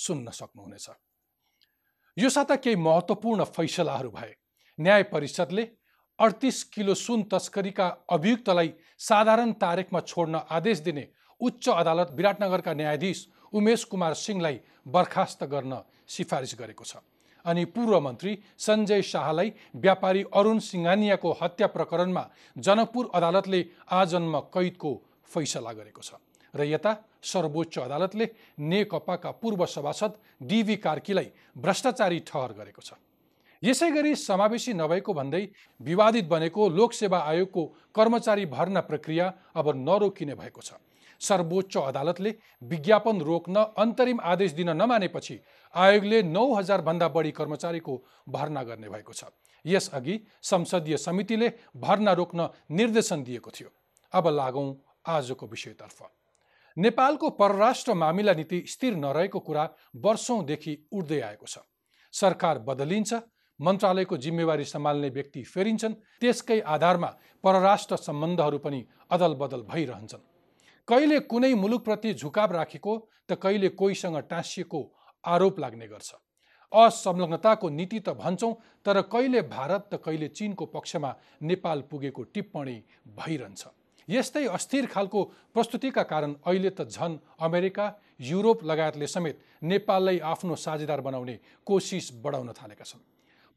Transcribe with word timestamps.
सुन्न 0.00 0.30
सक्नुहुनेछ। 0.32 0.88
यो 2.16 2.28
साता 2.28 2.56
केही 2.56 2.76
महत्त्वपूर्ण 2.78 3.44
फैसलाहरू 3.46 4.10
भए 4.10 4.32
न्याय 4.78 5.02
परिषदले 5.12 5.68
अडतिस 6.18 6.62
किलो 6.74 6.94
सुन 6.96 7.22
तस्करीका 7.32 7.86
अभियुक्तलाई 8.10 8.72
साधारण 9.00 9.52
तारिकमा 9.60 10.00
छोड्न 10.02 10.40
आदेश 10.50 10.78
दिने 10.80 11.06
उच्च 11.40 11.68
अदालत 11.70 12.10
विराटनगरका 12.16 12.72
न्यायाधीश 12.74 13.26
उमेश 13.52 13.84
कुमार 13.84 14.14
सिंहलाई 14.16 14.58
बर्खास्त 14.88 15.44
गर्न 15.52 15.80
सिफारिस 16.08 16.54
गरेको 16.58 16.84
छ 16.84 16.96
अनि 17.44 17.64
पूर्व 17.74 18.00
मन्त्री 18.00 18.32
सञ्जय 18.58 19.02
शाहलाई 19.04 19.52
व्यापारी 19.76 20.24
अरुण 20.34 20.58
सिंघानियाको 20.60 21.32
हत्या 21.40 21.66
प्रकरणमा 21.76 22.24
जनकपुर 22.56 23.10
अदालतले 23.14 23.64
आजन्म 23.98 24.40
कैदको 24.54 24.92
फैसला 25.30 25.72
गरेको 25.72 26.02
छ। 26.02 26.20
र 26.54 26.64
यता 26.64 26.96
सर्वोच्च 27.22 27.78
अदालतले 27.78 28.28
नेकपाका 28.60 29.30
पूर्व 29.32 29.66
सभासद 29.66 30.12
डिभी 30.42 30.76
कार्कीलाई 30.78 31.30
भ्रष्टाचारी 31.58 32.18
ठहर 32.26 32.52
गरेको 32.52 32.82
छ। 32.82 32.92
यसै 33.62 33.90
गरी 33.90 34.14
समावेशी 34.16 34.72
नभएको 34.72 35.12
भन्दै 35.12 35.42
विवादित 35.80 36.28
बनेको 36.28 36.68
लोकसेवा 36.70 37.18
आयोगको 37.22 37.64
कर्मचारी 37.94 38.46
भर्ना 38.48 38.80
प्रक्रिया 38.82 39.26
अब 39.54 39.68
नरोकिने 39.78 40.34
भएको 40.34 40.60
छ। 40.60 40.72
सर्वोच्च 41.20 41.76
अदालतले 41.78 42.30
विज्ञापन 42.62 43.20
रोक्न 43.20 43.56
अन्तरिम 43.76 44.20
आदेश 44.24 44.52
दिन 44.52 44.70
नमानेपछि 44.72 45.36
आयोगले 45.74 46.22
नौ 46.24 46.44
हजारभन्दा 46.54 47.08
बढी 47.08 47.30
कर्मचारीको 47.30 47.94
भर्ना 48.28 48.62
गर्ने 48.62 48.88
भएको 48.88 49.12
छ। 49.12 49.24
यसअघि 49.64 50.16
संसदीय 50.42 50.96
समितिले 50.96 51.52
भर्ना 51.76 52.12
रोक्न 52.12 52.48
निर्देशन 52.70 53.22
दिएको 53.22 53.50
थियो। 53.50 53.68
अब 54.12 54.28
लागौँ 54.30 54.68
आजको 55.06 55.46
विषयतर्फ। 55.46 55.98
नेपालको 56.80 57.28
परराष्ट्र 57.30 57.94
मामिला 57.94 58.32
नीति 58.34 58.62
स्थिर 58.66 58.94
नरहेको 58.96 59.40
कुरा 59.40 59.68
वर्षौँदेखि 59.96 60.76
उठ्दै 60.92 61.20
आएको 61.20 61.46
छ। 61.46 61.58
सरकार 62.14 62.58
बदलिन्छ 62.68 63.14
मन्त्रालयको 63.60 64.16
जिम्मेवारी 64.16 64.64
सम्हाल्ने 64.64 65.08
व्यक्ति 65.10 65.42
फेरिन्छन् 65.44 65.94
त्यसकै 66.20 66.58
आधारमा 66.66 67.10
परराष्ट्र 67.44 67.96
सम्बन्धहरू 67.98 68.58
पनि 68.58 68.80
अदल 69.10 69.34
बदल 69.34 69.62
भइरहन्छन्। 69.68 70.24
कहिले 70.88 71.18
कुनै 71.28 71.52
मुलुकप्रति 71.54 72.14
झुकाव 72.14 72.52
राखेको 72.52 72.96
त 73.28 73.38
कहिले 73.42 73.68
कोहीसँग 73.76 74.16
टाँसिएको 74.30 74.80
आरोप 75.24 75.60
लाग्ने 75.60 75.86
गर्छ। 75.88 76.10
असंलग्नताको 76.72 77.68
नीति 77.70 78.00
त 78.00 78.16
भन्छौँ 78.16 78.54
तर 78.86 79.00
कहिले 79.12 79.42
भारत 79.52 79.88
त 79.92 80.00
कहिले 80.04 80.28
चिनको 80.30 80.66
पक्षमा 80.72 81.14
नेपाल 81.42 81.80
पुगेको 81.90 82.22
टिप्पणी 82.34 82.76
भइरहन्छ। 83.18 83.62
यस्तै 84.08 84.44
अस्थिर 84.48 84.86
खालको 84.86 85.24
प्रस्तुतिका 85.54 86.02
कारण 86.02 86.34
अहिले 86.46 86.70
त 86.70 86.88
झन 86.88 87.18
अमेरिका 87.40 87.86
युरोप 88.22 88.64
लगायतले 88.64 89.06
समेत 89.06 89.38
नेपाललाई 89.62 90.18
आफ्नो 90.24 90.56
साझेदार 90.56 91.00
बनाउने 91.00 91.38
कोसिस 91.66 92.10
बढाउन 92.22 92.52
थालेका 92.52 92.84
छन्। 92.84 93.00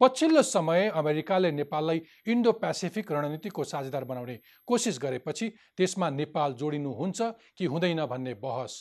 पछिल्लो 0.02 0.42
समय 0.44 0.88
अमेरिकाले 0.96 1.52
नेपाललाई 1.54 2.02
इन्डो 2.28 2.52
पेसिफिक 2.60 3.12
रणनीतिको 3.12 3.64
साझेदार 3.64 4.04
बनाउने 4.04 4.40
कोसिस 4.68 5.00
गरेपछि 5.02 5.50
त्यसमा 5.78 6.10
नेपाल 6.12 6.54
जोडिनुहुन्छ 6.54 7.22
कि 7.58 7.66
हुँदैन 7.66 8.06
भन्ने 8.06 8.34
बहस 8.36 8.74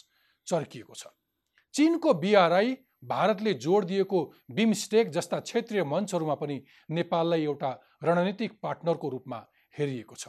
चर्किएको 0.46 0.94
छ। 0.94 1.06
चिनको 1.74 2.14
बिआरआई 2.14 2.76
भारतले 3.04 3.52
जोड 3.54 3.84
दिएको 3.84 4.18
बिमस्टेक 4.50 5.10
जस्ता 5.10 5.38
क्षेत्रीय 5.40 5.84
मञ्चहरूमा 5.84 6.34
पनि 6.34 6.56
नेपाललाई 6.90 7.42
एउटा 7.44 7.70
रणनीतिक 8.02 8.58
पार्टनरको 8.62 9.08
रूपमा 9.08 9.38
हेरिएको 9.78 10.14
छ। 10.14 10.28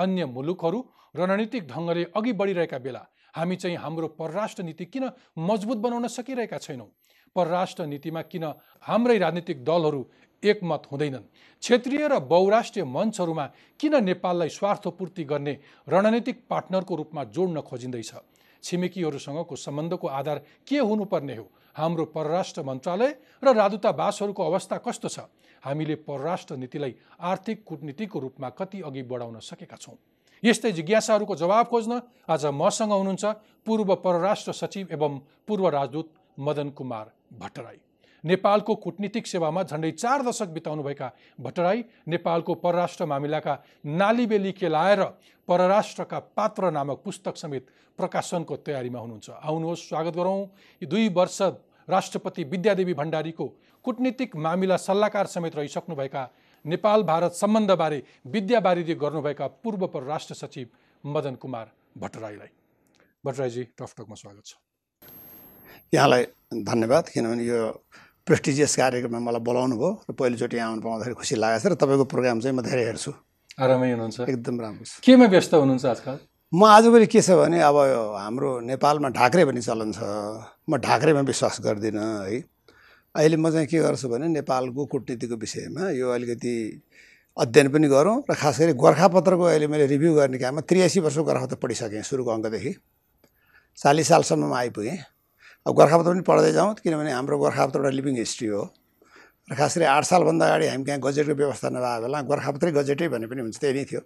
अन्य 0.00 0.26
मुलुकहरू 0.26 0.80
रणनीतिक 1.16 1.68
ढङ्गले 1.68 2.04
अघि 2.16 2.32
बढिरहेका 2.32 2.78
बेला 2.78 3.02
हामी 3.36 3.56
चाहिँ 3.56 3.76
हाम्रो 3.76 4.08
परराष्ट्र 4.20 4.62
नीति 4.62 4.84
किन 4.84 5.04
मजबुत 5.38 5.78
बनाउन 5.78 6.06
सकिरहेका 6.08 6.58
छैनौँ? 6.58 6.88
परराष्ट्र 7.36 7.86
नीतिमा 7.86 8.22
किन 8.22 8.44
हाम्रै 8.82 9.18
राजनीतिक 9.18 9.64
दलहरू 9.64 10.02
एकमत 10.42 10.82
हुँदैनन्? 10.90 11.24
क्षेत्रीय 11.62 12.08
र 12.08 12.18
बहुराष्ट्रिय 12.26 12.84
मञ्चहरूमा 12.86 13.46
किन 13.80 13.94
नेपाललाई 14.04 14.48
स्वार्थपूर्ति 14.48 15.24
गर्ने 15.24 15.54
रणनीतिक 15.88 16.36
पार्टनरको 16.50 16.94
रूपमा 16.96 17.24
जोड्न 17.30 17.60
खोजिँदैछ? 17.60 18.12
छिमेकीहरूसँगको 18.62 19.56
सम्बन्धको 19.56 20.06
आधार 20.08 20.38
के 20.68 20.78
हुनुपर्ने 20.78 21.36
हो? 21.36 21.50
हाम्रो 21.76 22.04
परराष्ट्र 22.04 22.62
मन्त्रालय 22.62 23.16
र 23.44 23.54
राजदूतावासहरूको 23.54 24.42
अवस्था 24.42 24.76
कस्तो 24.78 25.08
छ? 25.08 25.18
हामीले 25.64 25.94
परराष्ट्र 26.02 26.56
नीतिलाई 26.56 26.94
आर्थिक 27.20 27.64
कुटनीतिको 27.64 28.18
रूपमा 28.18 28.48
कति 28.50 28.80
अघि 28.80 29.02
बढाउन 29.02 29.38
सकेका 29.40 29.76
छौँ? 29.76 29.96
यस्तै 30.42 30.72
जिज्ञासाहरूको 30.72 31.34
जवाब 31.36 31.66
खोज्न 31.66 32.00
आज 32.28 32.46
मसँग 32.46 32.92
हुनुहुन्छ 32.92 33.24
पूर्व 33.66 33.94
परराष्ट्र 33.96 34.52
सचिव 34.52 34.88
एवं 34.92 35.18
पूर्व 35.46 35.68
राजदूत 35.68 36.12
मदन 36.38 36.70
कुमार 36.70 37.12
भट्टराई। 37.38 37.80
नेपालको 38.24 38.74
कुटनीतिक 38.76 39.26
सेवामा 39.26 39.62
झन्डै 39.62 39.90
चार 39.92 40.22
दशक 40.22 40.48
बिताउनुभएका 40.48 41.10
भट्टराई 41.40 41.84
नेपालको 42.08 42.54
परराष्ट्र 42.56 43.04
मामिलाका 43.06 43.54
नालीबेली 43.86 44.52
केलाएर 44.52 45.04
परराष्ट्रका 45.48 46.18
पात्र 46.36 46.70
नामक 46.70 47.00
पुस्तक 47.04 47.36
समेत 47.36 47.66
प्रकाशनको 47.98 48.56
तयारीमा 48.58 48.98
हुनुहुन्छ। 48.98 49.30
आउनुहोस् 49.30 49.88
स्वागत 49.88 50.14
गरौँ। 50.16 50.46
दुई 50.82 51.08
वर्ष 51.08 51.40
राष्ट्रपति 51.88 52.44
विद्यादेवी 52.44 52.94
भण्डारीको 52.94 53.46
कुटनीतिक 53.84 54.36
मामिला 54.36 54.76
सल्लाहकार 54.78 55.26
समेत 55.26 55.56
रहिसक्नुभएका 55.56 56.28
नेपाल 56.64 57.02
भारत 57.02 57.32
सम्बन्धबारे 57.32 58.02
विद्यावारिधि 58.26 58.94
गर्नुभएका 58.94 59.46
पूर्व 59.64 59.86
परराष्ट्र 59.86 60.34
सचिव 60.34 60.68
मदन 61.04 61.34
कुमार 61.34 61.70
भट्टराईलाई। 61.98 62.48
भट्टराईजी 63.24 63.62
टकटकमा 63.78 64.14
स्वागत 64.14 64.44
छ। 64.46 64.54
यहाँलाई 65.92 66.24
धन्यवाद 66.62 67.08
किनभने 67.08 67.44
यो 67.44 67.60
प्रेस्टिजियस 68.30 68.76
कार्यक्रममा 68.78 69.20
मलाई 69.26 69.42
बोलाउनु 69.42 69.74
भयो 69.74 69.90
र 70.06 70.12
पहिलोचोटि 70.14 70.56
यहाँ 70.56 70.70
आउनु 70.70 70.82
पाउँदाखेरि 70.86 71.14
खुसी 71.18 71.34
लागेको 71.34 71.66
छ 71.66 71.66
र 71.66 71.74
तपाईँको 71.82 72.04
प्रोग्राम 72.06 72.38
चाहिँ 72.46 72.54
म 72.54 72.62
धेरै 72.62 72.84
हेर्छु। 72.94 73.10
आरामै 73.58 73.90
हुनुहुन्छ। 73.90 74.18
एकदम 74.30 74.56
राम्रो 74.62 74.84
छ। 74.86 75.02
केमा 75.02 75.26
व्यस्त 75.34 75.52
हुनुहुन्छ 75.58 75.84
आजकल? 75.90 76.16
म 76.54 76.62
आजभोलि 76.62 77.06
के 77.10 77.20
छ 77.26 77.34
भने 77.34 77.58
अब 77.58 77.76
हाम्रो 78.22 78.50
नेपालमा 78.70 79.08
ढाक्रे 79.18 79.42
भन्ने 79.50 79.62
चलन 79.66 79.90
छ। 79.98 80.00
म 80.70 80.78
ढाक्रेमा 80.78 81.26
विश्वास 81.26 81.58
गर्दिनँ 81.58 82.30
है। 82.30 82.38
अहिले 83.18 83.36
म 83.42 83.50
चाहिँ 83.50 83.66
के 83.66 83.78
गर्छु 83.82 84.06
भने 84.06 84.30
नेपालको 84.30 84.82
कुटनीतिको 84.86 85.34
विषयमा 85.34 85.90
यो 85.98 86.06
अलिकति 86.14 86.54
अध्ययन 87.34 87.66
पनि 87.74 87.88
गरौँ 87.90 88.30
र 88.30 88.34
खास 88.38 88.62
गरी 88.62 88.72
गोर्खापत्रको 88.78 89.42
अहिले 89.42 89.66
मैले 89.66 89.86
रिभ्यू 89.90 90.14
गर्ने 90.14 90.38
काममा 90.38 90.62
त्रियासी 90.70 91.02
वर्षको 91.02 91.22
गोर्खापत्र 91.26 91.58
पढिसकेँ 91.58 92.02
सुरुको 92.06 92.30
अङ्कदेखि। 92.30 92.72
चालिस 93.78 94.06
सालसम्ममा 94.08 94.58
आइपुगेँ। 94.58 94.98
अब 95.66 95.72
गोर्खापत्र 95.76 96.10
पनि 96.12 96.22
पढ्दै 96.24 96.52
जाउँ 96.52 96.74
किनभने 96.80 97.10
हाम्रो 97.12 97.36
गोर्खापत्र 97.38 97.78
एउटा 97.78 97.90
लिभिङ 97.92 98.16
हिस्ट्री 98.16 98.48
हो। 98.48 98.62
र 99.50 99.54
खास 99.54 99.76
गरी 99.76 99.86
आठ 99.92 100.04
सालभन्दा 100.08 100.44
अगाडि 100.46 100.66
हामी 100.72 100.84
कहाँ 100.88 101.00
गजेटको 101.04 101.34
व्यवस्था 101.36 101.68
नभएको 101.68 102.00
बेला 102.00 102.18
गोर्खापत्रै 102.30 102.70
गजेटै 102.80 103.08
भने 103.12 103.26
पनि 103.28 103.40
हुन्छ 103.44 103.58
त्यही 103.60 103.74
नै 103.76 103.84
थियो। 103.84 104.00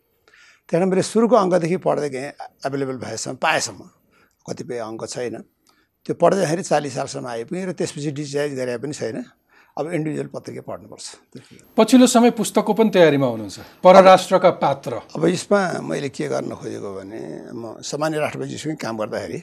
त्यहाँबाट 0.66 0.88
मैले 0.90 1.02
सुरुको 1.04 1.36
अङ्कदेखि 1.36 1.76
पढ्दै 1.78 2.08
गएँ 2.10 2.28
एभाइलेबल 2.66 2.96
भएसम्म 3.06 3.36
पाएसम्म। 3.38 3.80
कतिपय 4.46 4.78
अङ्क 4.82 5.02
छैन। 5.14 5.36
त्यो 6.04 6.14
पढ्दाखेरि 6.18 6.62
चालिस 6.64 6.92
सालसम्म 6.98 7.26
आइपुगेँ 7.28 7.66
र 7.68 7.72
त्यसपछि 7.78 8.10
डिजिटाइज 8.18 8.52
गरे 8.58 8.74
पनि 8.82 8.94
छैन। 8.96 9.16
अब 9.78 9.84
इन्डिभिजुअल 9.94 10.28
पत्रिका 10.34 10.62
पढ्नुपर्छ। 10.66 11.06
पछिल्लो 11.78 12.06
समय 12.06 12.30
पुस्तकको 12.34 12.72
पनि 12.74 12.90
तयारीमा 12.94 13.26
हुनुहुन्छ। 13.26 13.58
परराष्ट्रका 13.84 14.50
पात्र। 14.58 14.92
अब 15.14 15.22
यसमा 15.26 15.60
मैले 15.86 16.08
के 16.08 16.26
गर्न 16.30 16.50
खोजेको 16.54 16.90
भने 16.98 17.20
म 17.52 17.78
सामान्य 17.82 18.18
राष्ट्रपतिसँग 18.18 18.76
काम 18.78 18.94
गर्दाखेरि 18.98 19.38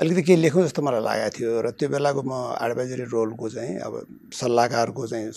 अलिकति 0.00 0.22
केही 0.26 0.38
लेखौँ 0.42 0.62
जस्तो 0.66 0.82
मलाई 0.82 1.02
लागेको 1.06 1.30
थियो 1.38 1.50
र 1.62 1.70
त्यो 1.78 1.88
बेलाको 1.88 2.22
म 2.26 2.32
एडभाइजरी 2.58 3.04
रोलको 3.14 3.46
चाहिँ 3.54 3.74
अब 3.86 3.92
सल्लाहकारको 4.34 5.02
चाहिँ 5.06 5.30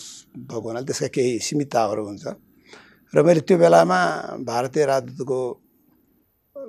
भएको 0.50 0.66
हुनाले 0.68 0.86
त्यसका 0.86 1.08
केही 1.14 1.38
सीमितताहरू 1.46 2.02
हुन्छ। 2.06 2.26
र 3.14 3.16
मैले 3.22 3.40
त्यो 3.46 3.56
बेलामा 3.58 3.98
भारतीय 4.42 4.84
राजदूतको 4.90 5.38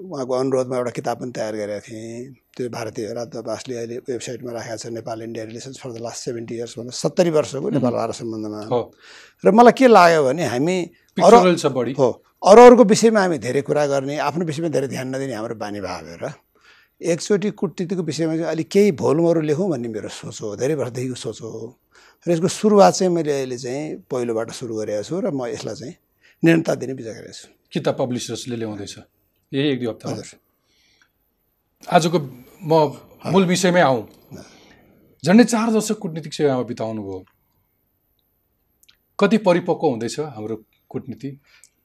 उहाँको 0.05 0.33
अनुरोधमा 0.33 0.75
एउटा 0.77 0.91
किताब 0.95 1.17
पनि 1.17 1.31
तयार 1.33 1.53
गरेका 1.59 1.81
थिएँ। 1.89 2.29
त्यो 2.55 2.69
भारतीय 2.69 3.05
राजदूतावासले 3.09 3.75
अहिले 3.75 3.95
वेबसाइटमा 4.05 4.51
राखेको 4.53 4.77
छ 4.77 4.85
Nepal 4.93 5.17
India 5.25 5.43
relations 5.49 5.77
for 5.81 5.89
the 5.89 5.97
last 6.05 6.21
seventy 6.29 6.53
years 6.55 6.73
भन्दा 6.77 6.93
सत्तरी 6.93 7.31
वर्षको 7.33 7.69
नेपाल 7.73 7.93
भारत 7.99 8.15
सम्बन्धमा। 8.21 8.59
र 9.43 9.47
मलाई 9.49 9.73
के 9.73 9.87
लाग्यो 9.89 10.21
भने 10.29 10.45
हामी 10.45 10.77
अरू 11.17 11.37
हो 11.97 12.09
अरू 12.39 12.61
अरूको 12.69 12.83
विषयमा 12.93 13.19
हामी 13.19 13.37
धेरै 13.43 13.61
कुरा 13.65 13.85
गर्ने 13.91 14.15
आफ्नो 14.29 14.45
विषयमा 14.45 14.69
धेरै 14.77 14.87
ध्यान 14.93 15.07
नदिने 15.15 15.33
हाम्रो 15.33 15.55
बानी 15.57 15.81
भाव 15.81 16.05
एकचोटि 17.01 17.49
कुटनीतिको 17.51 18.03
विषयमा 18.03 18.35
चाहिँ 18.35 18.49
अलिक 18.51 18.67
केही 18.69 18.91
भोलुमहरू 18.99 19.41
लेखौँ 19.41 19.69
भन्ने 19.69 19.87
मेरो 19.87 20.09
सोच 20.09 20.41
हो 20.41 20.55
धेरै 20.59 20.75
वर्षदेखिको 20.75 21.15
सोच 21.15 21.41
हो। 21.41 21.79
र 22.27 22.31
यसको 22.31 22.47
सुरुवात 22.47 22.93
चाहिँ 22.93 23.13
मैले 23.13 23.31
अहिले 23.31 23.57
चाहिँ 23.57 24.03
पहिलोबाट 24.11 24.51
सुरु 24.51 24.75
गरेको 24.75 25.03
छु 25.07 25.15
र 25.23 25.31
म 25.31 25.47
यसलाई 25.47 25.75
चाहिँ 25.75 25.95
निरन्तर 26.43 26.75
दिने 26.75 26.93
विचार 26.99 27.13
गरेको 27.23 27.33
छु। 27.33 27.47
किताब 27.71 27.95
पब्लिसर्सले 27.99 28.55
ल्याउँदैछ। 28.59 28.95
यही 29.51 29.67
एक 29.71 29.79
दुई 29.79 29.87
हप्ता 29.87 30.09
हजुर। 30.11 30.27
आजको 31.87 32.17
म 32.67 32.71
मूल 33.31 33.43
विषयमै 33.47 33.81
आउँ। 33.81 34.03
झन्डै 35.23 35.43
चार 35.43 35.67
दशक 35.71 35.97
कुटनीतिक 36.03 36.33
सेवामा 36.33 36.63
बिताउनु 36.67 37.01
भयो 37.03 37.23
कति 39.19 39.37
परिपक्व 39.47 39.87
हुँदैछ 39.87 40.19
हाम्रो 40.35 40.55
कुटनीति? 40.89 41.29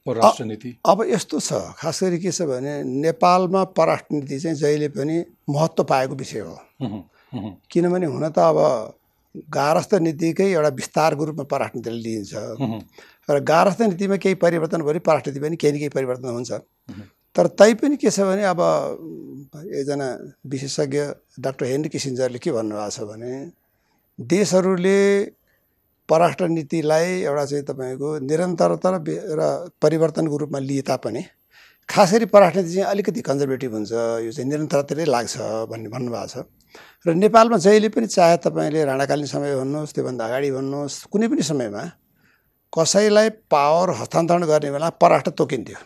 परराष्ट्र 0.05 0.45
नीति 0.45 0.75
अब 0.85 1.03
यस्तो 1.09 1.39
छ 1.39 1.53
खास 1.77 2.03
गरी 2.03 2.17
के 2.19 2.31
छ 2.31 2.41
भने 2.49 2.73
नेपालमा 2.83 3.63
परराष्ट्र 3.73 4.15
नीति 4.15 4.39
चाहिँ 4.39 4.55
जहिले 4.57 4.89
पनि 4.93 5.23
महत्त्व 5.49 5.83
पाएको 5.83 6.15
विषय 6.15 6.39
हो। 6.39 6.55
किनभने 7.71 8.05
हुन 8.05 8.29
त 8.29 8.39
अब 8.39 8.59
गारस्थ 9.51 9.93
नीतिकै 9.99 10.51
एउटा 10.51 10.69
विस्तारको 10.75 11.23
रूपमा 11.25 11.43
परराष्ट्र 11.51 11.77
नीतिले 11.77 11.99
लिइन्छ 12.01 12.33
र 13.29 13.39
गारस्थ 13.43 13.81
नीतिमा 13.81 14.17
केही 14.23 14.35
परिवर्तन 14.39 14.81
भयो 14.81 14.87
भने 14.87 14.99
परराष्ट्र 15.03 15.31
नीति 15.31 15.41
पनि 15.43 15.55
केही 15.57 15.73
न 15.73 15.77
केही 15.77 15.89
परिवर्तन 15.89 16.29
हुन्छ। 16.29 16.51
तर 17.35 17.47
तैपनि 17.59 17.97
के 17.97 18.09
छ 18.09 18.19
भने 18.29 18.43
अब 18.47 18.61
एकजना 19.75 20.07
विशेषज्ञ 20.47 21.01
डाक्टर 21.43 21.65
हेनरी 21.65 21.89
किसिन्जरले 21.89 22.39
के 22.39 22.51
भन्नुभएको 22.51 22.89
छ 22.95 23.09
भने 23.09 23.33
देशहरूले 24.19 24.99
परराष्ट्र 26.09 26.47
नीतिलाई 26.47 27.07
एउटा 27.21 27.45
चाहिँ 27.45 27.63
तपाईँको 27.65 28.09
निरन्तरता 28.29 28.89
र 29.39 29.41
परिवर्तनको 29.81 30.37
रूपमा 30.37 30.59
लिए 30.59 30.81
तापनि 30.81 31.23
खास 31.89 32.13
गरी 32.13 32.25
परराष्ट्र 32.25 32.61
नीति 32.61 32.73
चाहिँ 32.73 32.89
अलिकति 32.91 33.21
कन्जर्भेटिभ 33.21 33.73
हुन्छ 33.73 33.91
यो 34.25 34.31
चाहिँ 34.31 34.49
निरन्तरतारै 34.49 35.05
लाग्छ 35.05 35.35
भन्ने 35.69 35.89
भन्नुभएको 35.89 36.27
छ। 36.27 36.45
र 37.05 37.13
नेपालमा 37.13 37.57
जहिले 37.57 37.89
पनि 37.89 38.07
चाहे 38.07 38.37
तपाईँले 38.41 38.85
राणाकालीन 38.85 39.27
समय 39.27 39.55
भन्नुहोस् 39.55 39.93
त्योभन्दा 39.93 40.23
अगाडि 40.25 40.49
भन्नुहोस् 40.51 40.97
कुनै 41.13 41.27
पनि 41.29 41.43
समयमा 41.45 41.83
कसैलाई 42.73 43.29
पावर 43.53 43.89
हस्तान्तरण 44.01 44.43
गर्ने 44.45 44.71
बेला 44.71 44.89
परराष्ट्र 45.01 45.31
तोकिन्थ्यो। 45.37 45.79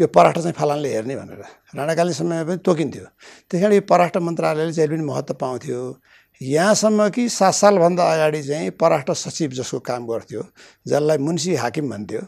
यो 0.00 0.06
परराष्ट्र 0.06 0.40
चाहिँ 0.42 0.56
फलानले 0.58 0.88
हेर्ने 0.94 1.14
भनेर। 1.16 1.42
राणाकालीन 1.76 2.14
समयमा 2.14 2.44
पनि 2.48 2.58
तोकिन्थ्यो। 2.64 3.04
त्यस 3.50 3.60
कारण 3.60 3.74
यो 3.74 3.82
परराष्ट्र 3.90 4.20
मन्त्रालयले 4.20 4.72
जहिले 4.72 4.94
पनि 4.96 5.04
महत्त्व 5.04 5.34
पाउँथ्यो। 5.34 5.80
यहाँसम्म 6.40 7.08
कि 7.08 7.28
सात 7.28 7.54
सालभन्दा 7.54 8.04
अगाडि 8.12 8.42
चाहिँ 8.42 8.70
परराष्ट्र 8.70 9.14
सचिव 9.14 9.50
जसको 9.50 9.78
काम 9.80 10.06
गर्थ्यो 10.06 10.42
जसलाई 10.86 11.18
मुन्सी 11.18 11.54
हाकिम 11.54 11.90
भन्थ्यो 11.90 12.20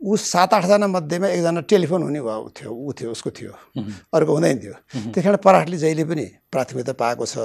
ऊ 0.00 0.16
सात 0.16 0.54
आठजना 0.54 0.86
मध्येमा 0.86 1.28
एकजना 1.28 1.60
टेलिफोन 1.70 2.02
हुने 2.02 2.20
भयो 2.20 2.52
थियो 2.56 2.70
ऊ 2.70 2.92
थियो 2.92 3.10
उसको 3.10 3.30
थियो 3.30 3.52
अर्को 4.14 4.32
हुँदैन 4.32 4.58
थियो। 4.58 4.74
त्यस 5.12 5.24
कारण 5.24 5.36
परराष्ट्रले 5.36 5.78
जहिले 5.78 6.04
पनि 6.04 6.24
प्राथमिकता 6.52 6.92
पाएको 6.92 7.26
छ। 7.26 7.38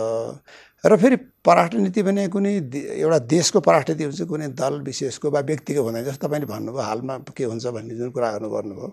र 0.83 0.97
फेरि 0.97 1.15
परराष्ट्र 1.45 1.77
नीति 1.77 2.03
भने 2.03 2.27
कुनै 2.27 2.53
एउटा 3.00 3.19
देशको 3.29 3.59
परराष्ट्र 3.59 3.94
नीति 3.94 4.03
हुन्छ 4.03 4.21
कुनै 4.27 4.47
दल 4.59 4.81
विशेषको 4.81 5.31
वा 5.31 5.39
व्यक्तिको 5.39 5.81
हुँदैन 5.83 6.03
जस्तो 6.03 6.27
तपाईँले 6.27 6.47
भन्नुभयो 6.51 6.83
हालमा 6.83 7.17
के 7.38 7.44
हुन्छ 7.44 7.67
भन्ने 7.67 7.95
जुन 7.95 8.09
कुरा 8.11 8.31
गर्नुभयो 8.38 8.88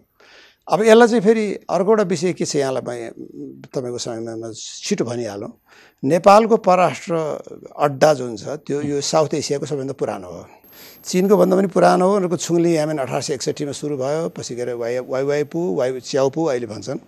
अब 0.69 0.83
यसलाई 0.83 1.09
चाहिँ 1.09 1.23
फेरि 1.23 1.45
अर्को 1.71 1.91
एउटा 1.95 2.05
विषय 2.11 2.33
के 2.35 2.45
छ 2.45 2.57
यहाँलाई 2.59 2.83
म 2.83 3.63
तपाईँको 3.71 3.99
समयमा 4.03 4.51
छिटो 4.83 5.05
भनिहालौँ। 5.07 5.51
नेपालको 6.03 6.57
परराष्ट्र 6.59 7.15
अड्डा 7.87 8.11
जुन 8.19 8.37
छ 8.37 8.59
त्यो 8.67 8.83
यो 8.83 9.01
साउथ 9.01 9.35
एसियाको 9.39 9.67
सबैभन्दा 9.67 9.95
पुरानो 9.95 10.27
हो। 10.27 10.43
चिनको 11.07 11.35
भन्दा 11.39 11.55
पनि 11.57 11.69
पुरानो 11.71 12.05
हो 12.07 12.13
उनीहरूको 12.19 12.37
छुङली 12.37 12.71
यामेन 12.77 12.99
अठार 12.99 13.23
सय 13.23 13.35
एकसट्ठीमा 13.39 13.73
सुरु 13.79 13.95
भयो 13.97 14.29
पछि 14.35 14.55
गएर 14.59 14.75
वाइ 14.75 14.99
वाइवाइपू 15.07 15.61
वाइ 15.79 16.01
च्याउपू 16.03 16.41
अहिले 16.51 16.67
भन्छन्। 16.67 16.99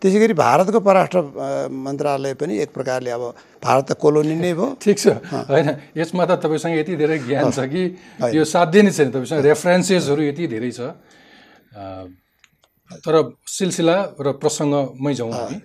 त्यसै 0.00 0.18
गरी 0.20 0.32
भारतको 0.40 0.80
परराष्ट्र 0.80 1.18
अ, 1.20 1.68
मन्त्रालय 1.68 2.34
पनि 2.40 2.58
एक 2.64 2.70
प्रकारले 2.72 3.10
अब 3.12 3.22
भारत 3.60 3.84
त 3.88 3.92
कोलोनी 4.00 4.34
नै 4.40 4.52
भयो 4.56 4.72
ठिक 4.82 4.96
छ। 4.98 5.06
होइन 5.52 5.68
यसमा 6.00 6.24
त 6.24 6.40
तपाईँसँग 6.40 6.74
यति 6.80 6.96
धेरै 6.96 7.18
ज्ञान 7.28 7.50
छ 7.52 7.68
कि 7.68 7.82
यो 8.36 8.44
साध्य 8.44 8.82
नै 8.88 8.90
छैन 8.92 9.08
तपाईँसँग। 9.12 9.40
रेफरेन्सेसहरू 9.44 10.22
यति 10.32 10.44
धेरै 10.48 10.70
छ। 10.72 10.96
तर 12.90 13.14
सिलसिला 13.46 13.96
र 14.20 14.32
प्रसङ्गमै 14.42 15.14
जाउँ 15.14 15.32
हामी। 15.32 15.58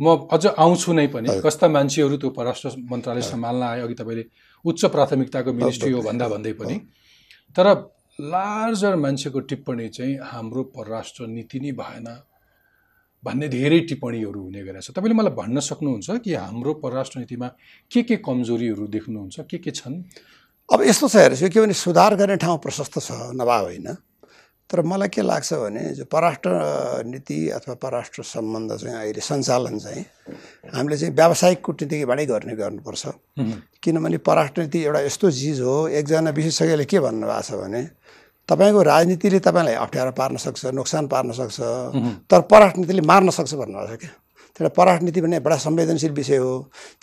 म 0.00 0.26
अझ 0.30 0.46
आउँछु 0.58 0.92
नै 0.92 1.06
पनि। 1.14 1.28
कस्ता 1.40 1.66
मान्छेहरू 1.68 2.16
त्यो 2.16 2.30
परराष्ट्र 2.30 2.68
मन्त्रालय 2.90 3.22
सम्हाल्न 3.22 3.62
आयो 3.62 3.84
अघि 3.86 3.94
तपाईँले 3.94 4.24
उच्च 4.64 4.84
प्राथमिकताको 4.94 5.52
मिनिस्ट्री 5.52 5.92
हो 5.92 6.00
भन्दा 6.02 6.28
भन्दै 6.28 6.52
पनि। 6.58 6.76
तर 7.56 7.66
लार्जर 8.18 8.94
मान्छेको 8.96 9.40
टिप्पणी 9.50 9.88
चाहिँ 9.88 10.14
हाम्रो 10.22 10.62
परराष्ट्र 10.74 11.26
नीति 11.26 11.58
नै 11.60 11.72
भएन 11.78 12.06
भन्ने 13.24 13.48
धेरै 13.48 13.80
टिप्पणीहरू 13.90 14.40
हुने 14.42 14.62
गरेको 14.62 14.82
छ 14.82 14.90
तपाईँले 14.94 15.14
मलाई 15.14 15.34
भन्न 15.34 15.60
सक्नुहुन्छ 15.60 16.22
कि 16.22 16.34
हाम्रो 16.34 16.72
परराष्ट्र 16.82 17.18
नीतिमा 17.18 17.48
के 17.90 18.02
के 18.02 18.16
कमजोरीहरू 18.22 18.86
देख्नुहुन्छ 18.86 19.40
के 19.50 19.58
के 19.58 19.70
छन्? 19.70 19.94
अब 20.68 20.78
यस्तो 20.82 21.08
छ 21.08 21.16
हेर्नुहोस् 21.16 21.42
यो 21.42 21.48
के 21.50 21.60
भने 21.60 21.74
सुधार 21.74 22.14
गर्ने 22.14 22.36
ठाउँ 22.36 22.58
प्रशस्त 22.58 22.98
छ 22.98 23.10
नभए 23.34 23.60
होइन। 23.64 23.86
तर 24.70 24.80
मलाई 24.82 25.08
के 25.08 25.22
लाग्छ 25.22 25.52
भने 25.54 25.82
जो 25.94 26.04
परराष्ट्र 26.08 26.50
नीति 27.06 27.38
अथवा 27.56 27.74
परराष्ट्र 27.82 28.22
सम्बन्ध 28.24 28.76
चाहिँ 28.76 28.96
अहिले 28.96 29.20
सञ्चालन 29.20 29.78
चाहिँ 29.78 30.04
हामीले 30.74 30.96
चाहिँ 30.96 31.14
व्यावसायिक 31.14 31.60
कुटनीतिबाटै 31.64 32.26
गर्ने 32.26 32.54
गर्नुपर्छ। 32.56 33.04
किनभने 33.84 34.18
परराष्ट्र 34.24 34.62
नीति 34.62 34.82
एउटा 34.84 35.00
यस्तो 35.00 35.30
चिज 35.30 35.60
हो 35.60 35.76
एकजना 36.00 36.30
विशेषज्ञले 36.32 36.84
के 36.84 37.00
भन्नुभएको 37.00 37.42
छ 37.44 37.60
भने 37.60 37.82
तपाईँको 38.48 38.82
राजनीतिले 38.82 39.38
तपाईँलाई 39.40 39.74
अप्ठ्यारो 39.84 40.12
पार्न 40.16 40.36
सक्छ 40.36 40.72
नोक्सान 40.74 41.06
पार्न 41.12 41.32
सक्छ 41.32 41.60
तर 42.30 42.40
परराष्ट्र 42.50 42.80
नीतिले 42.80 43.02
मार्न 43.04 43.30
सक्छ 43.30 43.54
भन्नुभएको 43.54 43.96
छ 43.96 44.00
क्या। 44.00 44.12
त्यही 44.56 44.64
भएर 44.64 44.74
परराष्ट्र 44.76 45.04
नीति 45.04 45.20
भन्ने 45.20 45.38
बडा 45.40 45.56
संवेदनशील 45.58 46.12
विषय 46.12 46.36
हो। 46.36 46.52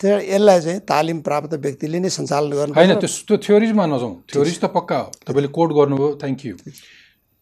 त्यही 0.00 0.14
भएर 0.16 0.34
यसलाई 0.34 0.60
चाहिँ 0.60 0.80
तालिम 0.88 1.20
प्राप्त 1.20 1.54
व्यक्तिले 1.54 1.98
नै 2.00 2.10
सञ्चालन 2.10 2.50
गर्नु 2.52 2.74
होइन 2.74 2.94
त्यो 2.96 3.08
त्यो 3.28 3.36
थ्योरिजमा 3.46 3.86
नजाउँ। 3.86 4.14
थ्योरिज 4.32 4.58
त 4.60 4.64
पक्का 4.72 4.98
हो। 4.98 5.10
तपाईँले 5.26 5.48
कोड 5.52 5.72
गर्नुभयो 5.78 6.08
थ्याङ्क 6.22 6.46
यू 6.46 6.54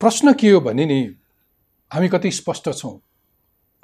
प्रश्न 0.00 0.32
के 0.32 0.50
हो 0.50 0.60
भने 0.60 0.84
नि 0.86 1.00
हामी 1.90 2.08
कति 2.08 2.30
स्पष्ट 2.30 2.68
छौँ? 2.72 3.00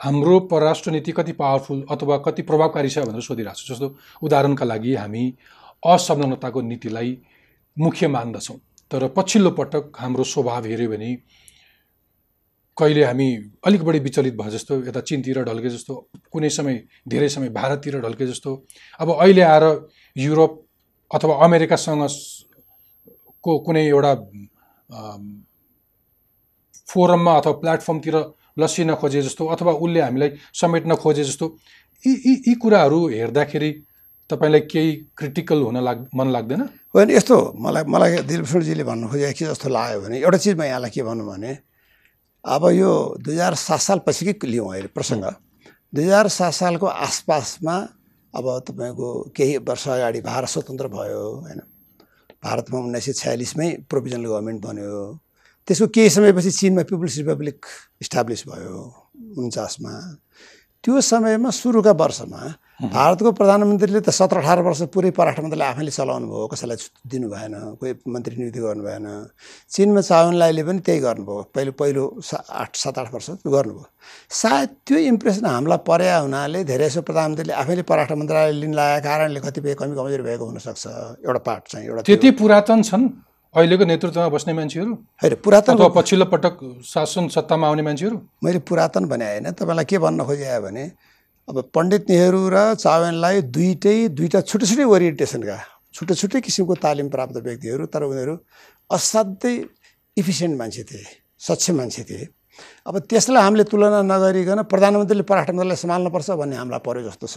हाम्रो 0.01 0.39
परराष्ट्र 0.51 0.91
नीति 0.91 1.13
कति 1.13 1.33
पावरफुल 1.33 1.85
अथवा 1.91 2.17
कति 2.19 2.43
प्रभावकारी 2.43 2.89
छ 2.89 2.99
भनेर 2.99 3.21
सोधिरहेको 3.21 3.61
छु। 3.61 3.75
जस्तो 3.75 3.95
उदाहरणका 4.23 4.65
लागि 4.65 4.95
हामी 4.95 5.25
असंलग्नताको 5.83 6.61
नीतिलाई 6.63 7.19
मुख्य 7.77 8.09
मान्दछौँ। 8.09 8.57
तर 8.91 9.09
पछिल्लो 9.17 9.51
पटक 9.51 9.93
हाम्रो 9.99 10.25
स्वभाव 10.25 10.65
हेऱ्यो 10.65 10.91
भने 10.91 11.15
कहिले 12.77 13.05
हामी 13.05 13.29
अलिक 13.67 13.83
बढी 13.85 13.99
विचलित 13.99 14.35
भए 14.37 14.51
जस्तो 14.51 14.77
यता 14.87 15.01
चिनतिर 15.01 15.43
ढल्के 15.45 15.69
जस्तो 15.69 15.95
कुनै 16.33 16.51
समय 16.51 16.83
धेरै 17.09 17.29
समय 17.29 17.49
भारततिर 17.49 18.01
ढल्के 18.01 18.27
जस्तो 18.27 18.55
अब 19.01 19.11
अहिले 19.13 19.43
आएर 19.43 19.65
युरोप 20.17 20.63
अथवा 21.11 21.35
अमेरिकासँग 21.45 22.09
को 23.45 23.59
कुनै 23.67 23.87
एउटा 23.87 24.13
फोरममा 26.89 27.33
अथवा 27.39 27.53
प्लेटफर्मतिर 27.63 28.17
लसिन 28.59 28.95
खोजे 28.95 29.23
जस्तो 29.23 29.47
अथवा 29.55 29.73
उसले 29.85 30.01
हामीलाई 30.01 30.31
समेट्न 30.55 30.95
खोजे 30.97 31.25
जस्तो 31.25 31.47
यी 32.05 32.13
यी 32.27 32.35
यी 32.47 32.55
कुराहरू 32.63 32.99
हेर्दाखेरि 33.09 33.71
तपाईँलाई 34.31 34.61
केही 34.73 34.93
क्रिटिकल 35.19 35.63
हुन 35.63 35.79
लाग 35.85 35.99
मन 36.15 36.29
लाग्दैन? 36.33 36.63
होइन 36.95 37.11
यस्तो 37.11 37.37
मलाई 37.63 37.85
मलाई 37.85 38.17
दिलभूषणजीले 38.27 38.85
भन्नु 38.85 39.07
खोजेको 39.09 39.35
के 39.39 39.45
जस्तो 39.47 39.69
लाग्यो 39.69 40.01
भने 40.01 40.17
एउटा 40.19 40.39
चिज 40.39 40.55
म 40.57 40.63
यहाँलाई 40.63 40.91
के 40.91 41.03
भनौँ 41.03 41.27
भने 41.27 41.53
अब 42.45 42.63
यो 42.75 42.91
दुई 43.23 43.35
हजार 43.35 43.55
सात 43.55 43.81
साल 43.81 43.99
पछिकै 44.07 44.47
लिउँ 44.47 44.71
अहिले 44.73 44.91
प्रसङ्ग। 44.95 45.25
दुई 45.95 46.05
हजार 46.05 46.29
सात 46.29 46.53
सालको 46.55 46.87
आसपासमा 46.87 47.77
अब 48.35 48.47
तपाईँको 48.67 49.09
केही 49.37 49.57
वर्ष 49.63 49.87
अगाडि 49.89 50.21
भारत 50.21 50.49
स्वतन्त्र 50.49 50.87
भयो 50.89 51.23
होइन। 51.47 51.61
भारतमा 52.45 52.79
उन्नाइस 52.79 53.05
सय 53.05 53.13
छयालिसमै 53.13 53.69
प्रोभिजनल 53.91 54.27
गभर्मेन्ट 54.27 54.61
बन्यो। 54.63 54.93
त्यसको 55.67 55.87
केही 55.95 56.11
समयपछि 56.11 56.51
चिनमा 56.51 56.83
पिपुल्स 56.89 57.17
रिपब्लिक 57.19 57.59
इस्टाब्लिस 58.03 58.41
भयो 58.49 58.79
उन्चासमा। 59.43 59.93
त्यो 60.85 61.01
समयमा 61.01 61.51
सुरुका 61.51 61.93
वर्षमा 62.03 62.43
भारतको 62.93 63.31
प्रधानमन्त्रीले 63.33 64.01
त 64.07 64.11
सत्र 64.13 64.37
अठार 64.45 64.61
वर्ष 64.63 64.81
पुरै 64.95 65.11
परराष्ट्र 65.17 65.43
मन्त्रीले 65.43 65.65
आफैले 65.65 65.91
चलाउनु 65.91 66.27
भयो 66.31 66.47
कसैलाई 66.53 66.77
दिनु 67.11 67.27
भएन 67.33 67.55
कोही 67.81 67.93
मन्त्री 68.15 68.35
नियुक्ति 68.37 68.61
गर्नु 68.61 68.83
भएन। 68.87 69.07
चिनमा 69.75 70.01
चाउनलाईले 70.07 70.63
पनि 70.69 70.81
त्यही 70.87 71.01
गर्नुभयो 71.01 71.43
पहिलो 71.57 71.73
पहिलो 71.81 72.05
सा 72.29 72.37
आठ 72.63 72.77
सात 72.77 72.99
आठ 73.01 73.09
वर्ष 73.15 73.29
त्यो 73.43 73.51
गर्नुभयो। 73.57 73.87
सायद 74.31 74.69
त्यो 74.87 74.99
इम्प्रेसन 75.11 75.47
हामीलाई 75.47 75.81
पर्या 75.89 76.17
हुनाले 76.23 76.65
धेरै 76.71 76.89
जसो 76.89 77.03
प्रधानमन्त्रीले 77.09 77.53
आफैले 77.65 77.83
परराष्ट्र 77.91 78.15
मन्त्रालय 78.21 78.53
लिन 78.63 78.73
लागेको 78.79 79.09
कारणले 79.09 79.41
कतिपय 79.41 79.75
कमी 79.81 79.95
कमजोरी 79.97 80.23
भएको 80.29 80.45
हुनसक्छ 80.47 80.85
एउटा 81.27 81.41
पार्ट 81.49 81.63
चाहिँ 81.73 81.87
एउटा 81.89 82.03
त्यो- 82.07 82.21
त्यति 82.21 82.31
पुरातन 82.39 82.83
छन् 82.89 83.09
अहिलेको 83.57 83.85
नेतृत्वमा 83.89 84.29
बस्ने 84.29 84.53
मान्छेहरू? 84.53 84.93
होइन 85.23 85.35
पुरातन 85.41 85.77
पछिल्लो 85.97 86.25
पटक 86.29 86.57
शासन 86.85 87.29
सत्तामा 87.33 87.67
आउने 87.69 87.83
मान्छेहरू? 87.89 88.17
मैले 88.45 88.59
पुरातन 88.69 89.05
भने 89.09 89.25
होइन 89.25 89.51
तपाईँलाई 89.57 89.85
के 89.89 89.99
भन्न 89.99 90.25
खोजेँ 90.29 90.61
भने 90.61 90.85
अब 91.49 91.57
पण्डित 91.73 92.05
नेहरू 92.11 92.41
र 92.53 92.75
चावनलाई 92.77 93.41
दुइटै 93.57 93.97
दुईवटा 94.13 94.41
छुट्टै 94.45 94.67
छुट्टै 94.69 94.85
ओरिएन्टेसनका 94.85 95.57
छुट्टै 95.95 96.15
छुट्टै 96.21 96.41
किसिमको 96.45 96.75
तालिम 96.85 97.09
प्राप्त 97.09 97.37
व्यक्तिहरू 97.49 97.87
तर 97.89 98.03
उनीहरू 98.05 98.35
असाध्यै 98.91 99.55
इफिसियन्ट 100.17 100.55
मान्छे 100.61 100.83
थिए 100.91 101.05
सक्षम 101.41 101.77
मान्छे 101.81 102.03
थिए। 102.09 102.29
अब 102.87 102.95
त्यसलाई 103.11 103.43
हामीले 103.43 103.65
तुलना 103.67 104.01
नगरिकन 104.07 104.63
प्रधानमन्त्रीले 104.71 105.25
पराष्ट्र 105.27 105.53
मन्त्रीलाई 105.53 105.79
सम्हाल्नुपर्छ 105.83 106.29
भन्ने 106.41 106.57
हामीलाई 106.57 106.83
पऱ्यो 106.87 107.03
जस्तो 107.09 107.27
छ। 107.27 107.37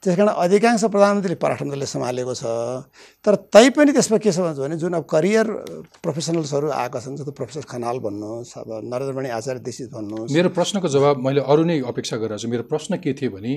त्यस 0.00 0.16
कारण 0.16 0.28
अधिकांश 0.28 0.84
प्रधानमन्त्रीले 0.88 1.36
पराष्ट्र 1.36 1.64
मन्त्रीले 1.64 1.86
सम्हालेको 1.86 2.34
छ। 2.34 2.44
तर 3.24 3.34
तैपनि 3.52 3.92
त्यसमा 3.92 4.18
के 4.18 4.32
छ 4.32 4.38
भने 4.40 4.76
जुन 4.80 4.92
अब 4.98 5.04
करियर 5.04 5.46
प्रोफेसनल्सहरू 6.02 6.66
आएका 6.72 6.98
छन् 7.00 7.16
जस्तो 7.20 7.32
प्रोफेसर 7.36 7.64
खनाल 7.68 7.98
भन्नुहोस् 8.00 8.52
अब 8.58 8.68
नरेन्द्रमणि 8.88 9.28
आचार्य 9.38 9.60
दीक्षित 9.60 9.88
भन्नुहोस्। 9.92 10.32
मेरो 10.32 10.48
प्रश्नको 10.56 10.88
जवाब 10.88 11.16
मैले 11.20 11.40
अरू 11.44 11.62
नै 11.64 11.80
अपेक्षा 11.84 12.16
गरिरहेको 12.16 12.42
छु। 12.42 12.48
मेरो 12.48 12.64
प्रश्न 12.72 12.96
के 13.04 13.12
थियो 13.12 13.30
भने 13.36 13.52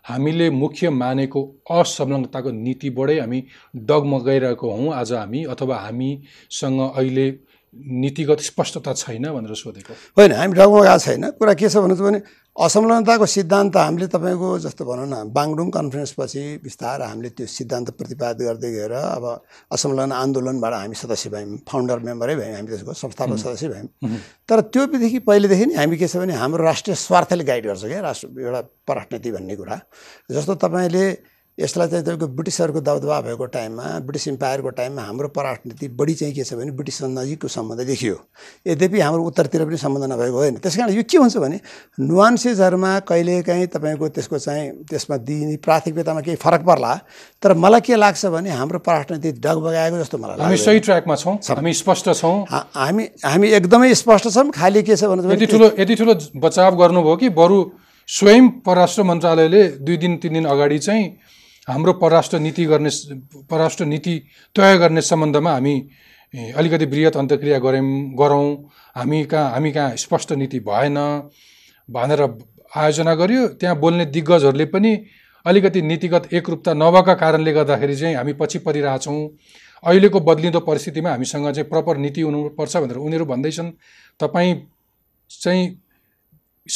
हामीले 0.00 0.46
मुख्य 0.50 0.90
मानेको 0.90 1.40
असंलग्नताको 1.70 2.50
नीतिबाटै 2.50 3.18
हामी 3.20 3.40
डगमगाइरहेको 3.88 4.66
हौँ। 4.70 4.88
आज 4.92 5.12
हामी 5.12 5.40
अथवा 5.52 5.76
हामीसँग 5.76 6.80
अहिले 6.80 7.26
नीतिगत 7.74 8.40
स्पष्टता 8.40 8.92
छैन 8.92 9.24
भनेर 9.30 9.54
सोधेको। 9.54 9.92
होइन 10.18 10.32
हामी 10.32 10.54
डगमगाएको 10.58 10.98
छैन। 10.98 11.24
कुरा 11.38 11.54
के 11.54 11.68
छ 11.68 11.76
भन्नु 11.78 11.94
भने 11.96 12.20
असंलग्नताको 12.50 13.26
सिद्धान्त 13.30 13.76
हामीले 13.76 14.06
तपाईँको 14.10 14.48
जस्तो 14.58 14.82
भनौँ 14.84 15.06
न 15.06 15.30
बाङडुङ 15.30 15.68
कन्फरेन्सपछि 15.70 16.42
बिस्तारै 16.66 17.06
हामीले 17.06 17.30
त्यो 17.30 17.46
सिद्धान्त 17.46 17.90
प्रतिपादित 17.94 18.42
गर्दै 18.42 18.70
गएर 18.74 18.92
अब 18.92 19.24
असंलग्न 19.70 20.12
आन्दोलनबाट 20.12 20.72
हामी 20.74 20.96
सदस्य 20.98 21.30
भयौँ 21.30 21.62
फाउन्डर 21.62 21.98
मेम्बरै 22.10 22.34
भयौँ 22.42 22.54
हामी 22.58 22.68
त्यसको 22.74 22.92
संस्थापक 22.92 23.38
सदस्य 23.38 23.68
भयौँ। 23.70 24.18
तर 24.50 24.60
त्योदेखि 24.74 25.18
पहिलेदेखि 25.30 25.66
नि 25.70 25.74
हामी 25.78 25.96
के 25.96 26.08
छ 26.10 26.26
भने 26.26 26.34
हाम्रो 26.34 26.62
राष्ट्रिय 26.66 26.94
स्वार्थले 27.06 27.44
गाइड 27.46 27.64
गर्छ 27.70 27.84
क्या 27.86 28.00
राष्ट्र 28.02 28.26
एउटा 28.34 28.60
पराष्ट्रनीति 28.82 29.30
भन्ने 29.30 29.54
कुरा। 29.56 29.76
जस्तो 30.34 30.54
तपाईँले 30.58 31.04
यसलाई 31.60 31.88
चाहिँ 31.88 32.04
तपाईँको 32.04 32.26
ब्रिटिसहरूको 32.36 32.80
दबदबा 32.80 33.20
भएको 33.20 33.46
टाइममा 33.52 33.84
ब्रिटिस 34.08 34.26
इम्पायरको 34.28 34.70
टाइममा 34.80 35.02
हाम्रो 35.02 35.28
पराष्ट्रनीति 35.28 35.88
बढी 35.92 36.14
चाहिँ 36.14 36.34
के 36.34 36.44
छ 36.44 36.54
भने 36.54 36.70
ब्रिटिससँग 36.72 37.18
नजिकको 37.18 37.48
सम्बन्ध 37.48 37.80
देखियो। 37.86 38.16
यद्यपि 38.66 39.00
हाम्रो 39.00 39.22
उत्तरतिर 39.24 39.64
पनि 39.64 39.76
सम्बन्ध 39.76 40.12
नभएको 40.12 40.38
होइन। 40.38 40.56
त्यस 40.64 40.76
कारण 40.76 40.92
यो 40.94 41.02
के 41.04 41.18
हुन्छ 41.18 41.36
भने 41.36 41.60
नुवान्सेसहरूमा 42.00 42.98
कहिलेकाहीँ 43.04 43.66
तपाईँको 43.76 44.08
त्यसको 44.08 44.38
चाहिँ 44.38 44.70
त्यसमा 44.88 45.16
दिने 45.20 45.56
प्राथमिकतामा 45.60 46.20
केही 46.20 46.36
फरक 46.40 46.62
पर्ला 46.64 46.94
तर 47.42 47.54
मलाई 47.54 47.80
के 47.80 47.96
लाग्छ 47.96 48.26
भने 48.32 48.50
हाम्रो 48.50 48.78
पराष्ट्रनीति 48.80 49.32
डगबगाएको 49.44 49.98
जस्तो 49.98 50.18
मलाई 50.18 50.36
हामी 50.40 50.56
लाग्छ 50.56 50.64
सही 50.64 50.80
ट्र्याकमा 50.80 51.14
छौँ 51.16 51.36
हामी 51.50 51.72
स्पष्ट 51.74 52.08
छौँ। 52.14 52.36
हामी 52.50 53.08
हामी 53.24 53.48
एकदमै 53.60 53.94
स्पष्ट 53.94 54.28
छौँ 54.30 54.50
खालि 54.50 54.82
के 54.82 54.96
छ 54.96 55.04
भने 55.04 55.34
यति 55.34 55.46
ठुलो 55.46 55.70
यति 55.78 55.94
ठुलो 55.94 56.14
बचाव 56.40 56.76
गर्नुभयो 56.76 57.16
कि 57.16 57.28
बरु 57.36 57.58
स्वयं 58.08 58.48
परराष्ट्र 58.66 59.02
मन्त्रालयले 59.02 59.62
दुई 59.86 59.96
दिन 59.96 60.16
तिन 60.22 60.32
दिन 60.34 60.44
अगाडि 60.46 60.78
चाहिँ 60.78 61.04
हाम्रो 61.68 61.92
परराष्ट्र 61.92 62.38
नीति 62.38 62.64
गर्ने 62.66 62.90
परराष्ट्र 63.50 63.84
नीति 63.84 64.18
तय 64.56 64.76
गर्ने 64.78 65.02
सम्बन्धमा 65.02 65.52
हामी 65.52 65.74
अलिकति 66.56 66.84
वृहत 66.86 67.16
अन्तर्क्रिया 67.16 67.58
गऱ्यौँ 67.58 68.14
गरौँ। 68.18 68.56
हामी 68.96 69.24
कहाँ 69.24 69.50
हामी 69.50 69.72
कहाँ 69.72 69.96
स्पष्ट 69.96 70.32
नीति 70.32 70.60
भएन 70.60 70.96
भनेर 71.88 72.22
आयोजना 72.76 73.14
गर्यो। 73.14 73.46
त्यहाँ 73.50 73.76
बोल्ने 73.78 74.04
दिग्गजहरूले 74.06 74.64
पनि 74.66 74.92
अलिकति 75.46 75.82
नीतिगत 75.82 76.28
एकरूपता 76.32 76.74
नभएका 76.74 77.14
कारणले 77.14 77.52
गर्दाखेरि 77.52 77.96
चाहिँ 77.96 78.14
हामी 78.16 78.32
पछि 78.32 78.58
परिरहेछौँ। 78.58 79.28
अहिलेको 79.82 80.20
बदलिँदो 80.20 80.60
परिस्थितिमा 80.60 81.10
हामीसँग 81.10 81.50
चाहिँ 81.50 81.68
प्रपर 81.68 81.96
नीति 81.96 82.20
हुनुपर्छ 82.20 82.76
भनेर 82.76 82.96
उनीहरू 82.96 83.24
भन्दैछन्। 83.26 83.70
तपाईँ 84.20 84.54
चाहिँ 85.30 85.68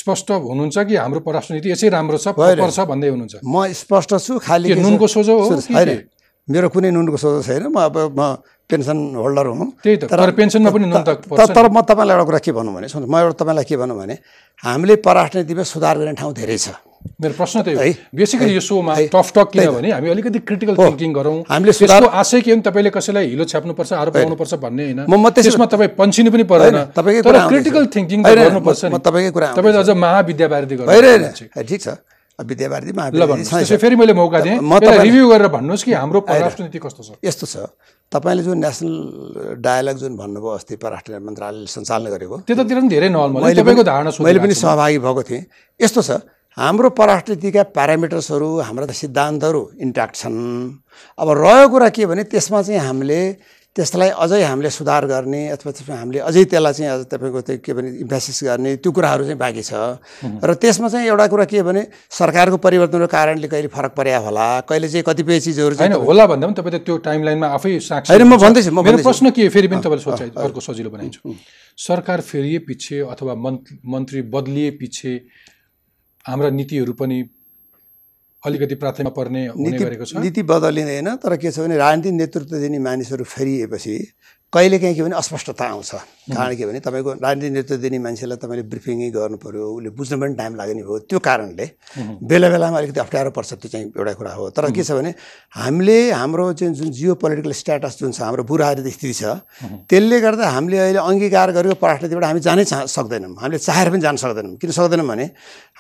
स्पष्ट 0.01 0.31
हुनुहुन्छ 0.31 0.77
कि 0.89 0.95
हाम्रो 0.97 1.21
परराष्ट्र 1.27 1.55
नीति 1.55 1.69
यसै 1.71 1.89
राम्रो 1.95 2.19
छ 2.19 2.35
छ 2.35 2.81
भन्दै 2.91 3.09
हुनुहुन्छ? 3.15 3.35
म 3.45 3.57
स्पष्ट 3.73 4.11
छु 4.27 4.33
खालि 4.43 4.75
नुनको 4.75 5.07
सोझो 5.07 5.35
हो 5.39 5.47
होइन? 5.77 5.91
मेरो 6.49 6.69
कुनै 6.69 6.91
नुनको 6.91 7.17
सोझो 7.17 7.41
छैन 7.47 7.73
म 7.73 7.77
अब 7.89 7.97
म 8.19 8.21
पेन्सन 8.71 8.99
होल्डर 9.17 9.47
हुँ। 9.47 9.69
त्यही 9.85 9.97
त 9.97 10.05
तर 10.13 10.31
पेन्सनमा 10.37 10.71
पनि 10.73 10.87
नुन 10.93 11.03
त 11.05 11.41
तर 11.57 11.67
म 11.69 11.81
तपाईँलाई 11.85 12.17
एउटा 12.17 12.25
कुरा 12.29 12.41
के 12.45 12.53
भनौँ 12.53 12.75
भने 12.75 12.87
म 12.91 13.15
एउटा 13.17 13.37
तपाईँलाई 13.41 13.65
के 13.65 13.77
भनौँ 13.77 13.97
भने 13.97 14.15
हामीले 14.65 14.95
पराष्ट्र 15.05 15.37
नीतिमा 15.41 15.63
सुधार 15.63 15.95
गर्ने 15.99 16.15
ठाउँ 16.21 16.33
धेरै 16.35 16.59
छ। 16.59 16.69
मेरो 17.21 17.35
प्रश्न 17.35 17.63
त्यही 17.63 17.89
है। 17.89 17.99
बेसिकली 18.15 18.55
यो 18.55 18.61
सोमा। 18.61 18.95
Tough 18.95 19.33
talk. 19.35 19.51
किनभने 19.53 19.93
हामी 19.93 20.11
अलिकति 20.11 20.39
क्रिटिकल। 20.39 20.77
थिङ्किङ 20.77 21.13
गरौँ। 21.13 21.45
हामीले 21.49 21.73
त्यसको 21.73 22.07
आशय 22.07 22.41
के 22.41 22.51
हो 22.51 22.57
भने 22.57 22.63
तपाईँले 22.63 22.91
कसैलाई 22.91 23.27
हिलो 23.29 23.45
छ्याप्नुपर्छ 23.45 23.93
आरोप 23.93 24.17
लगाउनुपर्छ 24.17 24.55
भन्ने 24.55 24.85
होइन। 24.85 25.01
म- 25.09 25.15
म 25.15 25.31
त्यसो- 25.31 25.53
त्यसमा 25.53 25.67
तपाईँ 25.67 25.89
पन्छिनु 25.89 26.31
पनि 26.31 26.43
पर्दैन। 26.43 26.85
तर। 27.23 27.49
क्रिटिकल 27.49 27.87
थिङ्किङ 27.87 28.23
गर्नुपर्छ 28.23 28.85
तपाईँकै 28.99 29.31
कुरा 29.31 29.47
तपाईँ 29.47 29.75
अझ 29.75 29.91
गर्नु 30.77 30.93
होइन। 30.93 31.23
ठिक 31.63 31.81
छ। 31.83 31.89
त्यसो 33.59 33.77
फेरि 33.77 33.97
मैले 33.97 34.13
मौका 34.13 34.41
दिएँ। 34.41 34.59
रिभ्यू 35.03 35.29
गरेर 35.29 35.49
भन्नुहोस् 35.49 35.85
कि 35.85 35.93
हाम्रो 35.93 36.21
परराष्ट्र 36.21 36.63
नीति 36.65 36.79
कस्तो 36.79 37.03
छ? 37.03 37.11
यस्तो 37.25 37.47
छ। 37.47 37.57
तपाईँले 38.13 38.43
जुन 38.43 38.59
नेसनल 38.59 39.55
डायलग 39.63 39.97
जुन 39.97 40.17
भन्नुभयो 40.17 40.51
अस्ति 40.51 40.77
परराष्ट्र 40.77 41.19
मन्त्रालयले 41.19 41.67
सञ्चालन 41.67 42.11
गरेको 42.11 42.37
त्यतातिर 42.39 42.81
पनि 42.81 42.89
धेरै 42.89 43.09
नर्मल 43.09 43.43
मैले 43.43 43.55
तपाईँको 43.55 43.83
पनि- 43.83 43.87
धारणा 43.87 44.11
मैले 44.11 44.11
पनि 44.11 44.15
सोधिरहेको 44.15 44.55
छु। 44.55 44.61
सहभागी 44.61 44.99
भएको 44.99 45.23
थिएँ। 45.23 45.45
यस्तो 45.83 46.03
छ। 46.03 46.11
हाम्रो 46.57 46.89
पराष्ट्रनीतिका 46.95 47.63
प्यारामिटर्सहरू 47.75 48.49
हाम्रा 48.63 48.87
त 48.87 48.93
सिद्धान्तहरू 48.95 49.61
इन्ट्याक्ट 49.85 50.15
छन् 50.17 50.39
अब 51.19 51.29
रह्यो 51.37 51.69
कुरा 51.69 51.89
के 51.91 52.07
भने 52.07 52.23
त्यसमा 52.31 52.63
चाहिँ 52.63 52.81
हामीले 52.81 53.21
त्यसलाई 53.77 54.11
अझै 54.15 54.39
हामीले 54.45 54.71
सुधार 54.71 55.05
गर्ने 55.05 55.41
अथवा 55.51 55.71
त्यसमा 55.75 55.97
हामीले 55.99 56.19
अझै 56.23 56.45
त्यसलाई 56.47 56.73
चाहिँ 56.79 56.91
अझ 56.95 57.03
तपाईँको 57.11 57.41
त्यो 57.43 57.59
के 57.59 57.73
भने 57.75 57.89
इम्फेसिस 58.07 58.39
गर्ने 58.47 58.71
त्यो 58.79 58.91
कुराहरू 58.95 59.25
चाहिँ 59.27 59.39
बाँकी 59.39 59.63
छ 59.67 59.75
र 60.47 60.55
त्यसमा 60.55 60.89
चाहिँ 60.95 61.07
एउटा 61.11 61.27
कुरा 61.35 61.45
के 61.51 61.63
भने 61.67 61.83
सरकारको 62.15 62.57
परिवर्तनको 62.63 63.07
कारणले 63.11 63.49
कहिले 63.51 63.69
फरक 63.75 63.93
पर्या 63.99 64.19
होला 64.23 64.47
कहिले 64.71 64.89
चाहिँ 64.89 65.05
कतिपय 65.11 65.41
चिजहरू 65.43 65.75
चाहिँ 65.75 65.99
होला 66.07 66.27
भन्दा 66.31 66.47
पनि 66.47 66.55
तपाईँ 66.55 66.75
त 66.79 66.87
त्यो 66.87 66.97
टाइम 67.03 67.21
लाइनमा 67.27 67.49
आफै 67.51 67.73
साक्षी 67.83 68.15
होइन, 68.15 68.23
म। 68.23 68.39
भन्दैछु, 68.39 68.71
म 68.71 68.79
मेरो। 68.79 69.03
प्रश्न 69.03 69.31
के? 69.35 69.49
फेरि 69.51 69.67
पनि 69.75 69.83
तपाईँले 69.83 70.05
सोचाइ 70.07 70.31
अर्को 70.39 70.61
सजिलो 70.63 70.91
बनाइन्छु 70.95 71.35
सरकार 71.79 72.21
फेरिए 72.31 72.59
पछि 72.71 72.97
अथवा 73.11 73.35
मन्त्री 73.43 73.75
मन्त्री 73.91 74.23
बदलिए 74.31 74.71
पछि 74.79 75.13
हाम्रा 76.25 76.50
नीतिहरू 76.50 76.93
पनि 76.93 77.19
अलिकति 78.43 78.75
प्राथमिकता 78.75 79.11
पर्ने 79.16 79.47
हुने 79.47 79.71
नीति 79.71 79.85
गरेको 79.85 80.04
छ। 80.04 80.16
नीति 80.16 80.43
बदलिँदैन 80.45 81.09
तर 81.16 81.37
के 81.37 81.50
छ 81.50 81.59
भने 81.61 81.76
राजनीतिक 81.76 82.12
नेतृत्व 82.12 82.57
दिने 82.61 82.78
मानिसहरू 82.78 83.25
फेरिएपछि 83.25 83.97
कहिले 84.53 84.79
काहीँ 84.79 84.95
के 84.95 85.03
भने 85.03 85.17
अस्पष्टता 85.17 85.65
आउँछ। 85.65 85.91
कारण 86.31 86.55
के 86.57 86.67
भने 86.67 86.81
तपाईँको 86.81 87.13
राजनीतिक 87.21 87.53
नेतृत्व 87.53 87.83
दिने 87.83 87.99
मान्छेलाई 87.99 88.39
तपाईँले 88.39 88.63
ब्रिफिङै 88.71 89.11
गर्नु 89.11 89.37
पऱ्यो 89.37 89.67
उसले 89.67 89.91
बुझ्नु 89.99 90.17
पनि 90.21 90.35
टाइम 90.39 90.55
लाग्ने 90.55 90.83
भयो। 90.83 90.99
त्यो 91.11 91.19
कारणले 91.19 91.67
बेला 92.23 92.49
बेलामा 92.49 92.79
अलिकति 92.79 93.01
अप्ठ्यारो 93.01 93.31
पर्छ 93.35 93.53
त्यो 93.53 93.69
चाहिँ 93.69 93.87
एउटा 93.99 94.13
कुरा 94.15 94.33
हो। 94.33 94.51
तर 94.55 94.71
के 94.71 94.83
छ 94.87 94.95
भने 94.95 95.11
हामीले 95.59 95.97
हाम्रो 96.15 96.53
चाहिँ 96.55 96.75
जुन 96.75 96.91
जियो 96.95 97.15
पोलिटिकल 97.19 97.53
स्ट्याटस 97.53 97.99
जुन 97.99 98.13
छ 98.15 98.21
हाम्रो 98.23 98.43
बुराहारी 98.47 98.91
स्थिति 98.91 99.13
छ 99.13 99.43
त्यसले 99.91 100.21
गर्दा 100.23 100.47
हामीले 100.47 100.79
अहिले 100.79 101.01
अङ्गीकार 101.03 101.51
गरेको 101.51 101.75
पराष्ट्रतिबाट 101.75 102.25
हामी 102.25 102.41
जानै 102.41 102.65
चाह 102.65 102.87
सक्दैनौँ। 102.87 103.35
हामीले 103.35 103.59
चाहेर 103.59 103.91
पनि 103.91 104.01
जान 104.01 104.17
सक्दैनौँ। 104.23 104.57
किन 104.63 104.71
सक्दैनौँ 104.71 105.07
भने 105.07 105.27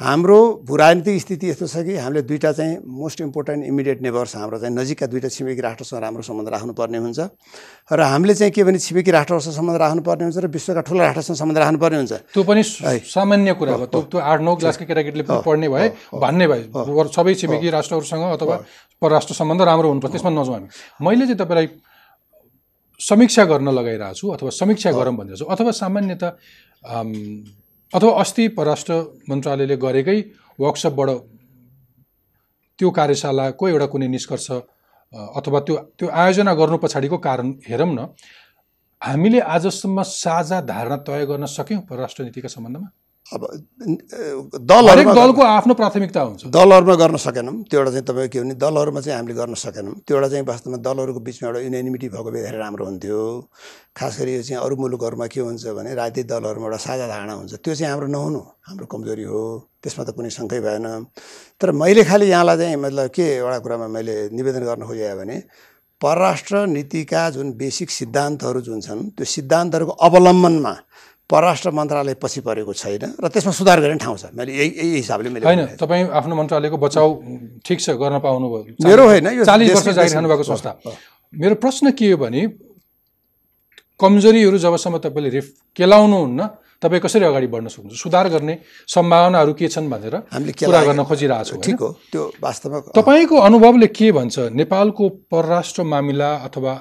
हाम्रो 0.02 0.38
भूराजनीतिक 0.66 1.20
स्थिति 1.22 1.46
यस्तो 1.50 1.66
छ 1.70 1.86
कि 1.86 1.96
हामीले 2.02 2.22
दुईवटा 2.26 2.52
चाहिँ 2.52 2.82
मोस्ट 2.82 3.20
इम्पोर्टेन्ट 3.22 3.64
इमिडिएट 3.64 4.02
नेबर्स 4.02 4.36
हाम्रो 4.36 4.58
चाहिँ 4.58 4.74
नजिकका 4.74 5.06
दुईवटा 5.06 5.28
छिमेकी 5.30 5.60
राष्ट्रसँग 5.62 6.00
राम्रो 6.02 6.22
सम्बन्ध 6.26 6.48
राख्नुपर्ने 6.52 6.98
हुन्छ। 6.98 7.20
र 7.92 8.00
हामीले 8.02 8.34
चाहिँ 8.34 8.52
के 8.52 8.62
भने 8.64 8.78
छिमेकी 8.78 9.10
राष्ट्रहरूसँग 9.10 9.54
सम्बन्ध 9.54 9.78
राख्नुपर्ने 9.80 10.24
हुन्छ 10.24 10.38
र 10.44 10.46
विश्वका 10.48 10.82
ठुला 10.88 11.02
राष्ट्रसँग 11.04 11.36
सम्बन्ध 11.36 11.58
राख्नुपर्ने 11.58 11.96
हुन्छ। 11.96 12.12
त्यो 12.34 12.42
पनि 12.42 12.62
सामान्य 13.06 13.52
कुरा 13.60 13.74
हो। 13.74 13.86
त्यो 13.86 14.18
आठ 14.18 14.40
नौ 14.40 14.52
क्लासको 14.56 14.84
केटाकेटीले 14.88 15.24
पढ्ने 15.46 15.68
भए 15.68 15.88
भन्ने 16.24 16.46
भए 16.50 16.62
सबै 17.16 17.34
छिमेकी 17.40 17.68
राष्ट्रहरूसँग 17.76 18.24
अथवा 18.36 18.54
परराष्ट्र 19.02 19.34
सम्बन्ध 19.34 19.62
राम्रो 19.62 19.88
हुनुपर्छ 19.88 20.12
त्यसमा 20.12 20.30
नजाउँ 20.30 20.54
हामी। 20.56 20.68
मैले 21.04 21.24
चाहिँ 21.26 21.38
तपाईँलाई 21.40 21.66
समीक्षा 23.00 23.44
गर्न 23.44 23.68
लगाइरहेको 23.78 24.14
छु 24.14 24.26
अथवा 24.34 24.50
समीक्षा 24.60 24.90
गरौँ 24.92 25.14
भनिरहेको 25.16 25.44
छु 25.44 25.50
अथवा 25.54 25.70
सामान्यत 25.82 26.22
अथवा 27.92 28.12
अस्ति 28.22 28.44
परराष्ट्र 28.58 28.92
मन्त्रालयले 29.30 29.76
गरेकै 29.76 30.18
वर्कसपबाट 30.60 31.10
त्यो 32.78 32.90
कार्यशालाको 32.90 33.68
एउटा 33.68 33.86
कुनै 33.92 34.08
निष्कर्ष 34.14 34.50
अथवा 35.12 35.58
त्यो 35.66 35.74
त्यो 35.98 36.06
आयोजना 36.10 36.52
गर्नु 36.54 36.76
पछाडिको 36.82 37.18
कारण 37.26 37.46
हेरौँ 37.68 37.92
न 37.94 38.00
हामीले 39.04 39.40
आजसम्म 39.54 40.02
साझा 40.02 40.60
धारणा 40.64 40.96
तय 41.06 41.24
गर्न 41.28 41.44
सक्यौँ 41.46 41.80
परराष्ट्र 41.88 42.24
नीतिका 42.24 42.48
सम्बन्धमा? 42.48 42.88
अब 43.26 43.42
दलहरूमा 44.68 45.12
दलको 45.16 45.42
आफ्नो 45.42 45.74
प्राथमिकता 45.74 46.20
हुन्छ। 46.20 46.42
दलहरूमा 46.56 46.94
गर्न 47.02 47.16
सकेनौँ। 47.16 47.54
त्यो 47.68 47.80
एउटा 47.80 47.90
चाहिँ 47.90 48.04
तपाईँको 48.04 48.32
के 48.32 48.40
भने 48.40 48.54
दलहरूमा 48.60 49.00
चाहिँ 49.00 49.16
हामीले 49.16 49.34
गर्न 49.40 49.54
सकेनौँ। 49.56 49.94
त्यो 50.04 50.16
एउटा 50.16 50.28
चाहिँ 50.28 50.44
वास्तवमा 50.44 50.78
दलहरूको 50.84 51.20
बिचमा 51.24 51.48
एउटा 51.48 51.60
युनानिमिटी 51.64 52.08
भएको 52.12 52.30
भए 52.32 52.42
धेरै 52.44 52.58
राम्रो 52.64 52.84
हुन्थ्यो। 52.84 53.20
खास 53.96 54.12
गरी 54.20 54.32
यो 54.36 54.42
चाहिँ 54.44 54.60
अरू 54.64 54.76
मुलुकहरूमा 54.76 55.26
के 55.32 55.40
हुन्छ 55.40 55.64
भने 55.72 55.94
राजनीतिक 56.00 56.26
दलहरूमा 56.28 56.66
एउटा 56.68 56.80
साझा 56.84 57.06
धारणा 57.08 57.32
हुन्छ। 57.32 57.52
त्यो 57.64 57.74
चाहिँ 57.74 57.90
हाम्रो 57.92 58.08
नहुनु 58.12 58.40
हाम्रो 58.68 58.86
कमजोरी 58.92 59.24
हो। 59.24 59.42
त्यसमा 59.80 60.04
त 60.04 60.10
कुनै 60.16 60.30
शङ्कै 60.32 60.60
भएन। 60.60 60.86
तर 61.60 61.72
मैले 61.72 62.04
खालि 62.04 62.28
यहाँलाई 62.28 62.56
चाहिँ 62.60 62.76
मतलब 62.76 63.08
के 63.08 63.24
एउटा 63.40 63.58
कुरामा 63.64 63.86
मैले 63.88 64.14
निवेदन 64.36 64.64
गर्न 64.68 64.82
खोजेँ 64.84 65.16
भने 65.16 65.36
परराष्ट्र 66.00 66.66
नीतिका 66.66 67.22
जुन 67.30 67.52
बेसिक 67.52 67.90
सिद्धान्तहरू 67.90 68.60
जुन 68.60 68.80
छन् 68.80 69.02
त्यो 69.16 69.24
सिद्धान्तहरूको 69.24 69.92
अवलम्बनमा 69.92 70.72
परराष्ट्र 71.30 71.70
मन्त्रालय 71.70 72.14
पछि 72.22 72.40
परेको 72.44 72.72
छैन 72.72 73.04
र 73.22 73.28
त्यसमा 73.32 73.52
सुधार 73.52 73.80
गर्ने 73.80 73.96
ठाउँ 73.96 74.16
छ। 74.18 74.24
मैले 74.36 74.52
यही 74.52 74.68
यही 74.78 74.96
हिसाबले 75.00 75.28
मैले 75.30 75.46
होइन 75.46 75.80
तपाईँ 75.80 76.04
आफ्नो 76.12 76.34
मन्त्रालयको 76.36 76.76
बचाउ 76.76 77.08
ठिक 77.64 77.78
छ 77.80 77.90
गर्न 77.96 78.18
पाउनुभयो। 78.20 78.84
मेरो 78.84 79.02
होइन 79.08 79.26
यो 79.38 79.44
चालिस 79.44 79.70
वर्ष 79.70 79.84
देशकै- 79.84 79.94
जागिर 79.96 80.14
खानुभएको 80.14 80.44
संस्था। 80.44 80.70
मेरो 81.32 81.54
प्रश्न 81.64 81.90
के 81.96 82.10
हो 82.12 82.16
भने 82.20 82.42
कमजोरीहरू 84.00 84.58
जबसम्म 84.58 84.98
तपाईँले 84.98 85.30
रिफ 85.30 85.46
केलाउनुहुन्न 85.76 86.40
तपाईँ 86.82 87.00
कसरी 87.04 87.24
अगाडि 87.24 87.46
बढ्न 87.54 87.68
सक्नुहुन्छ? 87.68 88.00
सुधार 88.02 88.28
गर्ने 88.34 88.54
सम्भावनाहरू 88.94 89.52
के 89.54 89.68
छन् 89.68 89.90
भनेर 89.90 90.14
हामीले 90.32 90.52
कुरा 90.52 90.82
गर्न 90.88 91.04
खोजिरहेको 91.04 91.44
छु 91.48 91.56
ठिक 91.64 91.80
हो 91.80 91.90
त्यो 92.12 92.22
वास्तवमा 92.42 92.78
तपाईँको 92.98 93.36
अनुभवले 93.48 93.86
के 93.94 94.12
भन्छ? 94.12 94.36
नेपालको 94.60 95.08
परराष्ट्र 95.32 95.82
मामिला 95.82 96.30
अथवा 96.48 96.72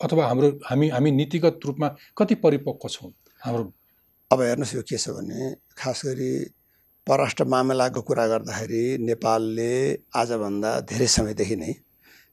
अथवा 0.00 0.26
हाम्रो 0.26 0.48
हामी 0.70 0.88
हामी 0.90 1.10
नीतिगत 1.20 1.60
रूपमा 1.66 1.88
कति 2.18 2.34
परिपक्व 2.44 2.88
छौँ? 2.88 3.10
हाम्रो 3.42 3.64
अब 4.30 4.40
हेर्नुहोस् 4.40 4.74
यो 4.74 4.82
के 4.88 4.96
छ 4.98 5.08
भने 5.16 5.54
खास 5.78 6.02
गरी 6.06 6.32
परराष्ट्र 7.06 7.44
मामिलाको 7.44 8.00
कुरा 8.08 8.26
गर्दाखेरि 8.26 8.84
नेपालले 9.04 9.72
आजभन्दा 10.16 10.70
धेरै 10.90 11.06
समयदेखि 11.06 11.56
नै 11.56 11.72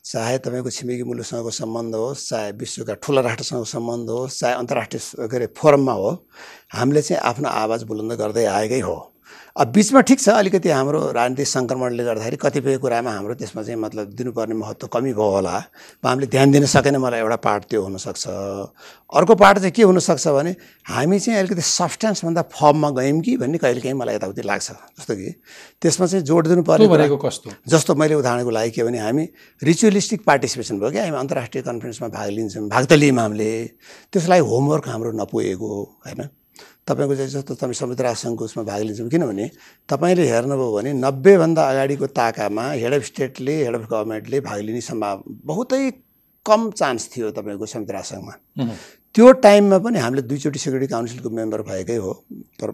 चाहे 0.05 0.37
तपाईँको 0.37 0.69
छिमेकी 0.69 1.03
मुलुकसँगको 1.03 1.51
सम्बन्ध 1.51 1.95
होस् 1.95 2.27
चाहे 2.29 2.51
विश्वका 2.57 2.93
ठुला 3.03 3.21
राष्ट्रसँगको 3.21 3.65
सम्बन्ध 3.65 4.09
होस् 4.09 4.39
चाहे 4.39 4.53
अन्तर्राष्ट्रिय 4.55 5.27
के 5.29 5.35
अरे 5.37 5.47
फोरममा 5.57 5.93
हो 5.93 6.09
हामीले 6.73 7.01
चाहिँ 7.01 7.21
आफ्नो 7.21 7.49
आवाज 7.49 7.83
बुलन्द 7.85 8.13
गर्दै 8.17 8.45
आएकै 8.45 8.79
हो। 8.81 8.97
अब 9.51 9.67
बिचमा 9.75 10.01
ठिक 10.07 10.19
छ 10.19 10.29
अलिकति 10.31 10.69
हाम्रो 10.71 10.99
राजनीतिक 11.11 11.47
सङ्क्रमणले 11.47 12.03
गर्दाखेरि 12.03 12.37
कतिपय 12.39 12.77
कुरामा 12.79 13.11
हाम्रो 13.11 13.33
त्यसमा 13.35 13.63
चाहिँ 13.63 13.79
मतलब 13.83 14.15
दिनुपर्ने 14.15 14.55
महत्त्व 14.55 14.87
कमी 14.87 15.11
भयो 15.11 15.27
होला। 15.27 15.55
हामीले 16.07 16.27
ध्यान 16.31 16.51
दिन 16.51 16.65
सकेन 16.71 16.95
मलाई 17.03 17.19
एउटा 17.19 17.35
पार्ट 17.43 17.63
त्यो 17.67 17.81
हुनसक्छ। 17.83 18.27
अर्को 19.11 19.35
पार्ट 19.35 19.57
चाहिँ 19.59 19.71
के 19.75 19.83
हुनसक्छ 19.83 20.27
भने 20.27 20.55
हामी 20.87 21.19
चाहिँ 21.19 21.39
अलिकति 21.39 21.61
सब्सटेन्सभन्दा 21.67 22.41
फर्ममा 22.47 22.89
गयौँ 22.95 23.19
कि 23.19 23.35
भन्ने 23.43 23.57
कहिलेकाहीँ 23.59 23.95
मलाई 23.99 24.15
यताउति 24.15 24.41
लाग्छ 24.47 24.71
जस्तो 24.71 25.15
कि 25.19 25.29
त्यसमा 25.83 26.05
चाहिँ 26.07 26.23
जोड 26.25 26.47
दिनु 26.47 26.63
पर्ने 26.63 26.87
भनेको 26.87 27.17
कस्तो? 27.19 27.51
जस्तो 27.67 27.95
मैले 27.99 28.15
उदाहरणको 28.23 28.51
लागि 28.55 28.71
के 28.71 28.83
भने 28.87 28.99
हामी 29.03 29.29
रिचुअलिस्टिक 29.61 30.23
पार्टिसिपेसन 30.25 30.79
भयो 30.79 30.91
क्या 30.95 31.03
हामी 31.11 31.17
अन्तर्राष्ट्रिय 31.27 31.63
कन्फरेन्समा 31.67 32.07
भाग 32.07 32.29
लिन्छौँ 32.39 32.67
भाग 32.71 32.85
त 32.87 32.93
लियौँ 32.95 33.19
हामीले। 33.19 33.51
त्यसको 34.15 34.29
लागि 34.31 34.47
होमवर्क 34.47 34.87
हाम्रो 34.87 35.11
नपुगेको 35.11 35.71
होइन? 36.07 36.29
तपाईँको 36.91 37.15
चाहिँ 37.15 37.31
जस्तो 37.31 37.55
तपाईँ 37.55 37.79
संयुक्त 37.79 38.01
राष्ट्रसङ्घको 38.01 38.45
उसमा 38.45 38.63
भाग 38.69 38.81
लिन्छौँ 38.83 39.09
किनभने 39.09 39.49
तपाईँले 39.89 40.27
हेर्नुभयो 40.27 40.71
भने 40.77 40.93
नब्बेभन्दा 40.99 41.69
अगाडिको 41.71 42.07
ताकामा 42.19 42.65
हेड 42.71 42.93
अफ 42.93 43.03
स्टेटले 43.11 43.55
हेड 43.63 43.75
अफ 43.75 43.83
गभर्मेन्टले 43.91 44.39
भाग 44.47 44.59
लिने 44.69 44.81
सम्भाव 44.87 45.23
बहुतै 45.51 45.83
कम 46.45 46.69
चान्स 46.73 47.09
थियो 47.15 47.31
तपाईँको 47.37 47.65
संयुक्त 47.65 47.91
राष्ट्रसङ्घमा 47.91 48.33
उहुँ। 48.63 48.75
त्यो 49.15 49.31
टाइममा 49.43 49.77
पनि 49.83 49.99
हामीले 49.99 50.21
दुईचोटि 50.23 50.59
सेक्युरिटी 50.59 50.87
काउन्सिलको 50.91 51.29
मेम्बर 51.29 51.61
भएकै 51.67 51.95
हो 51.99 52.11
पर 52.63 52.71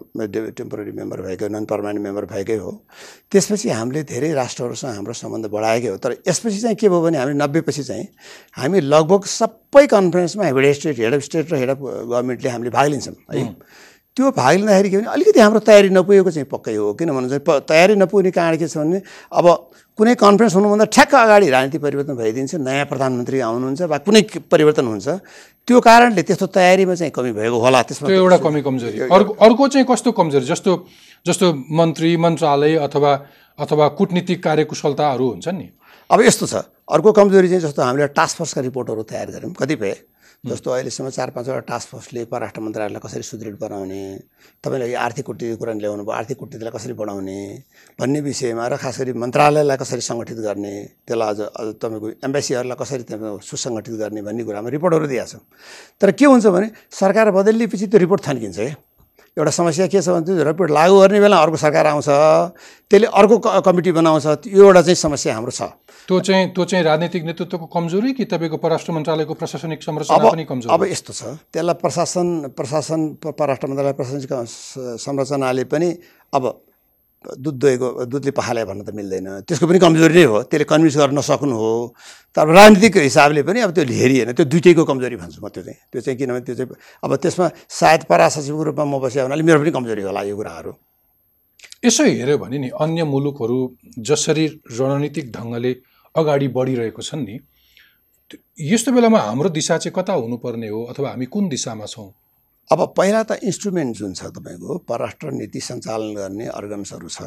टेम्पोररी 0.53 0.91
मेम्बर 0.93 1.21
भएकै 1.21 1.47
नन 1.49 1.65
पर्मानेन्ट 1.65 2.03
मेम्बर 2.03 2.25
भएकै 2.29 2.57
हो। 2.61 2.71
त्यसपछि 3.31 3.69
हामीले 3.69 4.03
धेरै 4.05 4.31
राष्ट्रहरूसँग 4.33 4.93
हाम्रो 4.95 5.13
सम्बन्ध 5.17 5.45
बढाएकै 5.49 5.87
हो। 5.87 5.97
तर 5.97 6.11
यसपछि 6.27 6.59
चाहिँ 6.61 6.75
के 6.77 6.89
भयो 6.89 7.01
भने 7.01 7.17
हामी 7.17 7.33
नब्बेपछि 7.41 7.83
चाहिँ 7.83 8.07
हामी 8.53 8.79
लगभग 8.85 9.25
सबै 9.25 9.85
कन्फरेन्समा 9.89 10.45
head 10.45 10.73
state 10.77 10.99
head 10.99 11.13
of 11.13 11.21
state 11.25 11.51
र 11.51 11.55
हेड 11.57 11.69
अफ 11.69 11.79
गभर्मेन्टले 11.81 12.49
हामीले 12.49 12.69
भाग 12.69 12.87
लिन्छौँ। 12.87 13.15
है? 13.33 13.43
त्यो 14.17 14.31
भाग 14.33 14.53
लिँदाखेरि 14.57 14.89
के 14.89 14.97
भने 14.97 15.07
अलिकति 15.13 15.39
हाम्रो 15.39 15.59
तयारी 15.69 15.89
नपुगेको 15.93 16.31
चाहिँ 16.33 16.47
पक्कै 16.49 16.73
हो 16.75 16.93
किनभने 16.97 17.27
चाहिँ 17.29 17.43
प- 17.47 17.61
तयारी 17.69 17.95
नपुग्ने 18.01 18.31
कारण 18.33 18.57
के 18.57 18.67
छ 18.67 18.77
भने 18.81 19.01
अब 19.29 19.45
कुनै 19.97 20.13
कन्फरेन्स 20.17 20.53
हुनुभन्दा 20.57 20.85
ठ्याक्क 20.93 21.13
अगाडि 21.15 21.49
राजनीति 21.49 21.77
परिवर्तन 21.85 22.13
भइदिन्छ 22.17 22.55
नयाँ 22.65 22.85
प्रधानमन्त्री 22.89 23.39
आउनुहुन्छ 23.45 23.81
वा 23.93 23.97
कुनै 24.05 24.21
परिवर्तन 24.51 24.85
हुन्छ 24.89 25.07
त्यो 25.67 25.79
कारणले 25.85 26.21
त्यस्तो 26.27 26.47
तयारीमा 26.57 26.95
चाहिँ 26.97 27.11
कमी 27.13 27.31
भएको 27.37 27.57
होला 27.61 27.81
त्यसमा 27.85 28.07
त्यो 28.09 28.17
एउटा 28.17 28.37
कमी 28.45 28.61
कमजोरी। 28.65 28.97
अर्को 29.05 29.31
अर्को 29.45 29.67
चाहिँ 29.67 29.85
कस्तो 29.89 30.11
कमजोरी? 30.17 30.45
जस्तो 30.45 30.71
जस्तो 31.25 31.45
मन्त्री 31.77 32.15
मन्त्रालय 32.17 32.75
अथवा 32.87 33.11
अथवा 33.59 33.85
कुटनीतिक 33.99 34.43
कार्यकुशलताहरू 34.43 35.25
हुन्छन् 35.29 35.57
नि। 35.57 35.67
अब 36.09 36.19
यस्तो 36.21 36.45
छ 36.47 36.55
अर्को 36.87 37.11
कमजोरी 37.19 37.47
चाहिँ 37.49 37.61
जस्तो 37.61 37.81
हामीले 37.81 38.07
टास्क 38.17 38.37
फोर्सका 38.37 38.61
रिपोर्टहरू 38.61 39.03
तयार 39.11 39.27
गऱ्यौँ 39.35 39.53
कतिपय। 39.59 39.93
जस्तो 40.43 40.71
अहिलेसम्म 40.71 41.09
चार 41.09 41.29
पाँचवटा 41.29 41.59
टास्क 41.67 41.89
फोर्सले 41.89 42.23
परराष्ट्र 42.25 42.61
मन्त्रालयलाई 42.61 43.01
कसरी 43.01 43.23
सुदृढ 43.23 43.55
बनाउने 43.57 44.01
तपाईँले 44.63 44.93
आर्थिक 44.95 45.25
कुटनीतिको 45.25 45.57
कुरा 45.57 45.73
ल्याउनु 45.75 46.03
भयो 46.03 46.13
आर्थिक 46.13 46.37
कुटनीतिलाई 46.37 46.71
कसरी 46.71 46.93
बढाउने 46.93 47.37
भन्ने 47.99 48.19
विषयमा 48.21 48.67
र 48.67 48.77
खास 48.77 48.99
गरी 48.99 49.13
मन्त्रालयलाई 49.17 49.77
कसरी 49.77 50.01
सङ्गठित 50.03 50.39
गर्ने 50.39 50.73
त्यसलाई 51.03 51.27
अझ 51.27 51.39
अझ 51.41 51.67
तपाईँको 51.75 52.07
एम्बेसीहरूलाई 52.23 52.77
कसरी 52.77 53.03
तपाईँको 53.05 53.39
सुसङ्गठित 53.43 53.95
गर्ने 53.97 54.21
भन्ने 54.23 54.43
कुरामा 54.43 54.69
रिपोर्टहरू 54.71 55.07
दिएका 55.07 55.25
छौँ 55.27 55.41
तर 56.01 56.11
के 56.13 56.25
हुन्छ 56.27 56.45
भने 56.47 56.69
सरकार 56.93 57.31
बदलिएपछि 57.33 57.87
त्यो 57.87 57.99
रिपोर्ट 57.99 58.27
थन्किन्छ 58.27 58.57
क्या 58.59 58.75
एउटा 59.37 59.51
समस्या 59.53 59.85
के 59.93 60.01
छ 60.01 60.09
भने 60.09 60.25
त्यो 60.25 60.43
रिपोर्ट 60.49 60.71
लागू 60.71 60.95
गर्ने 60.99 61.19
बेला 61.21 61.37
अर्को 61.45 61.57
सरकार 61.65 61.85
आउँछ 61.93 62.09
त्यसले 62.89 63.07
अर्को 63.21 63.37
क- 63.45 63.61
कमिटी 63.65 63.91
बनाउँछ 63.99 64.25
यो 64.49 64.63
एउटा 64.65 64.81
चाहिँ 64.81 64.95
समस्या 65.05 65.33
हाम्रो 65.35 65.51
छ। 65.53 65.61
त्यो 66.07 66.19
चाहिँ 66.27 66.45
त्यो 66.55 66.63
चाहिँ 66.65 66.83
राजनीतिक 66.85 67.23
नेतृत्वको 67.29 67.65
कमजोरी 67.75 68.11
कि 68.17 68.25
तपाईँको 68.33 68.57
परराष्ट्र 68.57 68.91
मन्त्रालयको 68.97 69.33
प्रशासनिक 69.37 69.79
संरचना 69.83 70.17
पनि 70.33 70.43
कमजोर? 70.49 70.71
अब 70.73 70.81
यस्तो 70.89 71.13
छ 71.13 71.21
त्यसलाई 71.53 71.75
प्रशासन 71.83 72.27
प्रशासन 72.57 72.99
परराष्ट्र 73.37 73.67
मन्त्रालय 73.67 73.93
प्रशासनिक 73.99 74.33
संरचनाले 75.05 75.63
पनि 75.73 75.89
अब 76.33 76.43
दुध 77.25 77.55
दोहेको 77.59 78.05
दुधले 78.05 78.31
पखाले 78.31 78.63
भन्न 78.65 78.81
त 78.85 78.93
मिल्दैन। 78.93 79.27
त्यसको 79.49 79.65
पनि 79.67 79.79
कमजोरी 79.79 80.13
नै 80.13 80.23
हो। 80.29 80.37
त्यसले 80.47 80.65
कन्भिन्स 80.69 80.97
गर्न 80.97 81.17
नसक्नु 81.17 81.55
हो। 81.57 81.71
तर 82.35 82.45
राजनीतिक 82.47 82.97
हिसाबले 83.09 83.41
पनि 83.43 83.59
अब 83.65 83.71
त्यो 83.73 83.83
हेरिएन 83.83 84.31
त्यो 84.37 84.45
दुइटैको 84.45 84.83
कमजोरी 84.85 85.15
भन्छु 85.17 85.41
म 85.41 85.49
त्यो 85.49 85.63
चाहिँ। 85.65 85.77
त्यो 85.91 86.01
चाहिँ 86.01 86.17
किनभने 86.17 86.41
त्यो 86.45 86.55
चाहिँ 86.55 86.69
अब 87.03 87.11
त्यसमा 87.17 87.47
सायद 87.69 88.01
परासचिवको 88.05 88.63
रूपमा 88.69 88.85
म 88.85 89.01
बसेँ 89.01 89.21
हुनाले 89.25 89.43
मेरो 89.43 89.59
पनि 89.59 89.71
कमजोरी 89.73 90.01
होला 90.07 90.21
यो 90.29 90.35
कुराहरू। 90.37 90.71
यसो 91.85 92.03
हेऱ्यो 92.05 92.37
भने 92.37 92.57
नि 92.57 92.69
अन्य 92.69 93.03
मुलुकहरू 93.03 93.57
जसरी 93.99 94.45
रणनीतिक 94.77 95.25
ढङ्गले 95.33 95.71
अगाडि 96.15 96.47
बढिरहेको 96.53 97.01
छन् 97.01 97.25
नि 97.25 97.35
यस्तो 98.61 98.91
बेलामा 98.91 99.19
हाम्रो 99.19 99.49
दिशा 99.49 99.77
चाहिँ 99.77 99.93
कता 99.95 100.13
हुनुपर्ने 100.13 100.67
हो? 100.69 100.79
अथवा 100.91 101.09
हामी 101.09 101.25
कुन 101.25 101.47
दिशामा 101.49 101.85
छौँ? 101.85 102.09
अब 102.71 102.79
पहिला 102.97 103.21
त 103.23 103.39
इन्स्ट्रुमेन्ट 103.47 103.95
जुन 103.97 104.13
छ 104.13 104.27
तपाईँको 104.35 104.77
परराष्ट्र 104.89 105.31
नीति 105.31 105.59
सञ्चालन 105.59 106.13
गर्ने 106.15 106.45
अर्गन्सहरू 106.51 107.07
छ। 107.07 107.19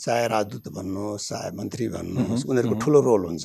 चाहे 0.00 0.24
राजदूत 0.32 0.66
भन्नुहोस् 0.72 1.28
चाहे 1.28 1.50
मन्त्री 1.60 1.88
भन्नुहोस् 1.92 2.46
उनीहरूको 2.48 2.76
ठुलो 2.80 3.00
रोल 3.04 3.22
हुन्छ। 3.28 3.44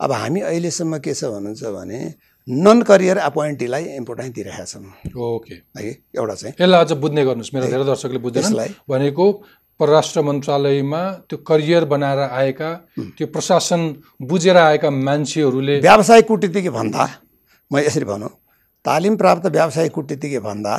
अब 0.00 0.12
हामी 0.12 0.40
अहिलेसम्म 0.40 0.98
के 1.04 1.12
छ 1.12 1.28
भन्नुहुन्छ 1.28 1.62
भने 1.76 2.00
नन 2.48 2.78
करियर 2.88 3.18
एपोइन्टीलाई 3.20 3.84
इम्पोर्टेन्स 4.00 4.32
दिइरहेका 4.32 4.64
छौँ। 4.64 5.12
ओके। 5.12 5.54
है 5.76 5.92
एउटा 6.16 6.34
चाहिँ। 6.34 6.54
यसलाई 6.56 6.80
अझ 6.80 6.92
बुझ्ने 7.04 7.24
गर्नुहोस्। 7.28 7.54
मेरो 7.54 7.66
धेरै 7.68 7.84
दर्शकले 7.84 8.18
त्यसलाई। 8.24 8.68
भनेको 8.88 9.26
परराष्ट्र 9.80 10.20
मन्त्रालयमा 10.24 11.02
त्यो 11.28 11.36
करियर 11.44 11.84
बनाएर 11.92 12.20
आएका 12.40 12.70
त्यो 13.16 13.26
प्रशासन 13.28 13.80
बुझेर 14.24 14.56
आएका 14.56 14.88
मान्छेहरूले 14.88 15.80
व्यावसायिक 15.80 16.26
कुटनीतिज्ञ 16.26 16.70
भन्दा 16.72 17.02
म 17.70 17.78
यसरी 17.84 18.04
भनौँ 18.08 18.39
तालिम 18.84 19.16
प्राप्त 19.16 19.46
व्यावसायिक 19.46 19.92
कुटनीतिज्ञ 19.92 20.38
भन्दा 20.40 20.76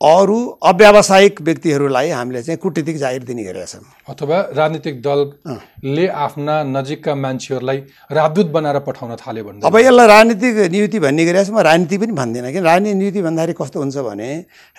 अरू 0.00 0.38
अव्यावसायिक 0.64 1.40
व्यक्तिहरूलाई 1.46 2.08
हामीले 2.10 2.42
चाहिँ 2.42 2.58
कुटनीतिक 2.58 2.96
जागिर 2.96 3.22
दिने 3.24 3.42
गरेका 3.44 3.66
छौँ। 3.66 3.84
अथवा 4.08 4.38
राजनीतिक 4.56 5.02
दलले 5.02 6.06
आफ्ना 6.08 6.54
नजिकका 6.64 7.14
मान्छेहरूलाई 7.14 7.78
राजदूत 8.10 8.46
बनाएर 8.50 8.78
पठाउन 8.88 9.14
थाल्यो 9.20 9.44
भने 9.44 9.60
अब 9.60 9.76
यसलाई 9.78 10.06
राजनीतिक 10.08 10.56
नियुक्ति 10.72 10.98
भन्ने 11.04 11.24
गरेको 11.24 11.44
छु 11.44 11.52
म 11.52 11.60
राजनीति 11.68 11.98
पनि 12.00 12.12
भन्दिनँ। 12.16 12.52
किन 12.52 12.64
राजनीतिक 12.64 12.96
नियुक्ति 12.98 13.22
भन्दाखेरि 13.22 13.54
कस्तो 13.60 13.78
हुन्छ 13.80 13.96
भने 14.08 14.30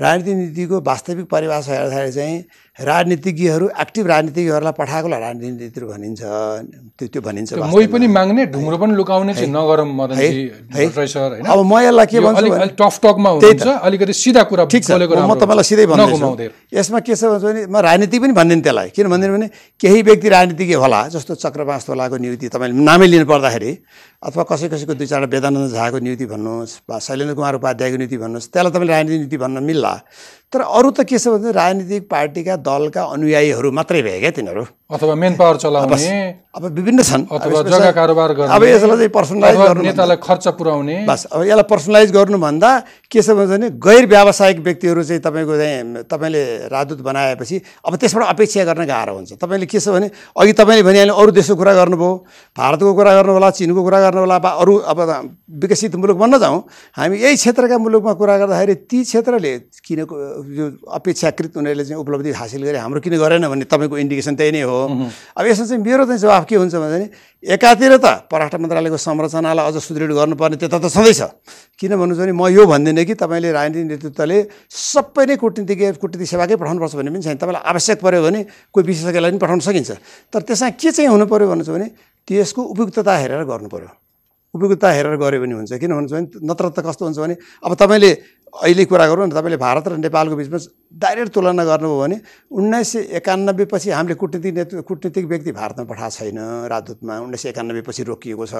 राजनीतिक 0.02 0.36
नीतिको 0.36 0.82
वास्तविक 0.90 1.26
परिभाषा 1.30 1.72
हेर्दाखेरि 1.72 2.12
चाहिँ 2.12 2.36
राजनीतिज्ञहरू 2.82 3.66
एक्टिभ 3.84 4.06
राजनीतिज्ञहरूलाई 4.08 4.74
पठाएकोलाई 4.80 5.20
राजनीतिक 5.22 5.54
नीतिहरू 5.62 5.88
भनिन्छ 5.94 6.22
त्यो 6.98 7.08
त्यो 7.14 7.22
भनिन्छ 7.22 7.50
मै। 7.54 7.86
पनि 7.94 8.08
माग्ने 8.18 8.46
ढुङ्ग्रो 8.54 8.78
पनि 8.82 8.94
लुकाउने 9.00 9.34
चाहिँ 9.38 9.52
नगरम 9.52 9.90
अब 10.02 11.60
म 11.62 11.74
यसलाई 11.86 12.08
के 12.12 12.20
भन्छु 12.26 12.48
टफ 12.82 12.96
टकमा 13.04 13.30
हुनुहुन्छ 13.30 13.68
अलिकति 13.88 14.14
सिधा 14.14 14.44
कुरा 14.50 14.64
ठिक 14.74 14.84
छ। 14.84 14.92
म 14.92 15.34
तपाईँलाई 15.38 15.66
सिधै 15.70 15.86
हुन्छ। 15.86 16.00
नघुमाउँदै। 16.02 16.48
यसमा 16.74 17.00
के 17.06 17.14
छ 17.16 17.24
भने 17.44 17.62
म 17.68 17.76
राजनीति 17.88 18.18
पनि 18.20 18.34
भन्दिनँ 18.34 18.64
त्यसलाई। 18.64 18.90
किन 18.96 19.08
भन्दिनँ 19.14 19.34
भने 19.36 19.48
केही 19.82 20.02
व्यक्ति 20.02 20.28
राजनीतिज्ञ 20.30 20.76
होला 20.82 21.00
जस्तो 21.14 21.36
चक्रबास 21.44 21.82
तोलाको 21.88 22.16
नियुक्ति 22.18 22.48
तपाईँले 22.50 22.76
नामै 22.82 23.08
लिनु 23.08 23.26
पर्दाखेरि 23.26 23.72
अथवा 24.22 24.44
कसै 24.46 24.68
कसैको 24.70 24.94
दुई 24.94 25.08
चारवटा 25.10 25.34
वेदानन्द 25.34 25.74
झाको 25.74 25.98
नियुक्ति 26.06 26.26
भन्नुहोस् 26.30 26.74
वा 26.90 26.98
शैलेन्द्र 27.02 27.36
कुमार 27.36 27.56
उपाध्यायको 27.58 27.98
नियुक्ति 27.98 28.18
भन्नुहोस् 28.22 28.50
त्यसलाई 28.54 28.72
तपाईँले 28.72 28.94
राजनीतिक 28.94 29.22
नीति 29.22 29.38
भन्न 29.38 29.64
मिल्ला। 29.66 29.94
तर 30.54 30.62
अरू 30.62 30.90
त 30.94 31.10
के 31.10 31.18
छ 31.18 31.34
भने 31.34 31.52
राजनीतिक 31.52 32.06
पार्टीका 32.06 32.56
दलका 32.62 33.02
अनुयायीहरू 33.18 33.72
मात्रै 33.74 34.02
भए 34.06 34.20
क्या 34.22 34.32
तिनीहरू। 34.38 34.64
अथवा 34.92 35.16
मेन 35.16 35.36
पावर 35.36 35.58
चलाउने 35.58 36.08
अब 36.52 36.64
विभिन्न 36.68 37.04
छन्। 37.04 37.24
अब 37.32 37.42
अथवा 37.42 37.62
जग्गा 37.64 37.92
कारोबार 37.96 38.34
गर्ने 38.36 38.56
अब 38.56 38.64
यसलाई 38.64 38.98
चाहिँ 38.98 39.10
पर्सनलाइज 39.10 39.58
गर्नु 39.58 39.84
नेतालाई 39.84 40.18
खर्च 40.20 40.48
पुर्याउने। 40.60 40.96
बस 41.08 41.26
अब 41.32 41.44
यसलाई 41.48 41.64
पर्सनलाइज 41.64 42.12
गर्नुभन्दा 42.12 42.72
के 43.08 43.22
छ 43.22 43.30
भने 43.32 43.70
गैर 43.80 44.06
व्यावसायिक 44.12 44.60
व्यक्तिहरू 44.60 45.04
चाहिँ 45.04 45.22
तपाईँको 45.24 45.56
चाहिँ 45.58 46.04
तपाईँले 46.12 46.44
राजदूत 46.68 47.02
बनाएपछि 47.08 47.62
अब 47.88 47.96
त्यसबाट 47.96 48.28
अपेक्षा 48.36 48.64
गर्न 48.68 48.84
गाह्रो 48.84 49.16
हुन्छ। 49.16 49.40
तपाईँले 49.40 49.66
के 49.72 49.80
छ 49.80 49.96
भने 49.96 50.12
अघि 50.36 50.54
तपाईँले 50.60 50.84
भनिहाल्नु 50.84 51.16
अरू 51.16 51.32
देशको 51.40 51.56
कुरा 51.56 51.74
गर्नुभयो 51.80 52.12
भारतको 52.60 52.94
कुरा 53.00 53.12
गर्नु 53.16 53.32
होला 53.32 53.50
चिनको 53.56 53.82
कुरा 53.88 54.00
गर्नुहोला 54.12 54.38
वा 54.44 54.52
अरू 54.60 54.76
अब 54.92 55.00
विकसित 55.64 55.96
मुलुक 55.96 56.18
बन्न 56.20 56.36
जाउँ 56.44 56.60
हामी 57.00 57.16
यही 57.16 57.36
क्षेत्रका 57.40 57.78
मुलुकमा 57.80 58.14
कुरा 58.20 58.38
गर्दाखेरि 58.44 58.76
ती 58.92 59.04
क्षेत्रले 59.08 59.54
किन 59.88 60.00
यो 60.60 60.66
अपेक्षाकृत 61.00 61.58
उनीहरूले 61.58 61.86
चाहिँ 61.88 62.02
उपलब्धि 62.04 62.32
हासिल 62.36 62.64
गरे 62.68 62.78
हाम्रो 62.84 63.00
किन 63.00 63.16
गरेन 63.24 63.48
भन्ने 63.48 63.66
तपाईँको 63.72 63.98
इन्डिकेसन 64.04 64.36
त्यही 64.36 64.52
नै 64.52 64.62
हो। 64.68 64.81
अब 64.82 65.46
यसमा 65.46 65.66
चाहिँ 65.66 65.82
मेरो 65.84 66.06
चाहिँ 66.06 66.20
जवाफ 66.20 66.44
के 66.50 66.56
हुन्छ 66.56 66.76
भने 66.76 67.08
एकातिर 67.44 67.98
त 67.98 68.30
परराष्ट्र 68.32 68.58
मन्त्रालयको 68.58 68.98
संरचनालाई 68.98 69.66
अझ 69.66 69.78
सुदृढ 69.82 70.12
गर्नुपर्ने 70.14 70.58
त्यता 70.62 70.78
त 70.78 70.88
छँदैछ 70.90 71.22
किन 71.80 71.96
भन्नु 71.98 72.16
भने 72.16 72.34
म 72.34 72.48
यो 72.54 72.66
भन्दिनँ 72.66 73.06
कि 73.06 73.14
तपाईँले 73.18 73.50
राजनीतिक 73.52 73.86
नेतृत्वले 73.92 74.38
सबै 74.70 75.26
नै 75.26 75.36
कूटनीतिज्ञ 75.42 75.98
कूटनीतिक 76.02 76.28
सेवाकै 76.30 76.56
पठाउनुपर्छ 76.62 76.94
भन्ने 76.96 77.12
पनि 77.12 77.24
छैन। 77.26 77.38
तपाईँलाई 77.42 77.64
आवश्यक 77.66 77.98
पऱ्यो 78.02 78.22
भने 78.22 78.42
कोही 78.74 78.84
विशेषज्ञलाई 78.86 79.32
पनि 79.32 79.42
पठाउन 79.42 79.60
सकिन्छ। 79.66 79.92
तर 80.30 80.42
त्यसमा 80.46 80.70
के 80.78 80.90
चाहिँ 80.92 81.10
हुनु 81.10 81.26
पऱ्यो 81.26 81.48
भन्नु 81.50 81.66
भने 81.66 81.88
त्यसको 82.28 82.62
उपयुक्तता 82.62 83.12
हेरेर 83.18 83.44
गर्नु 83.50 83.70
पऱ्यो 83.74 83.90
उपयुक्तता 84.54 84.88
हेरेर 84.92 85.16
गऱ्यो 85.16 85.40
भने 85.42 85.56
हुन्छ। 85.56 85.80
किन 85.80 85.92
भन्नु 85.96 86.10
भने 86.12 86.28
नत्र 86.44 86.70
त 86.76 86.80
कस्तो 86.84 87.06
हुन्छ 87.08 87.18
भने 87.24 87.36
अब 87.64 87.72
तपाईँले 87.80 88.12
अहिले 88.52 88.84
कुरा 88.84 89.06
गरौँ 89.08 89.28
न 89.28 89.32
तपाईँले 89.32 89.58
भारत 89.58 89.88
र 89.88 89.98
नेपालको 90.04 90.36
बिचमा 90.36 90.60
डाइरेक्ट 90.92 91.32
तुलना 91.32 91.64
गर्नुभयो 91.64 92.00
भने 92.04 92.18
उन्नाइस 92.52 92.88
सय 92.92 93.00
एकानब्बे 93.24 93.66
पछि 93.72 93.90
हामीले 93.96 94.16
कूटनीतिक 94.20 94.54
नेतृत्व 94.54 94.84
कूटनीतिक 94.84 95.26
व्यक्ति 95.26 95.52
भारतमा 95.56 95.86
पठाएको 95.88 96.12
छैन 96.12 96.40
राजदूतमा। 96.68 97.14
उन्नाइस 97.20 97.42
सय 97.42 97.50
एकानब्बे 97.50 97.82
पछि 97.88 98.04
रोकिएको 98.12 98.46
छ। 98.46 98.54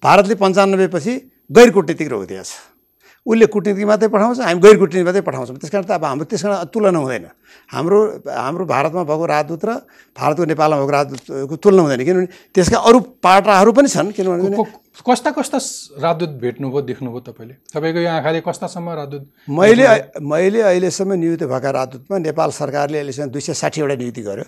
भारतले 0.00 0.34
पन्चानब्बे 0.40 0.88
पछि 0.96 1.12
गैर 1.52 1.70
कूटनीतिक 1.76 2.08
रोकिदिएको 2.08 2.71
उसले 3.26 3.46
कुटनीति 3.46 3.84
मात्रै 3.86 4.08
पठाउँछ 4.10 4.38
हामी 4.40 4.60
गैर 4.60 4.76
कुटनीति 4.82 5.04
मात्रै 5.06 5.22
पठाउँछौँ। 5.22 5.56
त्यस 5.62 5.70
कारण 5.70 5.84
त 5.86 5.90
अब 5.94 6.04
हाम्रो 6.04 6.26
त्यस 6.26 6.42
कारण 6.42 6.66
तुलना 6.74 6.98
हुँदैन। 6.98 7.26
हाम्रो 7.70 7.98
हाम्रो 8.26 8.64
भारतमा 8.66 9.02
भएको 9.06 9.24
राजदूत 9.26 9.64
र 9.64 9.70
भारतको 10.18 10.42
नेपालमा 10.42 10.76
भएको 10.82 10.92
राजदूतको 10.92 11.56
तुलना 11.62 11.82
हुँदैन। 11.82 12.02
किनभने 12.02 12.28
त्यसका 12.50 12.78
अरू 12.82 12.98
पाटाहरू 13.22 13.70
पनि 13.72 13.88
छन्। 13.88 14.10
किनभने 14.10 14.58
कस्ता 15.06 15.30
कस्ता 15.38 15.58
राजदूत 16.02 16.30
भेट्नुभयो 16.42 16.80
देख्नुभयो 16.82 17.20
तपाईँले? 17.30 17.54
तपाईँको 17.70 18.00
यो 18.02 18.10
आँखाले 18.10 18.40
कस्तासम्म 18.42 18.88
राजदूत 18.90 19.22
मैले 19.48 19.86
मैले 20.18 20.60
अहिलेसम्म 20.74 21.12
नियुक्त 21.14 21.46
भएका 21.46 21.70
राजदूतमा 21.78 22.18
नेपाल 22.26 22.50
सरकारले 22.50 22.98
अहिलेसम्म 22.98 23.30
दुई 23.30 23.40
सय 23.40 23.54
साठीवटा 23.54 23.94
नियुक्ति 24.02 24.22
गर्यो। 24.22 24.46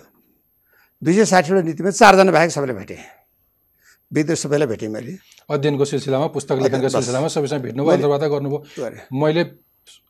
दुई 1.01 1.13
सय 1.15 1.25
साठीवटा 1.25 1.61
नियुक्तिमा 1.63 1.91
चारजना 1.95 2.31
बाहेक 2.31 2.51
सबैले 2.51 2.73
भेटेँ। 2.75 2.99
विदेश 4.11 4.39
सबैलाई 4.43 4.67
भेटेँ 4.67 4.89
मैले। 4.91 5.17
अध्ययनको 5.49 5.85
सिलसिलामा 5.85 6.27
पुस्तक 6.33 6.57
लेखनको 6.61 6.89
सिलसिलामा 6.89 7.27
सबैसँग 7.27 7.61
भेट्नुभयो 7.61 7.93
अन्तर्वार्ता 7.93 8.27
गर्नुभयो। 8.27 8.89
मैले 9.13 9.43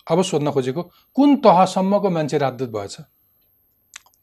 अब 0.07 0.21
सोध्न 0.21 0.51
खोजेको 0.51 0.81
कुन 1.15 1.35
तहसम्मको 1.43 2.09
मान्छे 2.09 2.37
राजदूत 2.37 2.69
भएछ? 2.71 2.95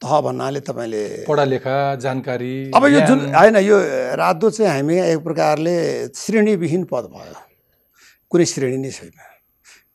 तह 0.01 0.19
भन्नाले 0.21 0.59
तपाईँले 0.59 1.03
पढालेखा 1.27 1.75
जानकारी 1.95 2.71
अब 2.75 2.85
यो 2.85 2.99
जुन 3.07 3.19
होइन 3.35 3.57
यो 3.57 3.77
राजदूत 4.17 4.53
चाहिँ 4.53 4.71
हामी 4.71 4.95
एक 4.99 5.19
प्रकारले 5.23 5.75
श्रेणीविहीन 6.15 6.83
पद 6.91 7.05
भयो। 7.13 7.35
कुनै 8.31 8.45
श्रेणी 8.45 8.77
नै 8.77 8.91
छैन। 8.91 9.11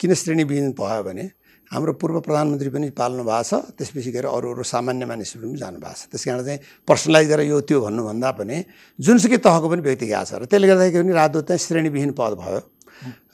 किन 0.01 0.15
श्रेणीविहीन 0.15 0.73
भयो 0.79 1.03
भने 1.03 1.25
हाम्रो 1.69 1.93
पूर्व 2.01 2.21
प्रधानमन्त्री 2.25 2.71
पनि 2.73 2.89
पाल्नु 2.97 3.23
भएको 3.29 3.43
छ। 3.45 3.53
त्यसपछि 3.77 4.11
गएर 4.17 4.27
अरू 4.27 4.47
अरू 4.57 4.63
सामान्य 4.65 5.05
मानिसहरू 5.05 5.49
पनि 5.49 5.59
जानुभएको 5.61 5.95
छ। 5.95 6.03
त्यस 6.09 6.25
कारण 6.25 6.41
चाहिँ 6.45 6.61
पर्सनलाइज 6.89 7.27
गरेर 7.29 7.47
यो 7.49 7.61
त्यो 7.61 7.79
भन्नुभन्दा 7.85 8.31
पनि 8.41 8.57
जुनसुकै 8.99 9.39
तहको 9.45 9.67
पनि 9.69 9.83
व्यक्ति 9.85 10.07
गएको 10.09 10.25
छ 10.25 10.33
र 10.41 10.45
त्यसले 10.49 10.67
गर्दाखेरि 10.67 11.05
पनि 11.05 11.13
राजदूत 11.13 11.45
चाहिँ 11.45 11.61
श्रेणीविहीन 11.61 12.11
पद 12.17 12.33
भयो। 12.41 12.61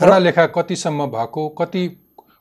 पढालेखा 0.03 0.45
कतिसम्म 0.51 1.01
भएको 1.15 1.43
कति 1.59 1.83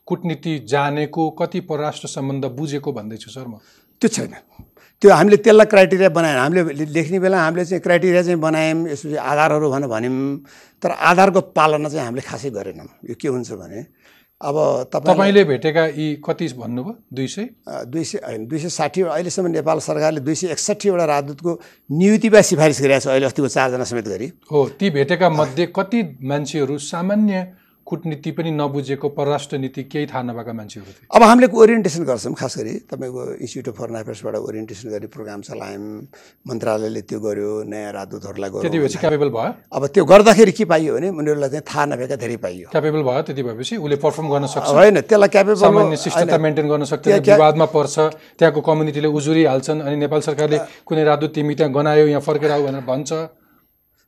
कुटनीति 0.09 0.53
जानेको 0.67 1.23
कति 1.39 1.59
परराष्ट्र 1.69 2.07
सम्बन्ध 2.09 2.45
बुझेको 2.57 2.89
भन्दैछु 2.91 3.29
सर 3.29 3.47
म। 3.47 3.61
त्यो 4.01 4.09
छैन। 4.09 4.33
त्यो 4.97 5.11
हामीले 5.13 5.37
त्यसलाई 5.45 5.67
क्राइटेरिया 5.69 6.09
बनायौँ 6.09 6.39
हामीले 6.41 6.85
लेख्ने 6.89 7.19
बेला 7.19 7.37
हामीले 7.37 7.63
चाहिँ 7.65 7.81
क्राइटेरिया 7.85 8.21
चाहिँ 8.23 8.39
बनायौँ 8.39 8.87
यसो 8.89 9.15
आधारहरू 9.15 9.67
भनेर 9.71 9.87
भन्यौँ 9.87 10.41
तर 10.83 10.91
आधारको 10.91 11.41
पालना 11.55 11.87
चाहिँ 11.89 12.05
हामीले 12.07 12.23
खासै 12.23 12.49
गरेनौँ। 12.49 12.87
यो 13.07 13.15
के 13.15 13.27
हुन्छ 13.27 13.51
भने 13.61 13.79
अब 14.41 14.89
तपाईँले 14.93 15.43
भेटेका 15.43 15.85
यी 15.87 16.07
कति 16.25 16.47
भन्नुभयो? 16.57 16.95
दुई 17.13 17.27
सय? 17.27 17.47
दुई 17.87 18.03
सय 18.03 18.19
होइन 18.27 18.47
दुई 18.47 18.59
सय 18.59 18.69
साठी 18.69 19.01
अहिलेसम्म 19.01 19.47
नेपाल 19.51 19.79
सरकारले 19.79 20.19
दुई 20.19 20.35
सय 20.35 20.47
एकसट्ठीवटा 20.51 21.05
राजदूतको 21.05 21.51
नियुक्ति 21.89 22.29
वा 22.29 22.41
सिफारिस 22.41 22.81
गरिरहेको 22.81 23.03
छ 23.03 23.07
अहिले 23.07 23.25
अस्तिको 23.25 23.47
चारजना 23.47 23.83
समेत 23.83 24.07
गरी। 24.07 24.27
हो 24.51 24.65
ती 24.79 24.89
भेटेका 24.89 25.29
मध्ये 25.29 25.65
कति 25.75 26.01
मान्छेहरू 26.23 26.77
सामान्य 26.77 27.47
कुटनीति 27.85 28.31
पनि 28.31 28.51
नबुझेको 28.51 29.09
परराष्ट्र 29.09 29.57
नीति 29.57 29.83
केही 29.91 30.05
थाहा 30.07 30.21
नभएका 30.23 30.53
मान्छेहरू 30.53 30.91
थिए। 30.91 31.07
अब 31.11 31.23
हामीले 31.23 31.47
ओरिएन्टेसन 31.51 32.03
गर्छौँ 32.03 32.33
खास 32.33 32.57
गरी 32.57 32.73
तपाईँको 32.87 33.21
इन्स्टिच्युट 33.43 33.67
अफ 33.69 33.75
फरेन 33.79 33.95
अफेयर्सबाट 33.99 34.35
ओरिएन्टेसन 34.35 34.89
गर्ने 34.89 35.07
प्रोग्राम 35.11 35.41
चलायौँ 35.43 35.83
मन्त्रालयले 36.47 37.01
त्यो 37.03 37.19
गर्यो 37.19 37.51
नयाँ 37.67 37.91
राजदूतहरूलाई 37.93 38.49
गर्यो। 38.49 38.61
त्यति 38.63 38.79
भएपछि 38.79 38.97
क्यापेबल 39.03 39.29
भयो? 39.35 39.51
अब 39.75 39.83
त्यो 39.93 40.03
गर्दाखेरि 40.05 40.51
के 40.55 40.65
पाइयो 40.65 40.93
भने 40.95 41.09
उनीहरूलाई 41.11 41.49
चाहिँ 41.49 41.65
थाहा 41.67 41.85
नभएका 41.91 42.15
धेरै 42.23 42.37
पाइयो। 42.39 42.67
क्यापेबल 42.71 43.01
भयो 43.03 43.21
त्यति 43.27 43.43
भएपछि? 43.43 43.75
उसले 43.83 43.95
पर्फर्म 43.99 44.27
गर्न 44.31 44.45
सक्छ। 44.47 44.69
होइन 44.71 45.01
त्यसलाई 45.03 45.29
क्यापेबल 45.35 45.59
सामान्य 45.59 45.97
शिष्टता 46.07 46.37
मेन्टेन 46.39 46.67
गर्न 46.71 46.83
सक्छ 46.87 47.07
विवादमा 47.07 47.65
पर्छ 47.75 47.95
त्यहाँको 48.39 48.61
कम्युनिटीले 48.63 49.07
उजुरी 49.11 49.43
हाल्छन् 49.43 49.81
अनि 49.83 49.95
नेपाल 50.07 50.21
सरकारले 50.23 50.57
कुनै 50.87 51.03
राजदूत 51.03 51.31
तिमी 51.35 51.53
त्यहाँ 51.55 51.73
गनायो 51.73 52.07
यहाँ 52.07 52.23
फर्केर 52.23 52.51
आऊ 52.51 52.63
भनेर 52.63 52.87
भन्छ। 52.87 53.11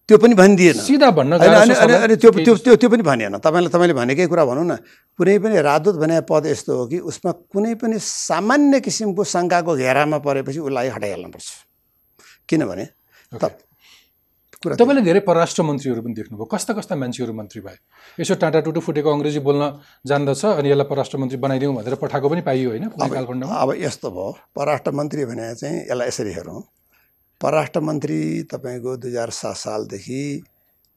त्यो 0.09 0.17
पनि 0.21 0.33
भनिदिएन। 0.37 0.77
सिधा 0.85 1.09
भन्न 1.17 1.41
अनि 1.41 2.15
त्यो 2.21 2.29
त्यो 2.31 2.53
त्यो 2.61 2.75
त्यो 2.77 2.89
पनि 2.93 3.03
भनिएन 3.09 3.41
तपाईँले 3.41 3.69
तपाईँले 3.73 3.93
भनेकै 3.97 4.25
कुरा 4.29 4.43
भनौँ 4.45 4.65
न। 4.65 4.73
कुनै 5.17 5.37
पनि 5.41 5.55
राजदूत 5.65 5.95
भने 5.97 6.21
पद 6.29 6.45
यस्तो 6.53 6.71
हो 6.77 6.83
कि 6.85 6.97
उसमा 7.09 7.31
कुनै 7.49 7.73
पनि 7.81 7.97
सामान्य 7.97 8.79
किसिमको 8.85 9.23
शङ्काको 9.25 9.71
घेरामा 9.75 10.17
परेपछि 10.21 10.59
उसलाई 10.61 10.89
हटाइहाल्नुपर्छ। 10.93 11.49
किनभने 12.49 12.85
तपाईँले 14.65 15.01
धेरै 15.05 15.21
परराष्ट्र 15.25 15.61
मन्त्रीहरू 15.61 16.01
पनि 16.01 16.13
देख्नुभयो। 16.17 16.45
कस्ता 16.53 16.73
कस्ता 16.73 16.93
मान्छेहरू 16.97 17.33
मन्त्री 17.37 17.61
भए? 17.65 17.77
यसो 18.17 18.33
टाटा 18.41 18.59
टुटु 18.65 18.81
फुटेको 18.81 19.09
अङ्ग्रेजी 19.13 19.39
बोल्न 19.45 19.63
जान्दछ 20.05 20.41
अनि 20.57 20.69
यसलाई 20.69 20.87
परराष्ट्र 20.89 21.17
मन्त्री 21.21 21.37
बनाइदिउँ 21.37 21.73
भनेर 21.75 21.95
पठाएको 22.01 22.27
पनि 22.29 22.41
पाइयो 22.41 22.69
होइन 22.73 22.85
कालखण्डमा। 22.97 23.53
अब 23.61 23.69
यस्तो 23.77 24.09
भयो। 24.09 24.29
परराष्ट्र 24.57 24.91
मन्त्री 24.97 25.25
भने 25.29 25.53
चाहिँ 25.53 25.85
यसलाई 25.85 26.07
यसरी 26.09 26.33
हेरौँ। 26.33 26.61
परराष्ट्र 27.41 27.79
मन्त्री 27.87 28.19
तपाईँको 28.51 28.95
दुई 28.97 29.11
हजार 29.11 29.29
सात 29.39 29.55
सालदेखि 29.57 30.21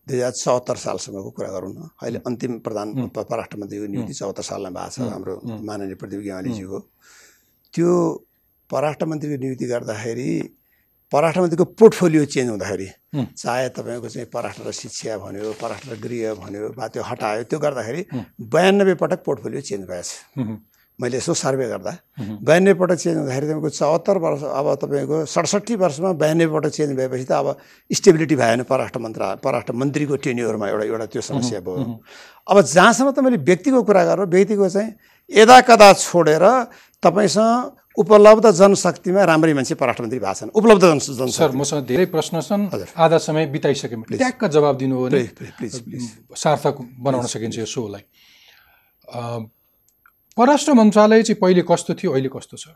दुई 0.06 0.16
हजार 0.16 0.32
चौहत्तर 0.32 0.76
सालसम्मको 0.76 1.30
कुरा 1.36 1.50
गरौँ 1.52 1.72
न। 1.72 1.88
अहिले 2.02 2.18
अन्तिम 2.26 2.58
प्रधान 2.66 3.08
परराष्ट्र 3.16 3.56
मन्त्रीको 3.58 3.86
नियुक्ति 3.92 4.14
चौहत्तर 4.14 4.42
सालमा 4.42 4.70
भएको 4.70 4.90
छ 4.94 5.10
हाम्रो 5.12 5.34
माननीय 5.68 5.94
प्रदीप 6.00 6.20
गेवालीजीको 6.26 6.78
त्यो 7.74 7.90
परराष्ट्र 8.70 9.06
मन्त्रीको 9.06 9.36
नियुक्ति 9.42 9.66
गर्दाखेरि 9.72 10.30
परराष्ट्र 11.12 11.40
मन्त्रीको 11.40 11.64
पोर्टफोलियो 11.80 12.24
चेन्ज 12.32 12.48
हुँदाखेरि 12.50 12.88
चाहे 13.16 13.68
तपाईँको 13.76 14.08
चाहिँ 14.08 14.28
परराष्ट्र 14.32 14.72
शिक्षा 14.80 15.16
भन्यो 15.18 15.52
परराष्ट्र 15.60 15.96
गृह 16.04 16.34
भन्यो 16.40 16.72
वा 16.78 16.88
त्यो 16.92 17.02
हटायो 17.10 17.42
त्यो 17.50 17.58
गर्दाखेरि 17.58 18.04
बयानब्बे 18.54 18.94
पटक 19.02 19.24
पोर्टफोलियो 19.26 19.60
चेन्ज 19.68 19.84
भएछ। 19.90 20.08
मैले 21.00 21.16
यसो 21.16 21.34
सर्वे 21.34 21.66
गर्दा 21.68 21.92
बयानब्बे 22.42 22.74
पटक 22.74 22.98
चेन्ज 22.98 23.16
हुँदाखेरि 23.18 23.46
तपाईँको 23.46 23.70
चौहत्तर 23.70 24.16
वर्ष 24.18 24.42
अब 24.42 24.66
तपाईँको 24.82 25.16
सडसठी 25.30 25.74
वर्षमा 25.78 26.10
बयानब्बे 26.18 26.54
पटक 26.58 26.72
चेन्ज 26.74 26.92
भएपछि 26.98 27.24
त 27.24 27.32
अब 27.38 27.46
स्टेबिलिटी 27.90 28.36
भएन 28.36 28.62
परराष्ट्र 28.66 28.98
मन्त्र 28.98 29.22
परराष्ट्र 29.38 29.72
मन्त्रीको 29.78 30.16
टेन्युरमा 30.26 30.66
एउटा 30.68 30.84
एउटा 30.90 31.06
त्यो 31.06 31.22
समस्या 31.22 31.60
भयो। 31.62 32.02
अब 32.50 32.56
जहाँसम्म 32.60 33.10
तपाईँले 33.14 33.38
व्यक्तिको 33.46 33.82
कुरा 33.86 34.04
गरौँ 34.04 34.26
व्यक्तिको 34.26 34.68
चाहिँ 34.68 34.90
यदा 35.30 35.60
कदा 35.70 35.92
छोडेर 36.02 36.44
तपाईँसँग 37.02 38.02
उपलब्ध 38.02 38.46
जनशक्तिमा 38.58 39.22
राम्रै 39.30 39.54
मान्छे 39.54 39.74
परराष्ट्र 39.74 40.02
मन्त्री 40.02 40.18
भएको 40.18 40.34
छन्। 40.34 40.50
उपलब्ध 40.50 40.82
जन 40.82 40.98
जन 40.98 41.30
सर 41.30 41.50
मसँग 41.54 41.86
धेरै 41.86 42.06
प्रश्न 42.10 42.40
छन्। 42.42 42.62
आधा 42.98 43.18
समय 43.18 43.46
बिताइसक्यौँ 43.54 44.02
ट्याक्क 44.18 44.44
जवाब 44.50 44.76
दिनु 44.78 44.94
हो 44.98 45.04
भने 45.06 45.22
प्लिज 45.58 45.78
प्लिज 45.82 46.02
सार्थक 46.34 46.74
बनाउन 47.06 47.26
सकिन्छ 47.26 47.58
यो 47.58 47.66
सोलाई 47.66 48.04
परराष्ट्र 50.38 50.72
मन्त्रालय 50.72 51.22
चाहिँ 51.22 51.38
पहिले 51.42 51.62
कस्तो 51.66 51.94
थियो 51.98 52.12
अहिले 52.12 52.30
कस्तो 52.30 52.56
छ? 52.56 52.68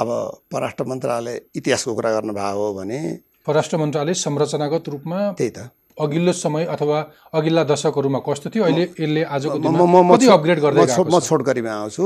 अब 0.00 0.08
परराष्ट्र 0.52 0.84
मन्त्रालय 0.84 1.40
इतिहासको 1.54 1.94
कुरा 1.94 2.10
गर्नुभएको 2.16 2.58
हो 2.58 2.74
भने 2.74 3.00
परराष्ट्र 3.46 3.76
मन्त्रालय 3.76 4.14
संरचनागत 4.16 4.88
रूपमा 4.88 5.18
त्यही 5.36 5.50
त। 5.50 5.68
अघिल्लो 5.96 6.32
समय 6.32 6.64
अथवा 6.64 6.98
अघिल्ला 7.32 7.62
दशकहरूमा 7.64 8.18
कस्तो 8.24 8.48
थियो? 8.52 8.64
अहिले 8.64 8.82
यसले 9.00 9.22
आजको 9.24 9.56
कति 10.12 10.26
अपग्रेड 10.28 10.58
गर्दै 10.60 10.84
म 10.96 11.20
छोटकरीमा 11.20 11.72
आउँछु। 11.72 12.04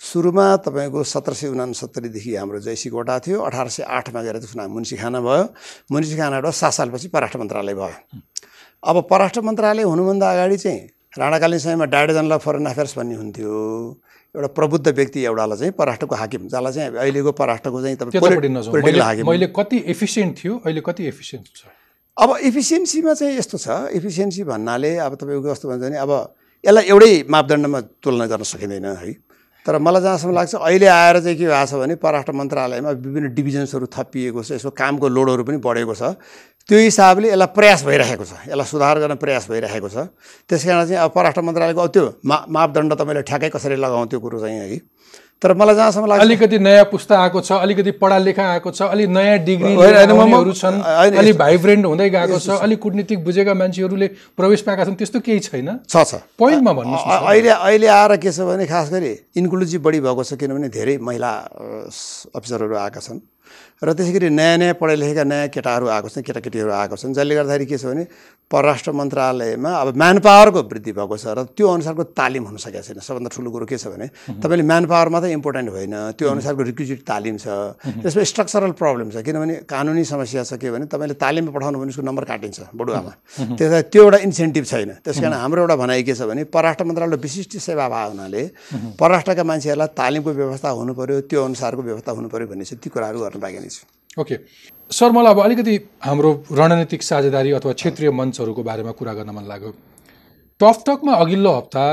सुरुमा 0.00 0.46
तपाईँको 0.64 1.02
सत्र 1.04 1.32
सय 1.32 1.48
उनासत्तरीदेखि 1.52 2.34
हाम्रो 2.36 2.60
जयसी 2.64 2.88
कोटा 2.92 3.18
थियो 3.24 3.40
अठार 3.40 3.68
सय 3.68 3.82
आठमा 3.82 4.20
गएर 4.22 4.36
त्यसमा 4.40 4.66
मुन्सी 4.68 4.96
खाना 4.96 5.20
भयो। 5.20 5.44
मुन्सी 5.92 6.16
खानाबाट 6.16 6.52
सात 6.52 6.72
सालपछि 6.72 7.08
परराष्ट्र 7.08 7.38
मन्त्रालय 7.40 7.74
भयो। 7.74 7.96
अब 8.82 8.96
परराष्ट्र 9.08 9.40
मन्त्रालय 9.40 9.82
हुनुभन्दा 9.84 10.26
अगाडि 10.32 10.56
चाहिँ 10.56 10.80
राणाकालीन 11.18 11.58
समयमा 11.58 11.86
जनरल 12.12 12.36
फरेन 12.44 12.66
अफेयर्स 12.66 12.98
भन्ने 12.98 13.14
हुन्थ्यो। 13.16 13.52
एउटा 14.34 14.48
प्रबुद्ध 14.52 14.88
व्यक्ति 14.88 15.24
एउटालाई 15.24 15.58
चाहिँ 15.58 15.72
परराष्ट्रको 15.72 16.14
हाकिम 16.14 16.42
जसलाई 16.48 16.72
चाहिँ 16.72 16.88
अहिलेको 16.92 17.32
परराष्ट्रको 17.32 17.82
चाहिँ 17.82 17.96
तपाईँ 17.96 19.00
हाकिम। 19.00 19.24
मैले 19.30 19.46
कति 19.56 19.76
एफिसियन्ट 19.96 20.32
थियो 20.36 20.54
अहिले 20.64 20.80
कति 20.84 21.06
एफिसियन्ट 21.08 21.46
छ? 21.56 21.64
अब 22.16 22.36
इफिसियन्सीमा 22.48 23.14
चाहिँ 23.14 23.36
यस्तो 23.38 23.58
छ 23.58 23.68
इफिसियन्सी 23.96 24.44
भन्नाले 24.44 24.96
अब 25.08 25.14
तपाईँको 25.16 25.52
कस्तो 25.52 25.68
भन्छ 25.68 25.82
भने 25.82 25.96
अब 26.04 26.12
यसलाई 26.64 26.84
एउटै 26.84 27.12
मापदण्डमा 27.28 27.80
तुलना 28.04 28.26
गर्न 28.26 28.44
सकिँदैन 28.44 28.84
है। 28.84 29.12
तर 29.66 29.78
मलाई 29.78 30.02
जहाँसम्म 30.02 30.34
लाग्छ 30.34 30.54
अहिले 30.54 30.86
आएर 30.86 31.16
चाहिँ 31.20 31.36
के 31.36 31.46
भएको 31.46 31.66
छ 31.66 31.74
भने 31.80 31.94
परराष्ट्र 31.96 32.32
मन्त्रालयमा 32.32 32.90
विभिन्न 32.90 33.34
डिभिजन्सहरू 33.34 33.86
थपिएको 33.88 34.42
छ 34.42 34.60
यसको 34.60 34.70
कामको 34.70 35.08
लोडहरू 35.08 35.44
पनि 35.44 35.58
बढेको 35.64 35.94
छ। 35.96 36.02
त्यो 36.68 36.78
हिसाबले 36.78 37.28
यसलाई 37.30 37.46
प्रयास 37.54 37.84
भइरहेको 37.86 38.24
छ। 38.26 38.32
यसलाई 38.50 38.66
सुधार 38.66 38.98
गर्न 38.98 39.14
प्रयास 39.22 39.46
भइरहेको 39.50 39.88
छ। 39.88 39.96
त्यस 40.50 40.62
कारण 40.66 40.84
चाहिँ 40.86 40.98
अब 40.98 41.10
परराष्ट्र 41.14 41.42
मन्त्रालयको 41.46 41.86
त्यो 41.94 42.04
मा 42.26 42.36
मापदण्ड 42.50 42.92
तपाईँले 42.98 43.22
ठ्याक्कै 43.22 43.50
कसरी 43.54 43.76
लगाउँ 43.78 44.06
त्यो 44.10 44.18
कुरो 44.18 44.38
चाहिँ 44.42 44.58
है। 44.58 44.78
तर 45.36 45.52
मलाई 45.54 45.74
जहाँसम्म 45.76 46.06
लाग्छ 46.10 46.22
अलिकति 46.26 46.58
नयाँ 46.58 46.84
पुस्ता 46.90 47.14
आएको 47.22 47.40
छ 47.40 47.52
अलिकति 47.62 47.90
पढा 48.02 48.18
लेखा 48.18 48.44
आएको 48.50 48.70
छ 48.72 48.82
अलि 48.82 49.06
नयाँ 49.06 49.38
डिग्री 49.46 49.72
छन् 50.58 50.80
होइन, 50.82 51.14
अलि 51.14 51.32
भाइब्रेन्ट 51.38 51.84
हुँदै 51.86 52.08
गएको 52.10 52.38
छ 52.40 52.48
अलि 52.66 52.76
कुटनीतिक 52.82 53.18
बुझेका 53.24 53.54
मान्छेहरूले 53.54 54.08
प्रवेश 54.34 54.60
पाएका 54.66 54.84
छन् 54.84 54.96
त्यस्तो 54.96 55.20
केही 55.20 55.40
छैन। 55.46 55.86
छ 55.86 55.94
छ। 56.02 56.24
पोइन्टमा 56.34 56.72
भन्नुहोस् 56.72 57.06
न 57.06 57.10
अ- 57.14 57.28
अहिले 57.30 57.50
अहिले 57.52 57.86
आएर 57.86 58.16
के 58.16 58.32
छ 58.32 58.40
भने 58.42 58.66
खास 58.66 58.90
गरी 58.90 59.12
इन्क्लुजिभ 59.36 59.80
बढी 59.86 60.00
भएको 60.00 60.22
छ 60.24 60.34
किनभने 60.34 60.68
धेरै 60.72 60.98
महिला 60.98 61.30
अफिसरहरू 62.34 62.74
आएका 62.74 63.00
छन्। 63.00 63.20
र 63.82 63.92
त्यसै 63.92 64.12
गरी 64.12 64.28
नयाँ 64.32 64.56
नयाँ 64.58 64.74
पढाइ 64.80 64.96
लेखेका 64.96 65.24
नयाँ 65.24 65.48
केटाहरू 65.52 65.86
आएको 65.92 66.08
छन् 66.08 66.24
केटाकेटीहरू 66.24 66.70
आएको 66.72 66.96
छन्। 66.96 67.12
जसले 67.12 67.34
गर्दाखेरि 67.34 67.66
के 67.66 67.76
छ 67.76 67.84
भने 67.92 68.04
परराष्ट्र 68.46 68.92
मन्त्रालयमा 68.94 69.70
अब 69.74 69.96
म्यान 69.98 70.18
पावरको 70.22 70.60
वृद्धि 70.70 70.92
भएको 70.94 71.16
छ 71.18 71.26
र 71.34 71.50
त्यो 71.50 71.66
अनुसारको 71.66 72.02
तालिम 72.14 72.44
हुन 72.46 72.56
सकेको 72.56 72.82
छैन। 72.86 73.00
सबभन्दा 73.02 73.30
ठुलो 73.34 73.50
कुरो 73.50 73.66
के 73.66 73.76
छ 73.76 73.90
भने 73.90 74.06
तपाईँले 74.38 74.64
म्यान 74.64 74.86
पावर 74.86 75.08
मात्रै 75.12 75.32
इम्पोर्टेन्ट 75.34 75.68
होइन। 75.74 75.94
त्यो 76.14 76.26
अनुसारको 76.30 76.62
रिक्विजिट 76.62 77.00
तालिम 77.04 77.36
छ। 77.36 77.46
त्यसमा 77.82 78.22
स्ट्रक्चरल 78.22 78.72
प्रब्लम 78.78 79.10
छ। 79.10 79.20
किनभने 79.26 79.54
कानुनी 79.66 80.04
समस्या 80.06 80.46
छ 80.46 80.62
के 80.62 80.70
भने 80.70 80.86
तपाईँले 80.86 81.18
तालिममा 81.18 81.50
पठाउनु 81.52 81.76
भने 81.82 81.90
उसको 81.90 82.06
नम्बर 82.06 82.24
काटिन्छ 82.24 82.70
बडुवामा 82.70 83.12
त्यसलाई 83.58 83.82
त्यो 83.90 84.02
एउटा 84.06 84.18
इन्सेन्टिभ 84.30 84.64
छैन। 84.64 84.90
त्यस 85.02 85.18
कारण 85.20 85.36
हाम्रो 85.42 85.60
एउटा 85.66 85.76
भनाइ 85.76 86.02
के 86.06 86.14
छ 86.14 86.22
भने 86.30 86.46
परराष्ट्र 86.46 86.84
मन्त्रालयको 86.86 87.22
विशिष्ट 87.26 87.52
सेवा 87.58 87.84
भए 87.90 88.06
हुनाले 88.14 88.42
परराष्ट्रका 88.94 89.42
मान्छेहरूलाई 89.42 89.90
तालिमको 89.90 90.30
व्यवस्था 90.32 90.68
हुनु 90.70 90.92
पऱ्यो 90.94 91.20
त्यो 91.26 91.44
अनुसारको 91.44 91.82
व्यवस्था 91.82 92.10
हुनु 92.14 92.28
पऱ्यो 92.30 92.46
भन्ने 92.46 92.64
चाहिँ 92.64 92.78
ती 92.78 92.88
कुराहरू 92.94 93.18
गर्न 93.36 93.40
बाँकी 93.40 93.58
नै 93.60 93.68
छ। 93.68 93.84
ओके। 94.16 94.36
सर 94.90 95.10
मलाई 95.12 95.32
अब 95.32 95.40
अलिकति 95.40 95.74
हाम्रो 96.00 96.30
रणनीतिक 96.52 97.02
साझेदारी 97.02 97.50
अथवा 97.52 97.72
क्षेत्रीय 97.72 98.10
मञ्चहरूको 98.10 98.62
बारेमा 98.62 98.92
कुरा 98.96 99.12
गर्न 99.14 99.30
मन 99.30 99.44
लाग्यो। 99.44 99.70
टकटकमा 100.60 101.12
अघिल्लो 101.14 101.50
हप्ता 101.52 101.84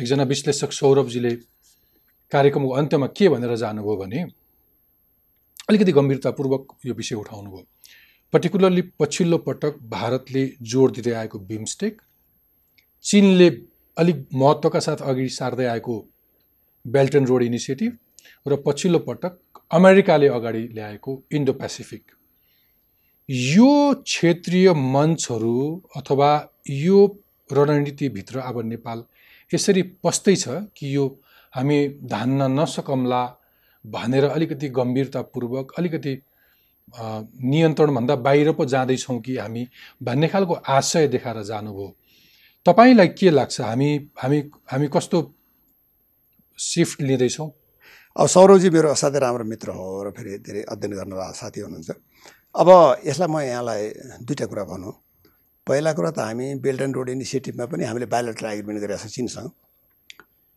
एकजना 0.00 0.22
विश्लेषक 0.26 0.72
सौरभजीले 0.72 1.30
कार्यक्रमको 2.32 2.72
अन्त्यमा 2.74 3.06
के 3.14 3.28
भनेर 3.28 3.54
जानुभयो 3.56 3.96
भने 3.96 4.22
अलिकति 5.68 5.92
गम्भीरतापूर्वक 5.92 6.74
यो 6.86 6.94
विषय 6.94 7.14
उठाउनुभयो। 7.14 7.62
पर्टिकुलरली 8.32 8.82
पछिल्लो 8.98 9.38
पटक 9.38 9.78
भारतले 9.88 10.42
जोड 10.72 10.92
दिँदै 10.92 11.12
आएको 11.14 11.38
बिमस्टेक 11.38 12.02
चिनले 13.04 13.48
अलिक 13.96 14.26
महत्त्वका 14.34 14.80
साथ 14.80 15.06
अघि 15.06 15.28
सार्दै 15.30 15.66
आएको 15.66 15.94
बेल्ट 16.84 17.14
एन्ड 17.14 17.28
रोड 17.28 17.42
इनिसिएटिभ 17.44 17.92
र 18.46 18.56
पछिल्लो 18.66 18.98
पटक 19.06 19.38
अमेरिकाले 19.70 20.28
अगाडि 20.28 20.62
ल्याएको 20.74 21.22
इन्डो 21.32 21.52
पेसिफिक 21.52 22.02
यो 23.28 23.94
क्षेत्रीय 24.02 24.72
मञ्चहरू 24.72 25.82
अथवा 25.96 26.30
यो 26.70 27.06
रणनीतिभित्र 27.52 28.38
अब 28.40 28.60
नेपाल 28.64 29.04
यसरी 29.54 29.82
पस्दैछ 30.04 30.44
कि 30.48 30.94
यो 30.96 31.06
हामी 31.56 31.88
धान्न 32.12 32.50
नसकम्ला 32.60 33.24
भनेर 33.84 34.24
अलिकति 34.24 34.68
गम्भीरतापूर्वक 34.68 35.72
अलिकति 35.78 36.14
नियन्त्रणभन्दा 36.94 38.16
बाहिर 38.16 38.52
पो 38.52 38.64
जाँदैछौँ 38.64 39.20
कि 39.20 39.36
हामी 39.36 39.66
भन्ने 40.02 40.28
खालको 40.28 40.54
आशय 40.54 41.06
देखाएर 41.08 41.42
जानुभयो। 41.42 41.94
तपाईँलाई 42.66 43.08
के 43.08 43.30
लाग्छ? 43.30 43.60
हामी 43.60 43.90
हामी 44.18 44.38
हामी 44.70 44.88
कस्तो 44.88 45.18
सिफ्ट 46.58 47.02
लिँदैछौँ? 47.02 47.50
अब 48.16 48.26
सौरभजी 48.30 48.70
मेरो 48.70 48.88
असाध्यै 48.94 49.20
राम्रो 49.20 49.44
मित्र 49.44 49.68
हो 49.74 50.06
र 50.06 50.10
फेरि 50.14 50.38
धेरै 50.46 50.62
अध्ययन 50.70 50.92
गर्नुभएको 50.94 51.34
साथी 51.34 51.60
हुनुहुन्छ। 51.66 51.90
अब 52.54 52.68
यसलाई 53.10 53.26
म 53.26 53.36
यहाँलाई 53.42 53.82
दुईवटा 54.22 54.46
कुरा 54.46 54.64
भनौँ। 54.70 54.92
पहिला 55.66 55.92
कुरा 55.98 56.10
त 56.14 56.18
हामी 56.22 56.46
बेल्ट 56.62 56.80
एन्ड 56.86 56.94
रोड 56.94 57.08
इनिसिएटिभमा 57.10 57.66
पनि 57.74 57.82
हामीले 57.90 58.06
बायोलेटरल 58.14 58.46
एग्रिमेन्ट 58.54 58.80
गरेका 58.86 59.02
छौँ 59.02 59.10
चिनसँग 59.18 59.50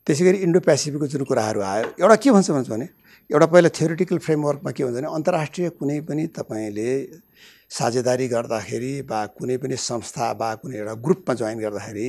त्यसै 0.06 0.24
गरी 0.28 0.38
इन्डो 0.46 0.60
पेसिफिकको 0.70 1.08
जुन 1.10 1.24
कुराहरू 1.26 1.60
आयो 1.66 1.86
एउटा 1.98 2.16
के 2.22 2.30
भन्छ 2.38 2.50
भन्छ 2.54 2.70
भने 2.70 2.88
एउटा 3.34 3.46
पहिला 3.50 3.70
थ्योरिटिकल 3.74 4.18
फ्रेमवर्कमा 4.22 4.72
के 4.78 4.84
हुन्छ 4.86 4.98
भने 5.02 5.10
अन्तर्राष्ट्रिय 5.18 5.70
कुनै 5.82 6.00
पनि 6.06 6.24
तपाईँले 6.38 6.90
साझेदारी 7.74 8.28
गर्दाखेरि 8.38 8.94
वा 9.10 9.20
कुनै 9.34 9.58
पनि 9.58 9.76
संस्था 9.82 10.26
वा 10.38 10.54
कुनै 10.62 10.78
एउटा 10.78 10.94
ग्रुपमा 11.06 11.34
जोइन 11.42 11.58
गर्दाखेरि 11.66 12.08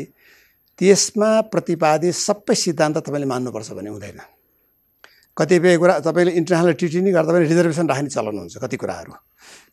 त्यसमा 0.78 1.30
प्रतिपादित 1.52 2.14
सबै 2.26 2.54
सिद्धान्त 2.54 2.96
तपाईँले 3.00 3.26
मान्नुपर्छ 3.32 3.70
भन्ने 3.72 3.90
हुँदैन। 3.96 4.20
कतिपय 5.38 5.76
कुरा 5.78 5.94
तपाईँले 6.02 6.32
इन्टरनेसनल 6.34 6.72
ट्रिटी 6.74 7.00
नै 7.00 7.10
गर्दा 7.14 7.32
पनि 7.32 7.46
रिजर्भेसन 7.46 7.86
राख्ने 7.88 8.10
चलन 8.10 8.38
हुन्छ 8.42 8.56
कति 8.58 8.76
कुराहरू। 8.76 9.12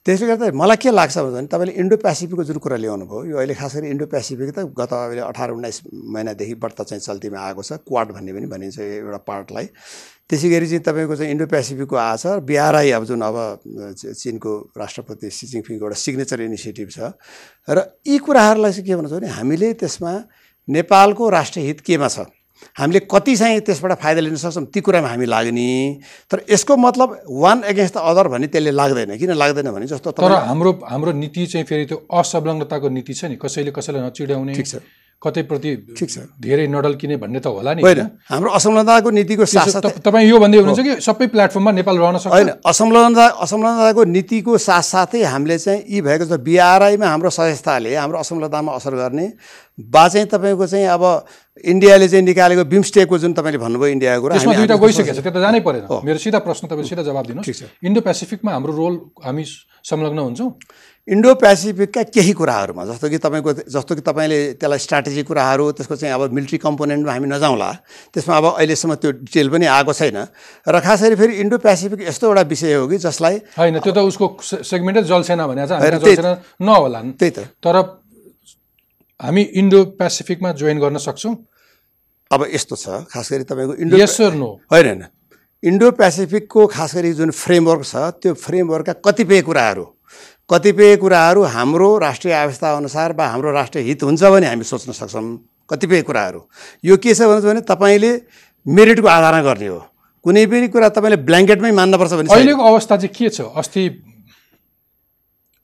त्यसले 0.05 0.27
गर्दा 0.29 0.45
मलाई 0.53 0.77
के 0.77 0.89
लाग्छ 0.93 1.17
भने 1.17 1.47
तपाईँले 1.49 1.73
इन्डो 1.81 1.95
पेसिफिकको 2.05 2.43
जुन 2.45 2.57
कुरा 2.61 2.77
ल्याउनु 2.77 3.05
भयो 3.09 3.23
यो 3.25 3.37
अहिले 3.41 3.53
खास 3.57 3.75
गरी 3.81 3.89
इन्डो 3.89 4.05
पेसिफिक 4.13 4.49
त 4.53 4.69
गत 4.77 4.93
अहिले 4.93 5.21
अठार 5.25 5.49
उन्नाइस 5.57 5.77
महिनादेखि 5.89 6.55
बढ्ता 6.61 6.83
चाहिँ 6.85 7.01
चल्तीमा 7.01 7.39
आएको 7.41 7.61
छ 7.65 7.81
क्वाड 7.81 8.13
भन्ने 8.13 8.31
पनि 8.37 8.47
भनिन्छ 8.53 8.77
एउटा 8.79 9.19
पार्टलाई। 9.25 9.65
त्यसै 10.29 10.49
गरी 10.53 10.67
चाहिँ 10.69 10.83
तपाईँको 10.85 11.15
चाहिँ 11.17 11.31
इन्डो 11.33 11.45
पेसिफिकको 11.49 11.97
छ 11.97 12.25
बिआरआई 12.45 12.89
अब 12.93 13.03
जुन 13.09 13.21
अब 13.25 13.37
चिनको 14.05 14.51
राष्ट्रपति 14.77 15.29
सी 15.33 15.45
जिङपिङको 15.49 15.85
एउटा 15.85 15.97
सिग्नेचर 16.05 16.41
इनिसिएटिभ 16.45 16.89
छ। 16.93 17.17
र 17.65 17.77
यी 18.05 18.21
कुराहरूलाई 18.21 18.71
चाहिँ 18.71 18.85
के 18.85 18.95
भन्छ 19.01 19.13
भने 19.17 19.27
हामीले 19.41 19.73
त्यसमा 19.81 20.13
नेपालको 20.69 21.23
राष्ट्रिय 21.29 21.65
हित 21.65 21.81
केमा 21.81 22.07
छ? 22.13 22.29
हामीले 22.73 22.99
कति 23.05 23.35
चाहिँ 23.35 23.59
त्यसबाट 23.61 23.93
फाइदा 24.01 24.21
लिन 24.21 24.35
सक्छौँ 24.35 24.65
ती 24.73 24.79
कुरामा 24.81 25.07
हामी 25.07 25.25
लाग्ने। 25.25 25.69
तर 26.31 26.37
यसको 26.49 26.77
मतलब 26.77 27.09
वान 27.29 27.63
एगेन्स्ट 27.63 27.93
द 27.93 27.97
अदर 28.01 28.27
भन्ने 28.27 28.47
त्यसले 28.47 28.71
लाग्दैन। 28.71 29.17
किन 29.17 29.31
लाग्दैन 29.33 29.71
भने 29.71 29.87
जस्तो 29.87 30.11
तर 30.11 30.31
हाम्रो 30.49 30.71
हाम्रो 30.83 31.11
नीति 31.13 31.45
चाहिँ 31.45 31.65
फेरि 31.65 31.85
त्यो 31.85 31.97
असंलग्नताको 32.11 32.89
नीति 32.89 33.13
छ 33.13 33.25
नि। 33.25 33.35
कसैले 33.35 33.71
कसैलाई 33.71 34.01
नचिड्याउने 34.05 34.53
ठिक 34.53 34.67
छ। 34.67 34.75
कतैप्रति 35.21 35.95
ठिक 35.97 36.09
छ। 36.11 36.17
धेरै 36.37 36.67
नडल्किने 36.67 37.15
भन्ने 37.17 37.39
त 37.39 37.47
होला 37.47 37.73
नि। 37.73 37.81
होइन। 37.81 38.01
हाम्रो 38.29 38.49
असंलग्नताको 38.51 39.09
नीतिको 39.09 39.45
साथसाथै 39.47 40.03
तपाईँ 40.03 40.27
यो 40.29 40.37
भन्दै 40.37 40.57
हुनुहुन्छ 40.59 40.83
कि 40.85 40.93
सबै 41.01 41.27
प्लेटफर्ममा 41.33 41.71
नेपाल 41.71 41.95
रहन 41.97 42.17
सक्छ? 42.19 42.33
होइन। 42.35 42.49
असंलग्नता 42.61 43.25
असंलग्नताको 43.41 44.01
नीतिको 44.05 44.51
साथसाथै 44.59 45.23
हामीले 45.23 45.57
चाहिँ 45.57 45.81
यी 45.87 46.01
भएको 46.03 46.25
छ 46.29 46.33
बिआरआईमा 46.45 47.07
हाम्रो 47.07 47.29
सदस्यताले 47.31 47.95
हाम्रो 47.95 48.17
असंलग्नतामा 48.21 48.71
असर 48.75 48.93
गर्ने। 49.01 49.25
बा 49.79 50.03
चाहिँ 50.07 50.27
तपाईँको 50.27 50.65
चाहिँ 50.67 50.87
अब 50.93 51.03
इन्डियाले 51.63 52.07
चाहिँ 52.07 52.25
निकालेको 52.25 52.63
बिमस्टेकको 52.67 53.17
जुन 53.17 53.33
तपाईँले 53.33 53.57
भन्नुभयो 53.57 53.91
इन्डियाको 53.95 54.21
कुरा 54.21 54.35
त्यसमा 54.35 54.53
दुइटा 54.59 54.75
गइसकेको 54.75 55.13
छ 55.15 55.23
त्यो 55.23 55.31
त 55.31 55.39
जानै 55.39 55.59
परेन। 55.63 55.83
मेरो 56.03 56.19
सिधा 56.19 56.39
प्रश्न 56.43 56.67
तपाईँ 56.67 56.83
सिधा 56.83 57.03
जवाब 57.03 57.23
ठिक 57.23 57.55
छ। 57.55 57.63
दिनुहोस् 57.63 57.85
इन्डो 57.87 58.01
पेसिफिकमा 58.01 58.51
हाम्रो 58.51 58.73
रोल 58.75 58.95
हामी 59.23 59.43
संलग्न 59.87 60.19
हुन्छौँ? 60.19 60.51
इन्डो 61.07 61.31
पेसिफिकका 61.37 62.01
केही 62.11 62.33
कुराहरूमा 62.33 62.83
जस्तो 62.85 63.07
कि 63.07 63.17
तपाईँको 63.21 63.51
जस्तो 63.71 63.93
कि 63.95 64.01
तपाईँले 64.01 64.39
त्यसलाई 64.59 64.79
स्ट्राटेजी 64.79 65.23
कुराहरू 65.23 65.71
त्यसको 65.71 65.95
चाहिँ 65.95 66.11
अब 66.11 66.33
मिलिट्री 66.33 66.57
कम्पोनेन्टमा 66.57 67.11
हामी 67.13 67.27
नजाउँला 67.29 67.69
त्यसमा 68.11 68.35
अब 68.35 68.45
अहिलेसम्म 68.57 68.93
त्यो 68.95 69.11
डिटेल 69.23 69.47
पनि 69.49 69.65
आएको 69.65 69.93
छैन। 69.93 70.17
र 70.65 70.75
खास 70.81 71.03
गरी 71.03 71.15
फेरि 71.15 71.33
इन्डो 71.39 71.57
पेसिफिक 71.61 72.01
यस्तो 72.09 72.25
एउटा 72.27 72.41
विषय 72.41 72.73
हो 72.73 72.87
कि 72.89 72.97
जसलाई 72.97 73.35
होइन 73.55 73.79
त्यो 73.79 73.93
त 73.93 73.97
उसको 74.01 74.25
सेगमेन्टै 74.43 75.03
जलसेना 75.05 75.45
भने 75.47 75.67
चाहिँ 75.67 75.79
होइन, 75.79 75.93
हामी 75.93 76.03
त्यही- 76.03 76.19
जलसेना 76.19 76.33
नहोलान्। 76.61 77.11
त्यही 77.15 77.31
त। 77.31 77.39
तर 77.63 78.04
हामी 79.19 79.41
इन्डो 79.41 79.83
पेसिफिकमा 79.99 80.51
जोइन 80.51 80.79
गर्न 80.79 80.97
सक्छौँ। 80.97 81.35
अब 82.31 82.41
यस्तो 82.53 82.75
छ 82.75 82.85
खास 83.09 83.31
गरी 83.31 83.43
तपाईँको 83.43 83.73
इन्डो 83.79 83.97
नो 84.35 84.49
होइन 84.71 84.85
होइन। 84.87 85.03
इन्डो 85.63 85.91
पेसिफिकको 85.91 86.67
खास 86.67 86.95
गरी 86.95 87.13
जुन 87.13 87.31
फ्रेमवर्क 87.33 87.83
छ 87.85 87.95
त्यो 88.21 88.33
फ्रेमवर्कका 88.33 88.93
कतिपय 89.05 89.41
कुराहरू 89.41 89.85
कतिपय 90.49 90.95
कुराहरू 90.97 91.41
हाम्रो 91.49 91.97
राष्ट्रिय 91.97 92.33
आवश्यकता 92.33 92.75
अनुसार 92.77 93.13
वा 93.17 93.27
हाम्रो 93.27 93.51
राष्ट्रिय 93.51 93.83
हित 93.83 94.03
हुन्छ 94.03 94.23
भने 94.23 94.47
हामी 94.47 94.63
सोच्न 94.63 94.91
सक्छौँ। 94.91 95.25
कतिपय 95.69 96.01
कुराहरू। 96.01 96.39
यो 96.85 96.97
के 96.97 97.13
छ 97.13 97.21
भने 97.25 97.61
तपाईँले 97.65 98.11
मेरिटको 98.65 99.07
आधारमा 99.07 99.41
गर्ने 99.41 99.67
हो। 99.67 99.79
कुनै 100.25 100.45
पनि 100.45 100.67
कुरा 100.67 100.89
तपाईँले 100.89 101.17
ब्ल्याङ्केटमै 101.25 101.71
मान्नुपर्छ 101.71 102.13
भने। 102.13 102.29
अहिलेको 102.29 102.61
अवस्था 102.61 102.97
चाहिँ 102.97 103.13
के 103.17 103.29
छ? 103.29 103.41
अस्ति 103.41 103.83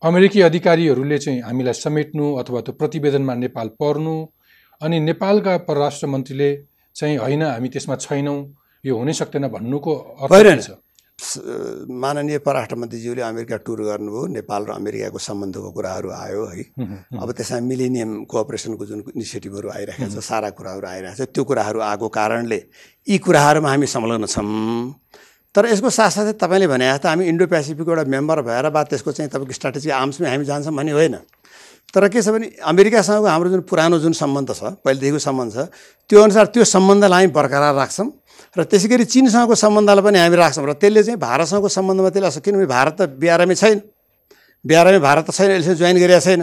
अमेरिकी 0.03 0.41
अधिकारीहरूले 0.41 1.17
चाहिँ 1.17 1.41
हामीलाई 1.41 1.73
समेट्नु 1.77 2.25
अथवा 2.41 2.61
त्यो 2.65 2.73
प्रतिवेदनमा 2.73 3.33
नेपाल 3.45 3.67
पर्नु 3.81 4.15
अनि 4.81 4.99
नेपालका 4.99 5.57
परराष्ट्र 5.69 6.07
मन्त्रीले 6.13 6.49
चाहिँ 6.95 7.17
होइन 7.17 7.43
हामी 7.43 7.69
त्यसमा 7.69 7.95
छैनौँ 8.05 8.37
यो 8.83 8.97
हुनै 8.97 9.13
सक्दैन 9.13 9.47
भन्नुको 9.55 9.93
अर्थ 10.25 10.79
माननीय 12.03 12.37
परराष्ट्र 12.45 12.75
मन्त्रीज्यूले 12.81 13.21
अमेरिका 13.21 13.57
टुर 13.65 13.81
गर्नुभयो 13.85 14.25
नेपाल 14.41 14.61
र 14.65 14.71
अमेरिकाको 14.73 15.19
सम्बन्धको 15.21 15.69
कुराहरू 15.71 16.09
आयो 16.17 16.45
है। 16.49 16.63
अब 17.21 17.31
त्यसमा 17.37 17.59
मिलेनियम 17.61 18.11
कोअपरेसनको 18.25 18.85
जुन 18.89 18.99
इनिसिएटिभहरू 19.13 19.69
आइरहेको 19.69 20.09
छ 20.09 20.23
सारा 20.25 20.49
कुराहरू 20.57 20.87
आइरहेको 20.87 21.25
छ 21.25 21.29
त्यो 21.29 21.43
कुराहरू 21.45 21.79
आएको 21.89 22.07
कारणले 22.17 22.59
यी 23.07 23.17
कुराहरूमा 23.21 23.69
हामी 23.69 23.87
संलग्न 23.93 24.25
छौँ। 24.25 24.49
तर 25.55 25.65
यसको 25.67 25.89
साथसाथै 25.89 26.33
तपाईँले 26.39 26.67
भने 26.71 26.85
जस्तो 26.91 27.07
हामी 27.11 27.23
इन्डो 27.27 27.45
पेसिफिकको 27.51 27.91
एउटा 27.91 28.03
मेम्बर 28.07 28.41
भएर 28.47 28.65
बा 28.71 28.81
त्यसको 28.87 29.11
चाहिँ 29.11 29.29
तपाईँको 29.31 29.53
स्ट्राटेजी 29.53 29.89
आर्म्समै 29.91 30.27
हामी 30.31 30.45
जान्छौँ 30.47 30.73
भन्ने 30.75 30.91
होइन। 30.95 31.15
तर 31.91 32.07
के 32.07 32.21
छ 32.23 32.31
भने 32.31 32.47
अमेरिकासँगको 32.63 33.27
हाम्रो 33.27 33.49
जुन 33.51 33.61
पुरानो 33.67 33.99
जुन 33.99 34.13
सम्बन्ध 34.15 34.49
छ 34.55 34.79
पहिलेदेखिको 34.79 35.19
सम्बन्ध 35.19 35.51
छ 35.51 35.57
त्यो 36.07 36.19
अनुसार 36.23 36.45
त्यो 36.55 36.63
सम्बन्धलाई 36.63 37.27
हामी 37.27 37.35
बरकरार 37.35 37.75
राख्छौँ 37.75 38.07
र 38.55 38.63
त्यसै 38.63 38.87
गरी 38.87 39.05
चिनसँगको 39.11 39.55
सम्बन्धलाई 39.59 40.03
पनि 40.07 40.17
हामी 40.23 40.35
राख्छौँ 40.39 40.65
र 40.71 40.73
त्यसले 40.79 41.03
चाहिँ 41.03 41.19
भारतसँगको 41.19 41.67
सम्बन्धमा 41.67 42.09
त्यसले 42.15 42.39
किनभने 42.47 42.67
भारत 42.71 42.95
त 42.95 43.01
बिआरएमै 43.19 43.55
छैन। 43.59 43.79
बिहारमै 44.65 44.99
भारत 45.03 45.25
त 45.27 45.31
छैन 45.35 45.49
अहिलेसम्म 45.51 45.77
जोइन 45.83 45.97
गरेका 45.99 46.21
छैन। 46.21 46.41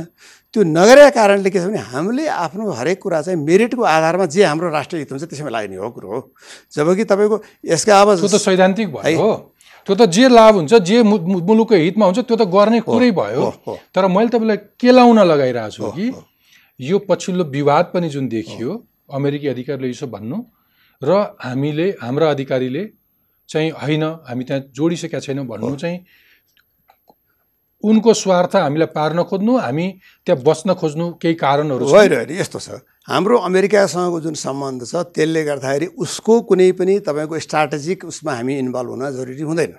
त्यो 0.55 0.63
नगरेका 0.65 1.11
कारणले 1.11 1.51
के 1.51 1.59
छ 1.61 1.65
भने 1.69 1.79
हामीले 1.93 2.27
आफ्नो 2.27 2.71
हरेक 2.73 2.99
कुरा 3.03 3.21
चाहिँ 3.23 3.39
मेरिटको 3.45 3.83
आधारमा 3.85 4.27
जे 4.33 4.45
हाम्रो 4.45 4.71
राष्ट्रिय 4.71 5.01
हित 5.03 5.13
हुन्छ 5.13 5.25
त्यसैमा 5.25 5.51
लाग्ने 5.51 5.77
हो 5.77 5.91
कुरो 5.93 6.09
हो। 6.09 6.21
जबकि 6.73 7.05
तपाईँको 7.05 7.37
यसका 7.69 8.01
अब 8.01 8.15
त्यो 8.17 8.29
त 8.29 8.41
सैद्धान्तिक 8.41 8.89
भयो 8.93 9.21
हो। 9.21 9.33
त्यो 9.87 9.95
त 9.95 10.09
जे 10.09 10.29
लाभ 10.29 10.55
हुन्छ 10.55 10.75
जे 10.89 11.03
मुलुकको 11.03 11.75
हितमा 11.75 12.05
हुन्छ 12.07 12.19
त्यो 12.25 12.37
त 12.37 12.49
गर्ने 12.49 12.81
कुरै 12.81 13.11
भयो। 13.13 13.45
तर 13.93 14.07
मैले 14.09 14.29
तपाईँलाई 14.33 14.57
के 14.81 14.91
लाउन 14.93 15.19
लगाइरहेको 15.21 15.71
छु 15.71 15.91
कि 15.93 16.07
यो 16.81 16.99
पछिल्लो 17.09 17.45
विवाद 17.53 17.91
पनि 17.95 18.09
जुन 18.09 18.29
देखियो 18.29 18.71
अमेरिकी 19.13 19.49
अधिकारीले 19.49 19.91
यसो 19.91 20.07
भन्नु 20.09 20.39
र 21.03 21.11
हामीले 21.45 21.89
हाम्रा 22.01 22.31
अधिकारीले 22.31 22.85
चाहिँ 23.49 23.71
होइन 23.83 24.05
हामी 24.29 24.45
त्यहाँ 24.45 24.63
जोडिसकेका 24.73 25.21
छैनौँ 25.21 25.47
भन्नु 25.47 25.77
चाहिँ 25.77 25.99
उनको 27.83 28.15
स्वार्थ 28.15 28.57
हामीलाई 28.57 28.87
पार्न 28.91 29.23
खोज्नु 29.23 29.57
हामी 29.57 29.87
त्यहाँ 30.27 30.43
बस्न 30.43 30.75
खोज्नु 30.75 31.07
केही 31.23 31.35
कारणहरू 31.35 31.85
होइन 31.87 32.13
होइन 32.13 32.31
यस्तो 32.35 32.59
छ। 32.59 32.83
हाम्रो 33.07 33.39
अमेरिकासँगको 33.39 34.21
जुन 34.21 34.35
सम्बन्ध 34.35 34.83
छ 34.85 34.95
त्यसले 35.15 35.45
गर्दाखेरि 35.45 35.87
उसको 35.97 36.41
कुनै 36.49 36.71
पनि 36.75 36.99
तपाईँको 37.07 37.39
स्ट्राटेजिक 37.39 38.05
उसमा 38.05 38.33
हामी 38.35 38.59
इन्भल्भ 38.59 38.91
हुन 38.91 39.03
जरुरी 39.15 39.43
हुँदैन। 39.43 39.73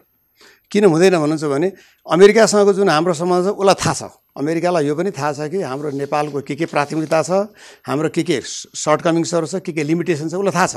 किन 0.71 0.85
हुँदैन 0.85 1.15
भन्नुहुन्छ 1.19 1.43
भने 1.43 1.69
अमेरिकासँगको 2.07 2.73
जुन 2.73 2.89
हाम्रो 2.89 3.13
सम्बन्ध 3.13 3.45
छ 3.45 3.49
उसलाई 3.51 3.75
थाहा 3.83 3.93
छ। 3.93 4.03
अमेरिकालाई 4.37 4.85
यो 4.85 4.95
पनि 4.95 5.11
थाहा 5.11 5.31
छ 5.33 5.49
कि 5.49 5.61
हाम्रो 5.61 5.89
नेपालको 5.97 6.41
के 6.45 6.55
के 6.55 6.65
प्राथमिकता 6.69 7.21
छ 7.23 7.31
हाम्रो 7.87 8.09
के 8.15 8.23
के 8.23 8.39
सर्टकमिङ्सहरू 8.45 9.47
छ 9.49 9.55
के 9.65 9.71
के 9.73 9.83
लिमिटेसन 9.83 10.29
छ 10.29 10.33
उसलाई 10.37 10.53
थाहा 10.53 10.67
छ। 10.67 10.75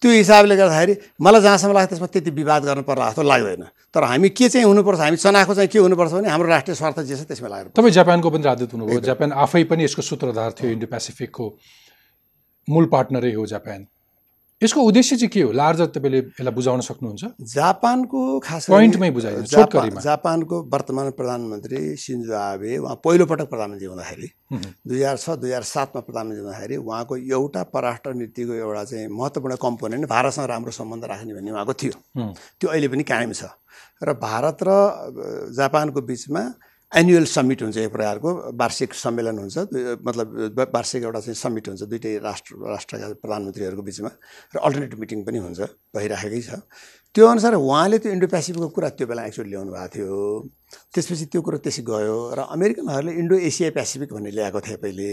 त्यो 0.00 0.10
हिसाबले 0.10 0.56
गर्दाखेरि 0.56 0.94
मलाई 1.20 1.40
जहाँसम्म 1.42 1.72
लाग्छ 1.74 1.88
त्यसमा 1.90 2.08
त्यति 2.14 2.30
विवाद 2.30 2.62
गर्नु 2.64 2.82
पर्ला 2.88 3.10
जस्तो 3.10 3.22
लाग्दैन 3.22 3.64
तर 3.92 4.04
हामी 4.08 4.28
के 4.32 4.48
चाहिँ 4.48 4.66
हुनुपर्छ 4.66 5.00
हामी 5.00 5.16
चनाखो 5.18 5.54
चाहिँ 5.54 5.68
के 5.68 5.78
हुनुपर्छ 5.78 6.12
भने 6.12 6.28
हाम्रो 6.30 6.48
राष्ट्रिय 6.48 6.76
स्वार्थ 6.80 7.00
जे 7.10 7.16
छ 7.16 7.28
त्यसमा 7.28 7.48
लाग्नु 7.52 7.76
तपाईँ 7.76 7.92
जापानको 7.98 8.30
पनि 8.30 8.42
राजदूत 8.48 8.72
हुनुभयो 8.72 9.00
जापान 9.10 9.32
आफै 9.44 9.64
पनि 9.68 9.84
यसको 9.84 10.02
सूत्रधार 10.08 10.50
थियो 10.56 10.70
इन्डो 10.72 10.86
पेसिफिकको 10.88 11.44
मूल 12.68 12.86
पार्टनरै 12.94 13.32
हो 13.34 13.46
जापान। 13.52 13.91
यसको 14.62 14.80
उद्देश्य 14.80 15.16
चाहिँ 15.16 15.30
के 15.34 15.40
हो? 15.42 15.50
लार्जर 15.52 15.86
तपाईँले 15.90 16.18
यसलाई 16.38 16.54
बुझाउन 16.54 16.80
सक्नुहुन्छ? 16.86 17.22
जापानको 17.42 18.18
खास 18.38 18.70
पोइन्टमै 18.70 19.10
बुझाइदिनु, 19.10 19.46
जापान 19.46 19.66
छोटकरीमा। 19.66 20.00
जापानको 20.00 20.56
वर्तमान 20.72 21.10
प्रधानमन्त्री 21.18 21.80
सिन्जो 21.98 22.32
आबे 22.32 22.70
उहाँ 22.78 22.96
पहिलोपटक 23.02 23.46
प्रधानमन्त्री 23.50 23.86
हुँदाखेरि 23.90 24.28
दुई 24.86 24.98
हजार 25.02 25.16
छ 25.18 25.26
दुई 25.42 25.50
हजार 25.50 25.62
सातमा 25.66 26.00
प्रधानमन्त्री 26.06 26.42
हुँदाखेरि 26.46 26.76
उहाँको 26.78 27.14
एउटा 27.16 27.62
परराष्ट्र 27.74 28.14
नीतिको 28.14 28.52
एउटा 28.54 28.84
चाहिँ 28.84 29.08
महत्त्वपूर्ण 29.10 29.56
कम्पोनेन्ट 29.58 30.04
भारतसँग 30.06 30.46
राम्रो 30.46 30.72
सम्बन्ध 30.78 31.04
राख्ने 31.10 31.34
भन्ने 31.34 31.50
उहाँको 31.50 31.74
थियो। 31.74 31.94
त्यो 32.60 32.68
अहिले 32.70 32.88
पनि 32.88 33.02
कायम 33.02 33.32
छ। 33.32 33.50
र 34.02 34.12
भारत 34.14 34.58
र 34.62 34.70
जापानको 35.56 36.00
बिचमा 36.06 36.42
एनुअल 36.92 37.24
समिट 37.24 37.62
हुन्छ 37.62 37.76
एक 37.76 37.92
प्रकारको 37.92 38.30
वार्षिक 38.52 38.94
सम्मेलन 38.94 39.38
हुन्छ। 39.38 39.56
मतलब 40.04 40.26
वार्षिक 40.76 41.02
एउटा 41.02 41.20
चाहिँ 41.20 41.36
समिट 41.40 41.68
हुन्छ 41.68 41.82
दुइटै 41.88 42.12
राष्ट्र 42.20 42.50
राष्ट्रका 42.68 43.06
प्रधानमन्त्रीहरूको 43.22 43.82
बिचमा। 43.82 44.10
र 44.52 44.56
अल्टरनेटिभ 44.60 44.98
मिटिङ 45.00 45.18
पनि 45.24 45.38
हुन्छ 45.40 45.60
भइराखेकै 45.96 46.40
छ। 46.44 46.60
त्यो 47.16 47.24
अनुसार 47.26 47.54
उहाँले 47.56 47.96
त्यो 47.98 48.12
इन्डो 48.12 48.26
पेसिफिकको 48.28 48.68
कुरा 48.76 48.88
त्यो 48.96 49.06
बेला 49.08 49.22
एक्चुअली 49.24 49.50
ल्याउनु 49.52 49.72
भएको 49.72 49.88
थियो। 49.88 50.16
त्यसपछि 50.92 51.24
त्यो 51.32 51.40
कुरो 51.40 51.58
त्यसै 51.64 51.82
गयो। 51.84 52.16
र 52.36 52.40
अमेरिकनहरूले 52.56 53.12
इन्डो 53.20 53.36
एसिया 53.48 53.70
पेसिफिक 53.72 54.12
भन्ने 54.12 54.30
ल्याएको 54.36 54.60
थिए 54.60 54.76
पहिले। 54.84 55.08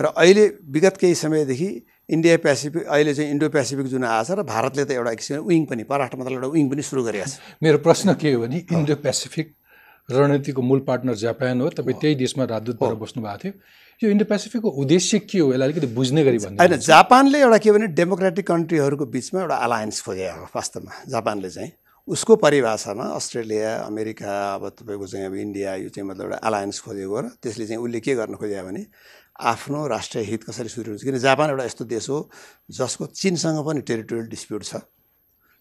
र 0.00 0.04
अहिले 0.16 0.44
विगत 0.72 0.96
केही 1.00 1.14
समयदेखि 1.16 1.68
इन्डिया 2.10 2.36
पेसिफिक 2.44 2.84
अहिले 2.88 3.12
चाहिँ 3.14 3.30
इन्डो 3.30 3.48
पेसिफिक 3.48 3.86
जुन 3.92 4.04
आएको 4.04 4.24
छ 4.24 4.30
र 4.36 4.42
भारतले 4.44 4.84
त 4.84 4.90
एउटा 4.96 5.12
किसिमको 5.20 5.48
विङ 5.48 5.64
पनि 5.68 5.82
परराष्ट्र 5.84 6.16
मन्त्रालय 6.16 6.36
एउटा 6.40 6.52
विङ 6.56 6.66
पनि 6.68 6.82
सुरु 6.84 7.00
गरेको 7.08 7.28
छ। 7.28 7.40
मेरो 7.64 7.78
प्रश्न 7.84 8.08
के 8.20 8.32
हो 8.32 8.40
भने 8.44 8.58
इन्डो 8.72 8.94
पेसिफिक 9.00 9.46
रणनीतिको 10.10 10.62
मूल 10.62 10.80
पार्टनर 10.86 11.14
जापान 11.14 11.60
हो। 11.60 11.68
तपाईँ 11.78 11.98
त्यही 12.00 12.14
देशमा 12.14 12.44
राजदूत 12.44 12.76
भएर 12.82 12.94
बस्नु 13.02 13.22
भएको 13.22 13.38
थियो। 13.38 13.52
यो 14.02 14.10
इन्डो 14.10 14.24
पेसिफिकको 14.24 14.68
उद्देश्य 14.82 15.18
के 15.28 15.38
हो? 15.38 15.52
यसलाई 15.52 15.68
अलिकति 15.68 15.86
बुझ्ने 15.94 16.24
गरी 16.24 16.38
भन्नु 16.38 16.58
होइन 16.58 16.76
जापानले 16.80 17.38
एउटा 17.40 17.58
के 17.58 17.72
भने 17.72 17.86
डेमोक्रेटिक 17.94 18.46
कन्ट्रीहरूको 18.46 19.06
बिचमा 19.06 19.40
एउटा 19.40 19.56
अलायन्स 19.56 20.00
खोजेको 20.02 20.38
हो 20.40 20.46
वास्तवमा। 20.56 20.92
जापानले 21.08 21.50
चाहिँ 21.50 21.72
उसको 22.08 22.36
परिभाषामा 22.42 23.04
अस्ट्रेलिया 23.14 23.76
अमेरिका 23.86 24.32
अब 24.54 24.68
तपाईँको 24.78 25.06
चाहिँ 25.06 25.26
अब 25.26 25.34
इन्डिया 25.34 25.74
यो 25.84 25.88
चाहिँ 25.94 26.08
मतलब 26.08 26.24
एउटा 26.24 26.38
अलायन्स 26.48 26.80
खोजेको 26.80 27.20
र 27.20 27.26
त्यसले 27.42 27.66
चाहिँ 27.66 27.80
उसले 27.84 28.00
के 28.00 28.14
गर्न 28.16 28.34
खोज्यो 28.40 28.64
भने 28.64 28.82
आफ्नो 29.40 29.86
राष्ट्रिय 29.86 30.24
हित 30.24 30.44
कसरी 30.44 30.68
सुरु 30.68 30.96
किन 30.96 31.18
जापान 31.18 31.50
एउटा 31.50 31.64
यस्तो 31.64 31.84
देश 31.84 32.08
हो 32.10 32.18
जसको 32.72 33.06
चिनसँग 33.14 33.58
पनि 33.66 33.80
टेरिटोरियल 33.84 34.26
डिस्प्युट 34.28 34.64
छ। 34.64 34.80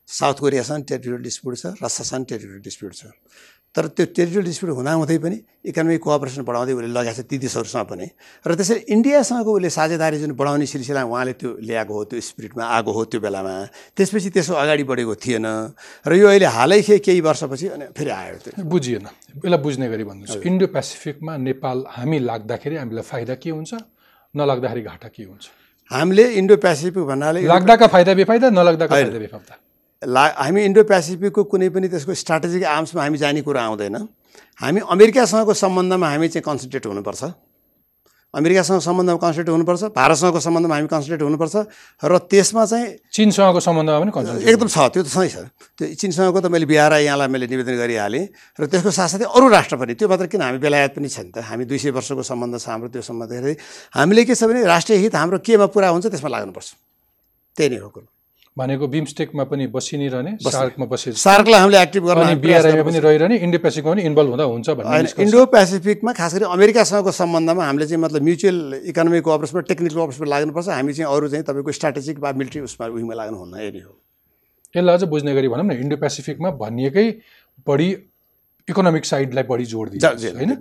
साउथ 0.07 0.37
कोरियासँग 0.41 0.83
टेरिटोरियल 0.89 1.21
डिस्प्युट 1.21 1.55
छ 1.57 1.65
रसियासँग 1.83 2.25
टेरिटोरियल 2.25 2.61
डिस्प्युट 2.65 2.93
छ। 2.95 3.13
तर 3.69 3.85
त्यो 3.93 4.05
टेरिटोरियल 4.17 4.45
डिस्प्युट 4.49 4.71
हुँदाहुँदै 4.81 5.17
पनि 5.21 5.37
इकोनोमिक 5.69 6.01
कोअपरेसन 6.01 6.41
बढाउँदै 6.41 6.73
उसले 6.73 6.89
लगाएको 6.89 7.21
छ 7.21 7.29
ती 7.29 7.37
देशहरूसँग 7.37 7.85
पनि। 7.85 8.07
र 8.41 8.51
त्यसरी 8.57 8.79
इन्डियासँगको 8.89 9.51
उसले 9.53 9.69
साझेदारी 9.69 10.17
जुन 10.25 10.31
बढाउने 10.33 10.65
सिलसिला 10.65 11.05
उहाँले 11.05 11.33
त्यो 11.37 11.49
ल्याएको 11.61 11.93
हो 11.93 12.03
त्यो 12.09 12.17
स्पिरिटमा 12.17 12.63
आएको 12.65 12.91
हो 12.91 13.01
त्यो 13.13 13.19
बेलामा 13.21 13.53
त्यसपछि 13.93 14.29
त्यसो 14.33 14.53
अगाडि 14.57 14.83
बढेको 14.89 15.13
थिएन। 15.21 15.47
र 16.01 16.11
यो 16.17 16.27
अहिले 16.33 16.49
हालै 16.49 16.81
खे 16.81 16.97
केही 16.97 17.21
वर्षपछि 17.21 17.67
अनि 17.77 17.85
फेरि 17.93 18.09
आयो 18.09 18.37
त्यो। 18.41 18.65
बुझिएन। 18.65 19.05
यसलाई 19.45 19.61
बुझ्ने 19.61 19.85
गरी 19.85 20.03
भन्नुहोस् 20.09 20.41
इन्डो 20.49 20.67
पेसिफिकमा 20.73 21.33
नेपाल 21.37 21.77
हामी 21.93 22.17
लाग्दाखेरि 22.25 22.75
हामीलाई 22.81 23.05
फाइदा 23.05 23.33
के 23.37 23.49
हुन्छ? 23.53 23.71
नलाग्दाखेरि 24.33 24.81
घाटा 24.81 25.07
के 25.13 25.23
हुन्छ? 25.29 25.45
हामीले 25.93 26.25
इन्डो 26.41 26.55
पेसिफिक 26.57 27.05
भन्नाले 27.05 27.39
लाग्दाका 27.45 27.87
फाइदा 27.93 28.11
बेफाइदा 28.17 28.47
नलाग्दाका 28.49 28.93
फाइदा 28.97 29.19
बेफाइदा। 29.19 29.53
ला 30.07 30.23
हामी 30.39 30.63
इन्डो 30.63 30.83
पेसिफिकको 30.87 31.43
कुनै 31.51 31.69
पनि 31.75 31.87
त्यसको 31.91 32.13
स्ट्राटेजिक 32.15 32.63
आर्म्समा 32.63 33.01
हामी 33.03 33.17
जाने 33.19 33.41
कुरा 33.43 33.61
आउँदैन। 33.67 33.95
हामी 34.63 34.79
अमेरिकासँगको 34.87 35.53
सम्बन्धमा 35.53 36.07
हामी 36.07 36.27
चाहिँ 36.31 36.43
कन्सन्ट्रेट 36.43 36.85
हुनुपर्छ। 36.87 37.23
अमेरिकासँग 38.29 38.79
सम्बन्धमा 38.79 39.17
कन्सन्ट्रेट 39.17 39.49
हुनुपर्छ 39.49 39.83
भारतसँगको 39.97 40.39
सम्बन्धमा 40.39 40.75
हामी 40.75 40.87
कन्सन्ट्रेट 40.87 41.21
हुनुपर्छ 41.25 41.55
र 42.05 42.13
त्यसमा 42.29 42.63
चाहिँ 42.69 42.85
चिनसँगको 43.09 43.59
सम्बन्धमा 43.59 43.99
पनि 43.99 44.11
कन्सन्ट्रेट 44.13 44.47
एकदम 44.53 44.69
छ 44.69 44.77
त्यो 44.93 45.01
त 45.03 45.09
सही 45.09 45.29
छ 45.33 45.37
त्यो 45.49 45.85
चिनसँगको 45.97 46.39
त 46.39 46.45
मैले 46.53 46.65
बिहार 46.69 46.93
यहाँलाई 47.09 47.27
मैले 47.27 47.47
निवेदन 47.49 47.75
गरिहालेँ 47.81 48.23
र 48.55 48.63
त्यसको 48.69 48.91
साथसाथै 48.93 49.25
अरू 49.25 49.45
राष्ट्र 49.49 49.75
पनि 49.81 49.93
त्यो 49.97 50.07
मात्र 50.07 50.29
किन 50.29 50.41
हामी 50.45 50.59
बेलायत 50.61 50.93
पनि 50.93 51.09
छ 51.09 51.25
नि 51.25 51.31
त? 51.33 51.41
हामी 51.41 51.65
दुई 51.65 51.79
सय 51.81 51.89
वर्षको 51.89 52.21
सम्बन्ध 52.21 52.55
छ 52.61 52.69
हाम्रो 52.69 52.93
त्यो 52.93 53.01
सम्बन्ध 53.01 53.57
हामीले 53.97 54.21
के 54.29 54.37
छ 54.37 54.45
भने 54.45 54.61
राष्ट्रिय 54.61 54.97
हित 55.09 55.13
हाम्रो 55.17 55.41
केमा 55.41 55.65
पुरा 55.73 55.89
हुन्छ 55.89 56.05
त्यसमा 56.13 56.29
लाग्नुपर्छ। 56.29 56.69
त्यही 57.57 57.69
नै 57.73 57.77
हो 57.81 57.89
कुरो। 57.89 58.07
भनेको 58.57 58.87
बिमस्टेकमा 58.87 59.43
पनि 59.45 59.67
बसि 59.73 59.97
नै 59.97 60.07
रहने 60.09 60.31
सार्कमा 60.43 60.85
बसे 60.85 61.11
सार्कलाई 61.15 61.59
हामीले 61.59 61.81
एक्टिभ 61.81 62.03
गर्न 62.05 62.39
बिआरआईमा 62.41 62.83
पनि 62.83 62.99
रहिरहने 62.99 63.35
इन्डो 63.45 63.57
पेसिफिकमा 63.63 63.93
पनि 63.93 64.01
इन्भल्भ 64.09 64.29
हुँदा 64.29 64.43
हुन्छ 64.43 64.69
भन्ने। 64.69 65.23
इन्डो 65.23 65.45
पेसिफिकमा 65.53 66.11
खास 66.19 66.33
गरी 66.35 66.45
अमेरिकासँगको 66.57 67.11
सम्बन्धमा 67.19 67.63
हामीले 67.65 67.85
चाहिँ 67.87 68.01
मतलब 68.03 68.21
म्युचुअल 68.29 68.57
इकोनोमिक 68.91 69.23
कोअपरेसनमा 69.23 69.61
टेक्निकल 69.71 69.95
कोअपरेसनमा 69.95 70.29
लाग्नुपर्छ। 70.33 70.67
हामी 70.69 70.93
चाहिँ 70.93 71.09
अरू 71.13 71.27
चाहिँ 71.29 71.45
तपाईँको 71.45 71.71
स्ट्राटेजिक 71.79 72.19
वा 72.19 72.31
मिलिट्री 72.35 72.61
उसमा 72.67 72.87
उयोमा 72.99 73.15
लाग्नुहुन्न 73.21 73.55
यही 73.63 73.79
हो। 73.79 73.93
यसलाई 74.75 74.95
अझ 74.95 75.03
बुझ्ने 75.07 75.33
गरी 75.33 75.47
भनौँ 75.47 75.65
न 75.65 75.71
इन्डो 75.79 75.97
पेसिफिकमा 76.03 76.49
भनिएकै 76.59 77.07
बढी 77.67 77.89
इकोनोमिक 78.67 79.05
साइडलाई 79.05 79.43
बढी 79.49 79.65
जोड 79.65 79.89
दिन्छ 79.89 80.05
होइन? 80.35 80.51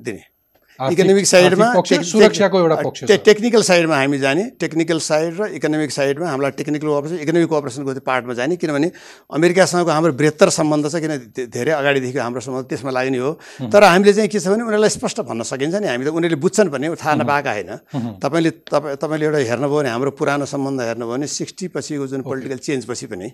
इकोनोमिक 0.78 1.26
साइडमा 1.26 1.66
सुरक्षाको 1.82 2.58
एउटा 2.58 2.76
पक्ष 2.82 3.04
टेक्निकल 3.26 3.62
साइडमा 3.68 3.96
हामी 3.96 4.18
जाने 4.18 4.42
टेक्निकल 4.60 4.98
साइड 5.02 5.40
र 5.40 5.46
इकोनोमिक 5.58 5.90
साइडमा 5.90 6.26
हामीलाई 6.30 6.50
टेक्निकल 6.58 6.86
कोअपरेसन 6.86 7.18
इकोनोमिक 7.18 7.48
कोअपरेसनको 7.48 7.92
त्यो 7.92 8.04
पार्टमा 8.06 8.34
जाने 8.38 8.56
किनभने 8.62 8.90
अमेरिकासँगको 9.38 9.90
हाम्रो 9.90 10.12
बृहत्तर 10.20 10.48
सम्बन्ध 10.58 10.86
छ 10.86 11.02
किन 11.02 11.12
धेरै 11.50 11.72
अगाडिदेखि 11.82 12.18
हाम्रो 12.18 12.40
सम्बन्ध 12.46 12.66
त्यसमा 12.70 12.90
लाग्ने 12.94 13.18
हो। 13.18 13.32
तर 13.74 13.82
हामीले 13.84 14.12
चाहिँ 14.12 14.30
के 14.30 14.38
छ 14.38 14.46
भने 14.54 14.62
उनीहरूलाई 14.62 14.92
स्पष्ट 14.98 15.20
भन्न 15.26 15.42
सकिन्छ 15.50 15.74
नि 15.82 15.86
हामी 15.88 16.04
त 16.06 16.14
उनीहरूले 16.14 16.38
बुझ्छन् 16.46 16.70
भने 16.70 16.94
थाहा 16.94 17.14
नपाएका 17.26 17.52
होइन। 17.58 17.70
तपाईँले 18.22 18.50
तपाईँ 18.70 18.96
तपाईँले 19.02 19.24
एउटा 19.26 19.38
हेर्नुभयो 19.50 19.78
भने 19.82 19.90
हाम्रो 19.90 20.10
पुरानो 20.14 20.46
सम्बन्ध 20.46 20.78
हेर्नुभयो 20.80 21.10
भने 21.10 21.26
सिक्सटी 21.26 21.66
पछिको 21.74 22.06
जुन 22.06 22.22
पोलिटिकल 22.22 22.58
चेन्ज 22.62 22.86
पछि 22.86 23.06
पनि 23.10 23.28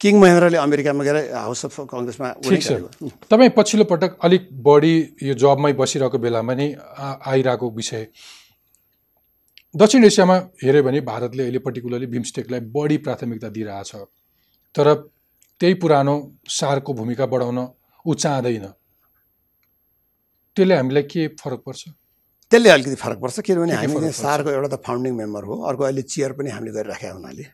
किङ 0.00 0.14
महेन्द्रले 0.16 0.58
अमेरिकामा 0.64 1.04
गएर 1.04 1.16
हाउस 1.44 1.64
अफ 1.68 1.76
कङ्ग्रेसमा 1.92 2.28
तपाईँ 3.30 3.50
पछिल्लो 3.52 3.84
पटक 3.92 4.16
अलिक 4.24 4.42
बढी 4.64 4.94
यो 5.28 5.34
जबमै 5.36 5.72
बसिरहेको 5.76 6.18
बेलामा 6.24 6.54
नै 6.56 6.68
आइरहेको 7.26 7.70
विषय। 7.70 8.06
दक्षिण 9.74 10.04
एसियामा 10.04 10.36
हेऱ्यो 10.62 10.82
भने 10.82 11.00
भारतले 11.02 11.42
अहिले 11.42 11.58
पर्टिकुलरली 11.60 12.06
बिमस्टेकलाई 12.06 12.60
बढी 12.72 12.96
प्राथमिकता 13.04 13.48
दिइरहेछ। 13.48 13.92
तर 14.74 14.94
त्यही 15.60 15.74
पुरानो 15.82 16.14
सारको 16.50 16.92
भूमिका 16.94 17.26
बढाउन 17.26 17.58
ऊ 18.06 18.14
चाहँदैन 18.14 18.66
त्यसले 20.56 20.74
हामीलाई 20.76 21.02
के 21.02 21.26
फरक 21.40 21.60
पर्छ? 21.66 21.82
त्यसले 22.52 22.70
अलिकति 22.70 22.94
फरक 22.94 23.18
पर्छ 23.20 23.40
किनभने 23.40 23.72
हामी? 23.74 24.12
सारको 24.12 24.50
एउटा 24.50 24.68
त 24.68 24.80
फाउन्डिङ 24.80 25.14
मेम्बर 25.14 25.44
हो 25.44 25.54
अर्को 25.68 25.82
अहिले 25.84 26.02
चेयर 26.02 26.32
पनि 26.32 26.50
हामीले 26.50 26.72
गरिराखेका 26.72 27.12
हुनाले। 27.12 27.44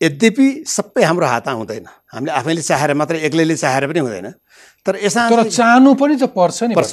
यद्यपि 0.00 0.46
सबै 0.66 1.02
हाम्रो 1.04 1.26
हातमा 1.26 1.52
हुँदैन। 1.52 1.86
हामीले 2.12 2.32
आफैले 2.32 2.62
चाहेर 2.62 2.94
मात्रै 2.94 3.18
एक्लैले 3.28 3.56
चाहेर 3.56 3.86
पनि 3.90 4.00
हुँदैन। 4.00 4.26
तर 4.86 4.94
यसमा 5.04 5.28
तर 5.28 5.48
चाहनु 5.52 5.90
पनि 6.00 6.16
त 6.16 6.32
पर्छ 6.32 6.58
नि 6.70 6.74
पर्छ। 6.78 6.90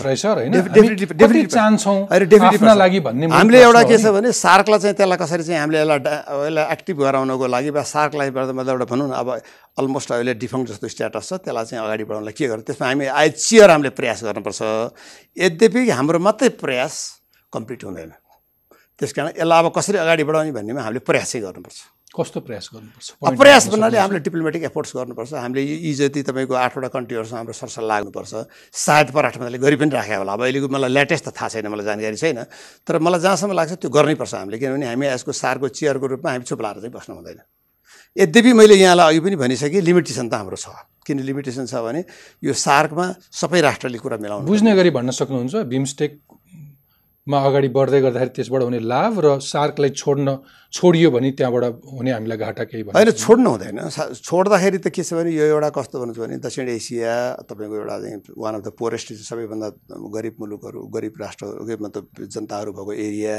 चाहन्छौँ 1.47 2.11
होइन, 2.11 3.31
हामीले 3.31 3.59
एउटा 3.61 3.83
के 3.88 3.97
छ 3.97 4.05
भने 4.11 4.31
सार्कलाई 4.36 4.79
चाहिँ 4.83 4.95
त्यसलाई 4.99 5.17
कसरी 5.21 5.43
चाहिँ 5.47 5.59
हामीले 5.63 5.79
यसलाई 5.79 5.99
यसलाई 6.43 6.65
एक्टिभ 6.75 6.95
गराउनको 6.99 7.45
लागि 7.47 7.69
वा 7.71 7.83
सार्कलाई 7.86 8.29
मतलब 8.36 8.67
एउटा 8.75 8.86
भनौँ 8.91 9.07
न 9.07 9.11
अब 9.15 9.27
अलमोस्ट 9.79 10.11
अहिले 10.11 10.33
डिफङ्ट 10.43 10.65
जस्तो 10.75 10.88
स्ट्याटस 10.91 11.23
छ 11.29 11.31
त्यसलाई 11.45 11.65
चाहिँ 11.71 11.79
अगाडि 11.86 12.03
बढाउनलाई 12.03 12.36
के 12.36 12.45
गर्नु? 12.51 12.63
त्यसमा 12.67 12.86
हामी 12.89 13.05
आइ 13.05 13.29
चियर 13.31 13.69
हामीले 13.71 13.91
प्रयास 13.95 14.19
गर्नुपर्छ। 14.27 14.61
यद्यपि 15.39 15.81
हाम्रो 15.95 16.19
मात्रै 16.19 16.49
प्रयास 16.59 16.93
कम्प्लिट 17.53 17.81
हुँदैन। 17.88 18.11
त्यस 18.99 19.11
कारण 19.15 19.39
यसलाई 19.39 19.59
अब 19.63 19.67
कसरी 19.71 19.97
अगाडि 20.03 20.23
बढाउने 20.27 20.51
भन्नेमा 20.51 20.81
हामीले 20.83 20.99
प्रयास 20.99 21.31
गर्नुपर्छ। 21.47 21.95
कस्तो 22.16 22.39
प्रयास 22.47 22.66
गर्नुपर्छ? 22.72 23.07
प्रयास 23.36 23.63
भन्नाले 23.76 23.97
हामीले 23.99 24.20
डिप्लोमेटिक 24.24 24.63
एफोर्ट्स 24.72 24.91
गर्नुपर्छ। 24.95 25.32
हामीले 25.36 25.61
जति 25.99 26.22
तपाईँको 26.24 26.53
आठवटा 26.55 26.89
कन्ट्रीहरूसँग 26.95 27.38
हाम्रो 27.38 27.53
सरसल्लाह 27.59 27.91
लाग्नुपर्छ। 27.91 28.34
सायद 28.72 29.07
पराठ 29.11 29.36
मन्त्रीले 29.43 29.59
गरि 29.59 29.76
पनि 29.76 29.91
राखेको 29.91 30.20
होला। 30.24 30.34
अब 30.34 30.41
अहिलेको 30.47 30.68
मलाई 30.72 30.91
लेटेस्ट 30.95 31.26
त 31.28 31.36
थाहा 31.36 31.47
छैन 31.59 31.68
मलाई 31.68 31.86
जानकारी 31.86 32.18
छैन। 32.18 32.39
तर 32.88 32.95
मलाई 33.03 33.20
जहाँसम्म 33.20 33.51
लाग्छ 33.51 33.74
त्यो 33.84 33.89
गर्नै 33.91 34.16
पर्छ 34.16 34.34
हामीले। 34.39 34.57
किनभने 34.63 34.86
हामी 34.88 35.05
यसको 35.11 35.32
सारको 35.36 35.68
चेयरको 35.76 36.05
रूपमा 36.16 36.30
हामी 36.32 36.45
चुप 36.47 36.59
लाएर 36.63 36.78
चाहिँ 36.88 36.93
बस्नु 36.95 37.13
हुँदैन। 37.20 37.39
यद्यपि 38.16 38.51
मैले 38.55 38.76
यहाँलाई 38.80 39.11
अघि 39.11 39.20
पनि 39.20 39.36
भनिसकेँ 39.36 39.82
लिमिटेसन 39.84 40.32
त 40.32 40.34
हाम्रो 40.39 40.55
छ। 40.55 40.72
किन 41.03 41.20
लिमिटेसन 41.20 41.68
छ 41.68 41.76
भने 41.84 42.01
यो 42.41 42.53
सार्कमा 42.55 43.05
सबै 43.30 43.59
राष्ट्रले 43.61 43.99
कुरा 43.99 44.18
मिलाउनु 44.18 44.47
बुझ्ने 44.47 44.72
गरी 44.72 44.89
भन्न 44.95 45.11
सक्नुहुन्छ 45.11 45.68
बिमस्टेकमा 47.26 47.41
अगाडि 47.49 47.69
बढ्दै 47.73 48.01
गर्दाखेरि 48.01 48.34
त्यसबाट 48.38 48.61
हुने 48.61 48.80
लाभ 48.86 49.19
र 49.19 49.39
सार्कलाई 49.41 49.89
छोड्न 49.97 50.45
छोडियो 50.69 51.09
भने 51.09 51.32
त्यहाँबाट 51.34 51.82
हुने 51.82 52.11
हामीलाई 52.13 52.38
घाटा 52.38 52.63
केही 52.69 52.84
होइन 52.86 52.93
भन्नु 52.93 53.11
छोड्नु 53.17 53.49
हुँदैन। 53.49 53.89
छोड्दाखेरि 54.21 54.78
त 54.78 54.93
के 54.93 55.01
छ 55.01 55.13
भने 55.17 55.34
यो 55.34 55.57
एउटा 55.57 55.69
कस्तो 55.73 55.97
भन्नु 56.05 56.13
भने 56.13 56.38
दक्षिण 56.38 56.69
एसिया 56.69 57.49
तपाईँको 57.49 57.76
एउटा 57.82 57.97
वान 58.38 58.53
अफ 58.55 58.61
द 58.61 58.69
पोरेस्ट 58.78 59.13
सबैभन्दा 59.26 59.67
गरिब 59.89 60.36
मुलुकहरू 60.38 60.80
गरिब 60.93 61.13
राष्ट्रहरू 61.17 61.65
के 61.65 61.76
मतलब 61.82 62.05
जनताहरू 62.30 62.71
भएको 62.78 62.93
एरिया 62.93 63.34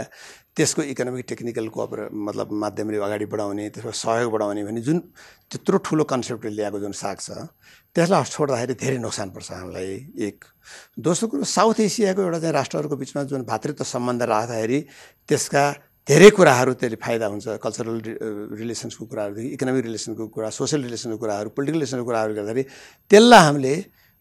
त्यसको 0.57 0.83
इकोनोमिक 0.91 1.25
टेक्निकल 1.31 1.69
कोअपरे 1.71 2.11
मतलब 2.11 2.49
माध्यमले 2.59 2.99
अगाडि 2.99 3.27
बढाउने 3.31 3.71
त्यसको 3.71 3.93
सहयोग 3.95 4.33
बढाउने 4.35 4.65
भने 4.67 4.81
जुन 4.83 4.99
त्यत्रो 5.47 5.79
ठुलो 5.87 6.05
कन्सेप्टले 6.11 6.51
ल्याएको 6.59 6.79
जुन 6.83 6.93
साग 6.93 7.19
छ 7.23 7.55
त्यसलाई 7.95 8.35
छोड्दाखेरि 8.35 8.75
धेरै 8.83 8.99
नोक्सान 8.99 9.29
पर्छ 9.31 9.49
हामीलाई। 9.53 9.95
एक 10.27 10.39
दोस्रो 10.99 11.29
कुरो 11.29 11.45
साउथ 11.45 11.81
एसियाको 11.81 12.21
एउटा 12.23 12.39
चाहिँ 12.39 12.55
राष्ट्रहरूको 12.55 12.97
बिचमा 13.03 13.23
जुन 13.31 13.43
भातृत्व 13.51 13.85
सम्बन्ध 13.85 14.23
राख्दाखेरि 14.33 14.79
त्यसका 15.29 15.65
धेरै 16.09 16.31
कुराहरू 16.39 16.73
त्यसले 16.81 16.99
फाइदा 17.03 17.27
हुन्छ 17.27 17.47
कल्चरल 17.65 17.97
रिलेसन्सको 18.63 19.05
कुराहरूदेखि 19.11 19.49
इकोनोमिक 19.57 19.85
रिलेसनको 19.85 20.25
कुरा 20.35 20.49
सोसियल 20.59 20.83
रिलेसनको 20.87 21.19
कुराहरू 21.23 21.49
पोलिटिकल 21.57 21.79
रिलेसनको 21.79 22.05
कुराहरू 22.07 22.33
गर्दाखेरि 22.39 22.63
त्यसलाई 23.11 23.43
हामीले 23.47 23.75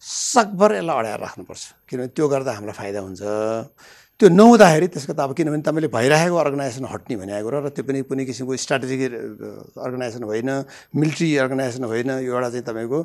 सकभर 0.03 0.69
यसलाई 0.75 0.97
अडाएर 1.01 1.19
राख्नुपर्छ। 1.25 1.63
किनभने 1.89 2.07
त्यो 2.17 2.25
गर्दा 2.33 2.51
हामीलाई 2.57 2.77
फाइदा 2.81 2.99
हुन्छ। 3.05 3.21
त्यो 4.15 4.29
नहुँदाखेरि 4.31 4.87
त्यसको 4.95 5.11
त 5.11 5.19
अब 5.19 5.31
किनभने 5.35 5.59
तपाईँले 5.67 5.87
भइरहेको 5.91 6.35
अर्गनाइजेसन 6.39 6.85
हट्ने 6.87 7.15
भनेको 7.19 7.49
र 7.51 7.67
त्यो 7.75 7.83
पनि 7.83 7.99
कुनै 8.07 8.23
किसिमको 8.25 8.55
स्ट्राटेजिक 8.55 9.01
अर्गनाइजेसन 9.75 10.23
होइन 10.23 10.49
मिलिट्री 10.95 11.27
अर्गनाइजेसन 11.35 11.83
होइन 11.83 12.09
यो 12.23 12.31
एउटा 12.31 12.49
चाहिँ 12.49 12.63
तपाईँको 12.63 12.99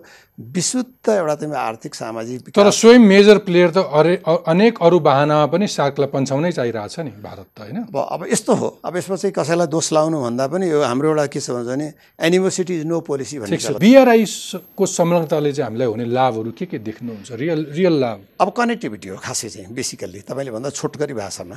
विशुद्ध 0.54 1.06
एउटा 1.10 1.34
चाहिँ 1.34 1.54
आर्थिक 1.58 1.94
सामाजिक 1.94 2.54
तर 2.54 2.70
स्वयं 2.70 3.02
मेजर 3.02 3.38
प्लेयर 3.42 3.70
त 3.74 3.82
अरे 3.90 4.22
अनेक 4.54 4.78
अरू 4.78 4.98
बाहनामा 5.02 5.46
पनि 5.50 5.66
सार्कलाई 5.66 6.08
पन्छाउनै 6.14 6.52
चाहिरहेछ 6.54 6.96
नि 7.02 7.10
भारत 7.18 7.46
त 7.58 7.66
होइन? 7.66 7.90
अब 7.90 7.96
अब 7.98 8.20
यस्तो 8.30 8.54
हो। 8.54 8.68
अब 8.86 8.96
यसमा 8.96 9.16
चाहिँ 9.18 9.34
कसैलाई 9.34 9.66
दोष 9.66 9.86
लाउनु 9.90 10.18
भन्दा 10.22 10.46
पनि 10.46 10.70
यो 10.70 10.78
हाम्रो 10.86 11.08
एउटा 11.10 11.26
के 11.26 11.40
छ 11.42 11.50
भन्छ 11.50 11.68
भने 11.74 11.88
एनिमोसिटी 12.22 12.74
इज 12.78 12.86
नो 12.86 13.00
पोलिसी 13.02 13.38
भन्ने 13.42 13.58
बिआरआईको 13.82 14.86
संलग्नताले 14.86 15.52
चाहिँ 15.58 15.66
हामीलाई 15.66 15.88
हुने 15.90 16.06
लाभहरू 16.06 16.50
के 16.54 16.70
के 16.70 16.78
देख्नुहुन्छ? 16.78 17.28
रियल 17.34 17.60
रियल 17.74 17.94
लाभ। 17.98 18.18
अब 18.40 18.48
कनेक्टिभिटी 18.54 19.08
हो 19.10 19.16
खासै 19.18 19.48
चाहिँ 19.50 19.74
बेसिकल्ली 19.74 20.20
तपाईँले 20.22 20.50
भन्दा 20.54 20.70
छोटकरी 21.00 21.14
भाषामा 21.14 21.56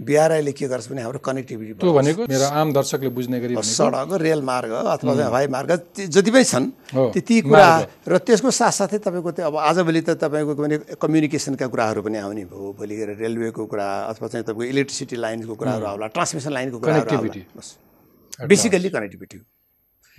बिआरआईले 0.00 0.52
के 0.52 0.66
गर्छ 0.68 0.88
भने 0.88 1.02
हाम्रो 1.02 1.18
कनेक्टिभिटी 1.20 1.72
त्यो 1.76 1.92
भनेको 1.92 2.22
मेरो 2.24 2.46
आम 2.50 2.72
दर्शकले 2.72 3.08
बुझ्ने 3.12 3.40
गरी 3.40 3.54
सडक 3.60 4.12
रेल 4.18 4.42
मार्ग 4.42 4.72
अथवा 4.72 5.12
हवाई 5.20 5.46
मार्ग 5.46 5.70
जति 6.08 6.30
पनि 6.30 6.44
छन् 6.44 6.66
हो, 6.94 7.04
ती 7.12 7.20
ती 7.20 7.40
कुरा 7.44 7.68
र 8.08 8.18
त्यसको 8.24 8.50
साथसाथै 8.50 8.98
तपाईँको 9.04 9.30
त्यो 9.36 9.46
अब 9.46 9.56
आजभोलि 9.60 10.00
त 10.00 10.16
तपाईँको 10.16 10.54
भने 10.56 10.76
कम्युनिकेसनका 10.96 11.66
कुराहरू 11.68 12.00
पनि 12.02 12.18
आउने 12.24 12.44
भयो 12.48 12.72
भोलि 12.72 12.94
गएर 12.96 13.10
रेलवेको 13.20 13.62
कुरा 13.68 13.88
अथवा 14.10 14.26
चाहिँ 14.28 14.44
तपाईँको 14.48 14.72
इलेक्ट्रिसिटी 14.72 15.16
लाइनको 15.18 15.54
कुराहरू 15.54 15.84
आउला 15.84 16.06
ट्रान्समिसन 16.16 16.52
लाइनको 16.56 16.76
कुराहरू 16.80 18.48
बेसिकल्ली 18.48 18.90
कनेक्टिभिटी 18.96 19.38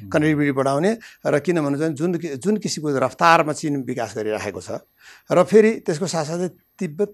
कनेक्टिभिटी 0.08 0.54
बढाउने 0.56 0.91
र 1.28 1.39
किन 1.43 1.58
भन्नु 1.60 1.78
चाहिँ 1.80 1.93
जुन 2.00 2.12
जुन 2.39 2.56
किसिमको 2.64 2.97
रफ्तारमा 3.04 3.54
चिन 3.54 3.84
विकास 3.84 4.16
गरिराखेको 4.18 4.62
छ 4.62 4.80
र 5.28 5.43
फेरि 5.43 5.72
त्यसको 5.84 6.08
साथसाथै 6.08 6.50
तिब्बत 6.80 7.14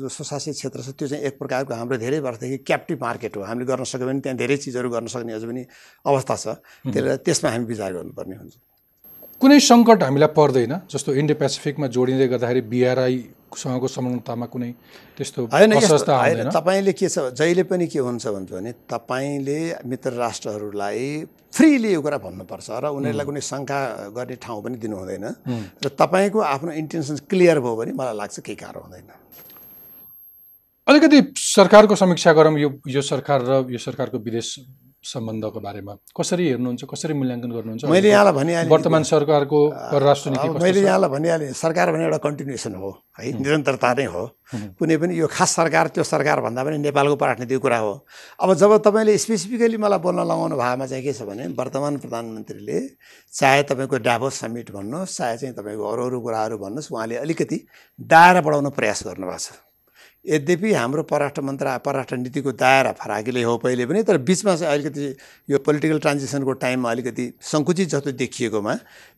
जो 0.00 0.08
स्वशासित 0.08 0.54
क्षेत्र 0.56 0.80
छ 0.80 0.88
त्यो 0.96 1.08
चाहिँ 1.08 1.22
एक 1.28 1.36
प्रकारको 1.36 1.74
हाम्रो 1.76 1.96
धेरै 2.00 2.18
वर्षदेखि 2.24 2.58
क्याप्टिभ 2.64 2.98
मार्केट 3.02 3.36
हो। 3.36 3.42
हामीले 3.44 3.66
गर्न 3.68 3.84
सक्यो 3.84 4.06
भने 4.08 4.20
त्यहाँ 4.24 4.38
धेरै 4.40 4.56
चिजहरू 4.56 4.88
गर्न 4.88 5.06
सक्ने 5.12 5.32
अझ 5.36 5.44
पनि 5.44 5.62
अवस्था 6.08 6.34
छ। 6.36 6.46
त्यसले 6.88 7.16
त्यसमा 7.20 7.48
हामी 7.52 7.66
विचार 7.68 7.92
गर्नुपर्ने 7.92 8.36
हुन्छ। 8.40 8.54
कुनै 9.36 9.58
सङ्कट 9.60 10.02
हामीलाई 10.08 10.30
पर्दैन 10.32 10.72
जस्तो 10.88 11.10
इन्डो 11.12 11.34
पेसिफिकमा 11.36 11.86
जोडिँदै 11.92 12.26
गर्दाखेरि 12.32 12.62
बिआरआईसँगको 13.54 13.86
संलग्नतामा 13.86 14.46
कुनै 14.48 14.70
त्यस्तो 15.16 15.46
होइन 15.46 16.50
तपाईँले 16.50 16.92
के 16.92 17.08
छ 17.08 17.32
जहिले 17.32 17.62
पनि 17.64 17.86
के 17.86 17.98
हुन्छ 18.00 18.26
भन्छ 18.26 18.50
भने 18.50 18.72
तपाईँले 18.88 19.60
मित्र 19.82 20.10
राष्ट्रहरूलाई 20.14 21.24
फ्रीली 21.52 21.92
यो 21.92 22.00
कुरा 22.00 22.18
भन्नुपर्छ 22.18 22.68
र 22.72 22.84
उनीहरूलाई 22.90 23.26
कुनै 23.26 23.42
शङ्का 23.42 23.78
गर्ने 24.10 24.36
ठाउँ 24.38 24.62
पनि 24.62 24.76
दिनु 24.78 24.96
हुँदैन 24.96 25.26
र 25.78 25.86
तपाईँको 25.92 26.38
आफ्नो 26.40 26.72
इन्टेन्सन 26.72 27.28
क्लियर 27.28 27.60
भयो 27.60 27.76
भने 27.76 27.92
मलाई 27.92 28.16
लाग्छ 28.16 28.40
केही 28.40 28.56
गाह्रो 28.56 28.80
हुँदैन 28.80 29.10
अलिकति 30.88 31.18
सरकारको 31.36 31.94
समीक्षा 31.94 32.32
गरौँ 32.32 32.58
यो 32.58 32.70
यो 32.88 33.02
सरकार 33.02 33.40
र 33.42 33.52
यो 33.68 33.78
सरकारको 33.78 34.18
विदेश 34.18 34.48
सम्बन्धको 35.02 35.60
बारेमा? 35.60 35.92
कसरी 36.14 36.44
हेर्नुहुन्छ 36.48 36.82
कसरी 36.86 37.14
मूल्याङ्कन 37.14 37.50
गर्नुहुन्छ? 37.50 37.84
मैले 37.90 38.08
यहाँलाई 38.08 38.34
भनिहालेँ। 38.38 38.70
वर्तमान 38.70 39.02
सरकारको 39.02 39.58
परराष्ट्र 39.92 40.30
नीति 40.30 40.48
मैले? 40.62 40.80
यहाँलाई 40.80 41.10
भनिहालेँ 41.10 41.52
सरकार 41.52 41.92
भने 41.92 42.04
एउटा 42.04 42.18
कन्टिन्युएसन 42.22 42.74
हो 42.74 42.90
है 43.18 43.32
निरन्तरता 43.34 43.92
नै 43.98 44.04
हो। 44.14 44.22
कुनै 44.78 44.96
पनि 45.02 45.12
यो 45.18 45.26
खास 45.26 45.50
सरकार 45.58 45.88
त्यो 45.96 46.04
सरकार 46.04 46.40
भन्दा 46.40 46.62
पनि 46.64 46.78
नेपालको 46.78 47.16
पराजनीतिको 47.16 47.60
कुरा 47.60 47.78
हो। 47.78 47.92
अब 48.40 48.54
जब 48.54 48.76
तपाईँले 48.84 49.16
स्पेसिफिकली 49.18 49.76
मलाई 49.76 49.98
बोल्न 49.98 50.20
लगाउनु 50.22 50.56
भएमा 50.56 50.86
चाहिँ 50.86 51.02
के 51.02 51.12
छ 51.12 51.26
भने 51.26 51.50
वर्तमान 51.56 51.96
प्रधानमन्त्रीले 51.98 52.78
चाहे 53.32 53.62
तपाईँको 53.66 53.96
डाभोस 53.98 54.34
समिट 54.38 54.70
भन्नुहोस् 54.70 55.16
चाहे 55.18 55.36
चाहिँ 55.38 55.54
तपाईँको 55.56 55.82
अरू 55.82 56.02
अरू 56.06 56.20
कुराहरू 56.20 56.56
भन्नुहोस् 56.62 56.92
उहाँले 56.92 57.16
अलिकति 57.16 57.58
दायरा 57.98 58.40
बढाउन 58.40 58.70
प्रयास 58.70 59.02
गर्नुभएको 59.06 59.38
छ। 59.40 59.71
यद्यपि 60.24 60.72
हाम्रो 60.72 61.02
परराष्ट्र 61.02 61.42
मन्त्र 61.42 61.66
परराष्ट्र 61.78 62.16
नीतिको 62.16 62.52
दायरा 62.54 62.90
फराकिले 62.94 63.42
हो 63.42 63.56
पहिले 63.58 63.86
पनि 63.86 64.02
तर 64.02 64.18
बिचमा 64.20 64.54
चाहिँ 64.54 64.72
अलिकति 64.72 65.06
यो 65.48 65.58
पोलिटिकल 65.60 65.98
ट्रान्जिसनको 65.98 66.52
टाइममा 66.62 66.90
अलिकति 66.90 67.24
सङ्कुचित 67.42 67.88
जस्तो 67.88 68.12
देखिएकोमा 68.14 68.74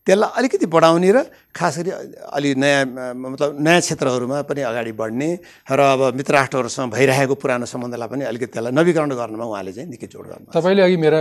त्यसलाई 0.06 0.30
अलिकति 0.34 0.66
बढाउने 0.66 1.10
र 1.12 1.22
खास 1.54 1.78
गरी 1.78 1.90
अलि 2.32 2.54
नयाँ 2.56 2.84
मतलब 3.14 3.60
नयाँ 3.60 3.80
क्षेत्रहरूमा 3.82 4.40
पनि 4.42 4.60
अगाडि 4.62 4.92
बढ्ने 4.94 5.28
र 5.70 5.80
अब 5.86 6.00
मित्र 6.16 6.32
राष्ट्रहरूसँग 6.34 6.90
भइरहेको 6.90 7.34
पुरानो 7.36 7.66
सम्बन्धलाई 7.66 8.08
पनि 8.08 8.24
अलिकति 8.24 8.52
त्यसलाई 8.54 8.72
नवीकरण 8.72 9.12
गर्नमा 9.12 9.44
उहाँले 9.44 9.72
चाहिँ 9.74 9.88
निकै 9.90 10.08
जोड 10.08 10.26
गर्नु 10.26 10.56
तपाईँले 10.56 10.82
अघि 10.82 10.96
मेरा 10.98 11.20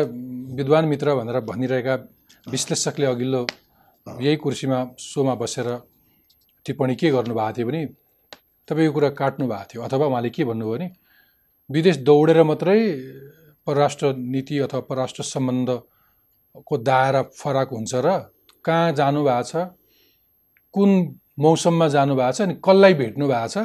विद्वान 0.60 0.86
मित्र 0.88 1.16
भनेर 1.16 1.40
भनिरहेका 1.44 1.96
विश्लेषकले 2.48 3.06
अघिल्लो 3.08 3.42
यही 4.08 4.36
कुर्सीमा 4.38 4.80
सोमा 5.02 5.36
बसेर 5.36 5.68
टिप्पणी 6.66 6.96
के 6.96 7.12
गर्नुभएको 7.12 7.52
थियो 7.52 7.68
भने 7.68 7.84
तपाईँ 8.68 8.86
यो 8.86 8.92
कुरा 8.94 9.10
काट्नु 9.20 9.48
भएको 9.48 9.66
थियो। 9.70 9.82
अथवा 9.84 10.06
उहाँले 10.08 10.30
के 10.30 10.44
भन्नुभयो 10.44 10.74
भने 10.74 10.88
विदेश 11.70 11.98
दौडेर 12.08 12.44
मात्रै 12.44 12.80
परराष्ट्र 13.68 14.14
नीति 14.16 14.60
अथवा 14.66 14.80
परराष्ट्र 14.90 15.24
सम्बन्धको 15.24 16.78
दायरा 16.80 17.22
फरक 17.34 17.70
हुन्छ 17.74 17.94
र 18.06 18.08
कहाँ 18.66 18.92
जानुभएको 18.94 19.44
छ 19.44 19.54
कुन 20.74 20.90
मौसममा 21.40 21.88
जानुभएको 21.88 22.32
छ 22.32 22.42
अनि 22.42 22.54
कसलाई 22.60 22.94
भेट्नु 22.94 23.28
भएको 23.28 23.48
छ 23.48 23.58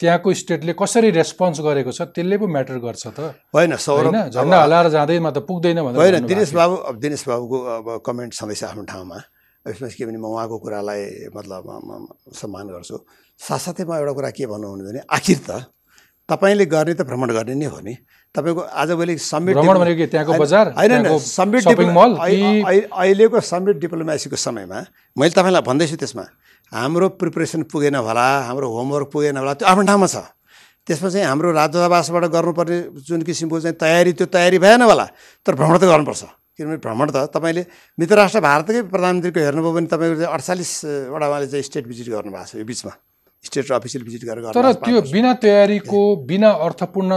त्यहाँको 0.00 0.28
स्टेटले 0.34 0.72
कसरी 0.74 1.10
रेस्पोन्स 1.14 1.60
गरेको 1.62 1.92
छ 1.94 2.10
त्यसले 2.10 2.36
पो 2.38 2.46
म्याटर 2.46 2.78
गर्छ 2.82 3.06
त। 3.06 3.38
होइन 3.54 3.76
सौरभ 3.78 4.34
झन्डा 4.34 4.56
हल्लाएर 4.62 4.88
जाँदैमा 4.90 5.30
त 5.30 5.38
पुग्दैन 5.46 5.78
भनेर 5.78 5.98
होइन 5.98 6.26
दिनेश। 6.26 6.50
बाबु 6.58 6.74
अब 6.90 6.94
दिनेश 6.98 7.22
बाबुको 7.28 7.58
अब 7.76 7.86
कमेन्ट 8.02 8.32
छँदैछ 8.34 8.62
आफ्नो 8.66 8.82
ठाउँमा। 8.90 9.18
यसमा 9.62 9.88
के 9.94 10.04
भने 10.06 10.18
म 10.18 10.26
उहाँको 10.26 10.56
कुरालाई 10.58 11.30
मतलब 11.30 11.62
सम्मान 12.34 12.66
गर्छु। 12.74 12.96
साथसाथै 13.42 13.84
म 13.84 13.90
एउटा 13.98 14.12
कुरा 14.18 14.30
के 14.30 14.46
भन्नु 14.46 14.68
भने 14.86 15.00
आखिर 15.10 15.38
त 15.46 15.50
तपाईँले 16.28 16.64
गर्ने 16.70 16.94
त 16.94 17.02
भ्रमण 17.02 17.30
गर्ने 17.34 17.54
नै 17.58 17.66
हो 17.66 17.80
नि। 17.82 17.94
तपाईँको 18.34 18.62
आजभोलि 18.62 19.14
समिट 19.18 19.56
होइन 19.58 21.04
अहिलेको 22.88 23.40
समिट 23.42 23.76
डिप्लोमेसीको 23.82 24.36
समयमा 24.38 24.78
मैले 25.18 25.34
तपाईँलाई 25.36 25.62
भन्दैछु 25.68 25.96
त्यसमा 26.00 26.24
हाम्रो 26.72 27.06
प्रिपरेसन 27.20 27.62
पुगेन 27.68 28.00
होला 28.00 28.26
हाम्रो 28.48 28.66
होमवर्क 28.70 29.08
पुगेन 29.12 29.36
होला 29.36 29.52
त्यो 29.60 29.66
आफ्नो 29.68 29.82
ठाउँमा 29.90 30.06
छ। 30.06 30.16
त्यसमा 30.86 31.08
चाहिँ 31.10 31.26
हाम्रो 31.26 31.52
राजदूतावासबाट 31.52 32.24
गर्नुपर्ने 32.32 32.78
जुन 33.04 33.20
किसिमको 33.28 33.60
चाहिँ 33.60 33.76
तयारी 33.76 34.12
त्यो 34.16 34.26
तयारी 34.32 34.58
भएन 34.62 34.82
होला 34.88 35.06
तर 35.46 35.52
भ्रमण 35.58 35.76
त 35.82 35.84
गर्नुपर्छ। 35.92 36.22
किनभने 36.56 36.78
भ्रमण 36.80 37.08
त 37.12 37.28
तपाईँले 37.34 37.62
मित्र 37.98 38.16
राष्ट्र 38.16 38.40
भारतकै 38.40 38.80
प्रधानमन्त्रीको 38.88 39.40
हेर्नुभयो 39.42 39.72
भने 39.76 39.86
तपाईँको 39.92 40.16
चाहिँ 40.22 40.32
अडचालिसवटा 40.32 41.26
उहाँले 41.28 41.46
चाहिँ 41.52 41.64
स्टेट 41.68 41.84
भिजिट 41.90 42.08
गर्नुभएको 42.08 42.46
छ 42.48 42.54
यो 42.56 42.64
बिचमा। 42.64 42.92
स्टेट 43.44 43.70
अफिसियल 43.72 44.04
भिजिट 44.04 44.24
गरेर 44.24 44.44
तर। 44.54 44.72
त्यो 44.84 45.00
बिना 45.12 45.32
तयारीको 45.42 46.00
बिना 46.26 46.50
अर्थपूर्ण 46.66 47.12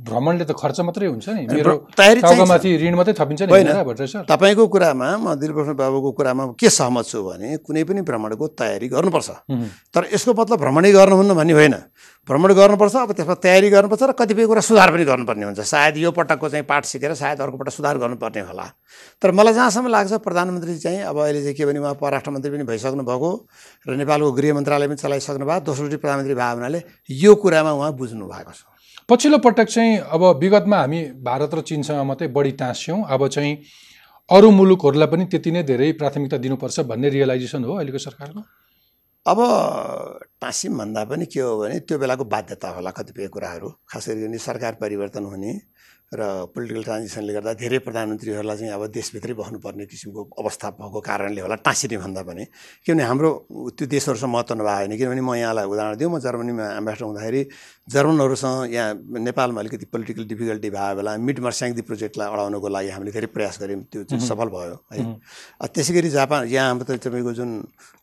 भ्रमणले 0.00 0.44
त 0.48 0.52
खर्च 0.56 0.80
मात्रै 0.80 1.06
हुन्छ 1.12 1.28
नि। 1.28 1.42
मेरो 1.52 1.74
तयारी 1.92 2.20
ऋण 2.24 2.94
मात्रै 2.96 3.14
थपिन्छ 3.20 3.42
नि। 3.42 3.52
होइन। 3.52 4.24
तपाईँको 4.24 4.64
कुरामा 4.66 5.08
म 5.20 5.34
दिलबहादुर 5.36 5.76
बाबुको 5.76 6.10
कुरामा 6.16 6.42
के 6.56 6.68
सहमत 6.70 7.04
छु 7.04 7.20
भने 7.20 7.60
कुनै 7.60 7.82
पनि 7.84 8.00
भ्रमणको 8.00 8.46
तयारी 8.56 8.88
गर्नुपर्छ। 8.88 9.30
तर 9.92 10.02
यसको 10.14 10.32
मतलब 10.32 10.56
भ्रमणै 10.56 10.90
गर्नुहुन्न 10.92 11.32
भन्ने 11.36 11.52
होइन। 11.52 11.76
भ्रमण 12.28 12.50
गर्नुपर्छ 12.52 12.96
अब 12.96 13.12
त्यसमा 13.12 13.34
तयारी 13.44 13.68
गर्नुपर्छ 13.70 14.02
र 14.02 14.12
कतिपय 14.16 14.46
कुरा 14.48 14.62
सुधार 14.64 14.88
पनि 14.92 15.04
गर्नुपर्ने 15.04 15.44
हुन्छ। 15.44 15.60
सायद 15.60 15.96
यो 16.00 16.10
पटकको 16.16 16.48
चाहिँ 16.48 16.64
पाठ 16.64 16.84
सिकेर 16.88 17.12
सायद 17.20 17.40
अर्को 17.40 17.56
पटक 17.60 17.72
सुधार 17.76 17.98
गर्नुपर्ने 18.00 18.40
होला। 18.48 18.66
तर 19.20 19.30
मलाई 19.36 19.52
जहाँसम्म 19.52 19.88
लाग्छ 19.88 20.12
प्रधानमन्त्री 20.24 20.78
चाहिँ 20.80 21.00
अब 21.12 21.16
अहिले 21.16 21.40
चाहिँ 21.44 21.56
के 21.56 21.64
भने 21.68 21.78
उहाँ 21.80 21.94
परराष्ट्र 22.00 22.30
मन्त्री 22.30 22.50
पनि 22.56 22.64
भइसक्नु 22.64 23.04
भएको 23.04 23.30
र 23.88 23.96
नेपालको 24.00 24.32
गृह 24.32 24.52
मन्त्रालय 24.56 24.86
पनि 24.88 24.96
चलाइसक्नु 24.96 25.44
भएको 25.44 25.64
दोस्रोटी 25.64 25.96
प्रधानमन्त्री 26.00 26.34
भएको 26.34 26.56
हुनाले 26.56 26.80
यो 27.10 27.34
कुरामा 27.36 27.72
उहाँ 27.72 27.92
बुझ्नु 27.96 28.24
भएको 28.24 28.52
छ। 28.52 28.64
पछिल्लो 29.10 29.38
पटक 29.42 29.68
चाहिँ 29.68 29.96
अब 29.98 30.22
विगतमा 30.40 30.76
हामी 30.78 31.00
भारत 31.26 31.54
र 31.54 31.60
चिनसँग 31.66 32.06
मात्रै 32.06 32.28
बढी 32.30 32.50
टाँस्यौँ। 32.62 32.98
अब 33.10 33.26
चाहिँ 33.28 33.56
अरू 34.30 34.50
मुलुकहरूलाई 34.50 35.08
पनि 35.10 35.24
त्यति 35.26 35.50
नै 35.50 35.62
धेरै 35.66 35.90
प्राथमिकता 35.98 36.36
दिनुपर्छ 36.38 36.80
भन्ने 36.86 37.08
रियलाइजेसन 37.10 37.64
हो 37.64 37.74
अहिलेको 37.74 37.98
सरकारको? 37.98 38.40
अब 39.26 39.38
टाँसिम 40.40 40.78
भन्दा 40.78 41.04
पनि 41.10 41.26
के 41.26 41.40
हो 41.40 41.58
भने 41.58 41.78
त्यो 41.82 41.98
बेलाको 41.98 42.24
बाध्यता 42.24 42.68
होला 42.70 42.90
कतिपय 42.94 43.28
कुराहरू 43.34 43.68
खास 43.90 44.08
गरी 44.08 44.38
सरकार 44.38 44.78
परिवर्तन 44.80 45.24
हुने 45.26 45.52
र 46.10 46.50
पोलिटिकल 46.50 46.82
ट्रान्जिसनले 46.82 47.32
गर्दा 47.32 47.52
धेरै 47.54 47.78
प्रधानमन्त्रीहरूलाई 47.86 48.56
चाहिँ 48.56 48.72
अब 48.74 48.86
देशभित्रै 48.90 49.34
बस्नुपर्ने 49.38 49.84
किसिमको 49.86 50.22
अवस्था 50.42 50.70
भएको 50.74 51.00
कारणले 51.06 51.40
होला 51.40 51.54
टाँसिने 51.62 51.96
भन्दा 52.02 52.22
पनि। 52.26 52.44
किनभने 52.86 53.04
हाम्रो 53.06 53.30
त्यो 53.78 53.86
देशहरूसँग 53.86 54.30
महत्त्व 54.34 54.54
नभएको 54.58 54.74
होइन। 54.74 54.96
किनभने 54.98 55.22
म 55.22 55.34
यहाँलाई 55.38 55.66
उदाहरण 55.70 55.96
दिउँ 56.02 56.10
म 56.10 56.18
जर्मनीमा 56.18 56.66
एम्बेसडर 56.82 57.04
हुँदाखेरि 57.04 57.42
जर्मनहरूसँग 57.90 58.72
यहाँ 58.72 58.88
नेपालमा 59.26 59.60
अलिकति 59.60 59.86
पोलिटिकल 59.90 60.24
डिफिकल्टी 60.30 60.70
भएको 60.70 60.94
बेला 60.96 61.16
मिड 61.18 61.38
मर्स्याङ्दी 61.42 61.82
प्रोजेक्टलाई 61.82 62.28
अडाउनको 62.30 62.68
लागि 62.70 62.90
हामीले 62.94 63.10
धेरै 63.10 63.28
प्रयास 63.34 63.58
गऱ्यौँ। 63.62 63.82
त्यो 63.90 64.02
चाहिँ 64.06 64.22
सफल 64.22 64.48
भयो 64.54 64.76
है। 64.92 65.02
त्यसै 65.74 65.92
गरी 65.94 66.10
जापान 66.14 66.46
यहाँ 66.46 66.68
हाम्रो 66.70 66.84
त 66.86 67.02
तपाईँको 67.02 67.32
जुन 67.34 67.50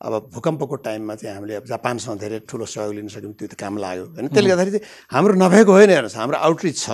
अब 0.04 0.14
भूकम्पको 0.36 0.76
टाइममा 0.84 1.16
चाहिँ 1.16 1.36
हामीले 1.36 1.56
अब 1.62 1.66
जापानसँग 1.72 2.20
धेरै 2.20 2.40
ठुलो 2.50 2.66
सहयोग 2.68 2.94
लिन 3.00 3.08
सक्यौँ 3.08 3.34
त्यो 3.40 3.48
त 3.48 3.56
काम 3.56 3.78
लाग्यो 3.80 4.06
होइन। 4.12 4.28
त्यसले 4.28 4.50
गर्दाखेरि 4.52 4.78
चाहिँ 4.78 4.88
हाम्रो 5.16 5.34
नभएको 5.40 5.72
होइन 5.72 5.90
हेर्नुहोस् 5.96 6.18
हाम्रो 6.20 6.38
आउटरिच 6.38 6.78
छ। 6.84 6.88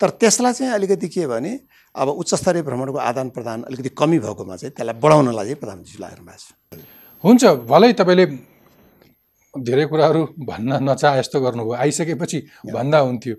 तर 0.00 0.08
त्यसलाई 0.18 0.52
चाहिँ 0.58 0.72
अलिकति 0.74 1.08
के 1.14 1.26
भने 1.30 1.52
अब 1.94 2.08
उच्च 2.18 2.34
स्तरीय 2.34 2.62
भ्रमणको 2.66 2.98
आदान 2.98 3.28
प्रदान 3.30 3.62
अलिकति 3.70 3.90
कमी 3.94 4.18
भएकोमा 4.18 4.56
चाहिँ 4.58 4.74
त्यसलाई 4.74 4.98
बढाउनलाई 4.98 5.44
चाहिँ 5.46 5.60
प्रधानमन्त्री 5.62 5.98
लाग्नु 6.02 6.24
भएको 6.26 6.42
छ। 6.42 6.82
हुन्छ 7.24 7.42
भलै 7.70 7.92
तपाईँले 7.94 8.24
धेरै 9.56 9.86
कुराहरू 9.86 10.22
भन्न 10.40 10.82
नचाहे 10.82 11.18
जस्तो 11.18 11.40
गर्नुभयो। 11.40 11.74
आइसकेपछि 11.74 12.38
भन्दा 12.72 12.98
हुन्थ्यो। 12.98 13.34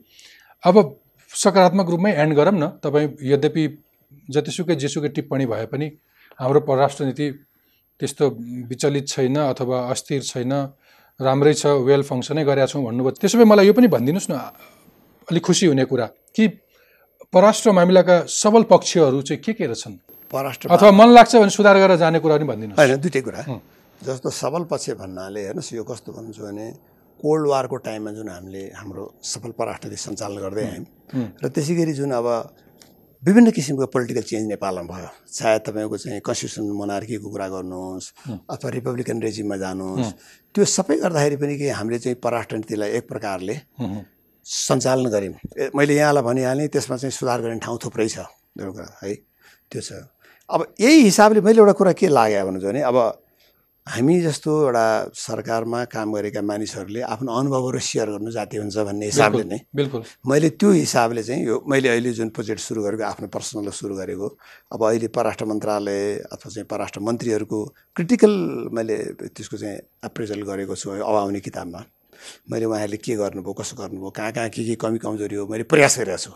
अब 0.64 0.76
सकारात्मक 1.32 1.88
रूपमै 1.90 2.12
एन्ड 2.16 2.34
गरौँ 2.36 2.56
न। 2.56 2.66
तपाईँ 2.84 3.08
यद्यपि 3.24 3.64
जतिसुकै 4.30 4.76
जेसुकै 4.76 5.10
टिप्पणी 5.16 5.46
भए 5.46 5.66
पनि 5.68 5.88
हाम्रो 6.40 6.60
परराष्ट्र 6.64 7.06
नीति 7.06 7.28
त्यस्तो 8.00 8.26
विचलित 8.70 9.08
छैन 9.08 9.36
अथवा 9.52 9.78
अस्थिर 9.92 10.22
छैन 10.24 10.54
राम्रै 11.20 11.54
छ 11.54 11.66
वेल 11.84 12.04
फङ्सनै 12.04 12.44
गरेका 12.44 12.68
छौँ 12.68 12.84
भन्नुभयो। 12.84 13.20
त्यसो 13.20 13.38
भए 13.40 13.48
मलाई 13.48 13.66
यो 13.68 13.74
पनि 13.74 13.88
भनिदिनुहोस् 13.88 14.32
न। 14.32 14.36
अलिक 15.32 15.44
खुसी 15.44 15.66
हुने 15.68 15.86
कुरा 15.86 16.06
कि 16.36 16.48
परराष्ट्र 17.34 17.72
मामिलाका 17.72 18.16
सबल 18.30 18.64
पक्षहरू 18.72 19.22
चाहिँ 19.22 19.42
के 19.44 19.54
के 19.54 19.66
रहेछन् 19.66 19.96
परराष्ट्र 20.34 20.70
अथवा 20.70 20.92
मन 20.92 21.10
लाग्छ 21.16 21.36
भने 21.36 21.50
सुधार 21.50 21.76
गरेर 21.80 21.98
जाने 21.98 22.20
कुरा 22.20 22.36
पनि 22.38 22.46
भनिदिनुहोस्। 22.46 22.80
होइन 22.80 23.00
दुइटै 23.02 23.22
कुरा। 23.22 23.40
जस्तो 24.04 24.30
सबल 24.30 24.64
पक्ष 24.72 24.90
भन्नाले 25.00 25.42
हेर्नुहोस् 25.46 25.74
यो 25.74 25.84
कस्तो 25.84 26.12
भन्छु 26.12 26.44
भने 26.44 26.68
कोल्ड 27.20 27.48
वारको 27.48 27.76
टाइममा 27.88 28.12
जुन 28.12 28.30
हामीले 28.30 28.64
हाम्रो 28.76 29.04
सफल 29.24 29.52
परराष्ट्र 29.56 29.88
नीति 29.88 30.02
सञ्चालन 30.04 30.38
गर्दै 30.44 30.66
आयौँ 30.68 30.86
र 31.44 31.48
त्यसै 31.48 31.76
गरी 31.76 31.94
जुन 31.96 32.12
अब 32.12 32.28
विभिन्न 33.24 33.52
किसिमको 33.56 33.86
पोलिटिकल 33.90 34.22
चेन्ज 34.22 34.46
नेपालमा 34.52 34.84
भयो 34.92 35.10
चाहे 35.32 35.60
तपाईँको 35.66 35.98
चाहिँ 35.98 36.20
कन्स्टिट्युसन 36.28 36.66
मोनार्कीको 36.76 37.30
कुरा 37.32 37.48
गर्नुहोस् 37.56 38.12
अथवा 38.52 38.70
रिपब्लिकन 38.78 39.18
रेजिममा 39.24 39.58
जानुहोस् 39.64 40.12
त्यो 40.54 40.66
सबै 40.76 40.96
गर्दाखेरि 41.02 41.38
पनि 41.42 41.56
के 41.58 41.70
हामीले 41.80 42.00
चाहिँ 42.04 42.20
परराष्ट्र 42.20 42.56
नीतिलाई 42.62 42.90
एक 43.00 43.08
प्रकारले 43.10 43.56
सञ्चालन 44.46 45.10
गऱ्यौँ। 45.10 45.72
मैले 45.74 45.96
यहाँलाई 45.96 46.24
भनिहालेँ 46.24 46.68
त्यसमा 46.70 46.96
चाहिँ 47.02 47.12
सुधार 47.18 47.42
गर्ने 47.42 47.60
ठाउँ 47.66 47.80
थुप्रै 47.84 48.08
छ 48.14 48.30
एउटा 48.62 48.86
है 49.02 49.14
त्यो 49.72 49.82
छ। 49.82 50.06
अब 50.50 50.76
यही 50.80 51.02
हिसाबले 51.10 51.42
मैले 51.42 51.60
एउटा 51.60 51.74
कुरा 51.80 51.92
के 51.98 52.08
लाग्यो 52.14 52.46
भन्नु 52.46 52.60
भने 52.62 52.82
अब 52.86 52.98
हामी 53.88 54.14
जस्तो 54.22 54.52
एउटा 54.66 54.86
सरकारमा 55.14 55.84
काम 55.94 56.14
गरेका 56.14 56.42
मानिसहरूले 56.42 57.02
आफ्नो 57.06 57.32
अनुभवहरू 57.32 57.80
सेयर 57.80 58.10
गर्नु 58.10 58.32
जाति 58.32 58.58
हुन्छ 58.58 58.78
भन्ने 58.82 59.06
हिसाबले 59.06 59.44
नै। 59.46 59.60
बिल्कुल। 59.76 60.02
मैले 60.26 60.50
त्यो 60.58 60.72
हिसाबले 60.72 61.24
चाहिँ 61.24 61.46
यो 61.46 61.56
मैले 61.70 61.90
अहिले 61.90 62.12
जुन 62.18 62.30
प्रोजेक्ट 62.34 62.62
सुरु 62.62 62.82
गरेको 62.82 63.04
आफ्नो 63.06 63.28
पर्सनल 63.30 63.70
सुरु 63.70 63.96
गरेको 63.96 64.28
अब 64.74 64.82
अहिले 64.90 65.08
परराष्ट्र 65.14 65.46
मन्त्रालय 65.46 66.02
अथवा 66.34 66.50
चाहिँ 66.50 66.66
परराष्ट्र 66.66 67.00
मन्त्रीहरूको 67.06 67.60
क्रिटिकल 67.96 68.34
मैले 68.74 68.98
त्यसको 69.22 69.58
चाहिँ 69.58 69.78
एप्रेजल 70.10 70.42
गरेको 70.50 70.76
छु 70.76 70.90
अब 70.90 71.16
आउने 71.22 71.40
किताबमा। 71.46 71.82
मैले 72.52 72.66
उहाँहरूले 72.66 72.98
के 72.98 73.16
गर्नुभयो 73.16 73.54
कसो 73.54 73.76
गर्नुभयो 73.82 74.10
कहाँ 74.18 74.32
कहाँ 74.32 74.50
के 74.50 74.62
के 74.66 74.76
कमी 74.76 74.98
कमजोरी 75.06 75.36
हो 75.36 75.46
मैले 75.52 75.64
प्रयास 75.70 76.00
गरिरहेको 76.00 76.24
छु 76.24 76.32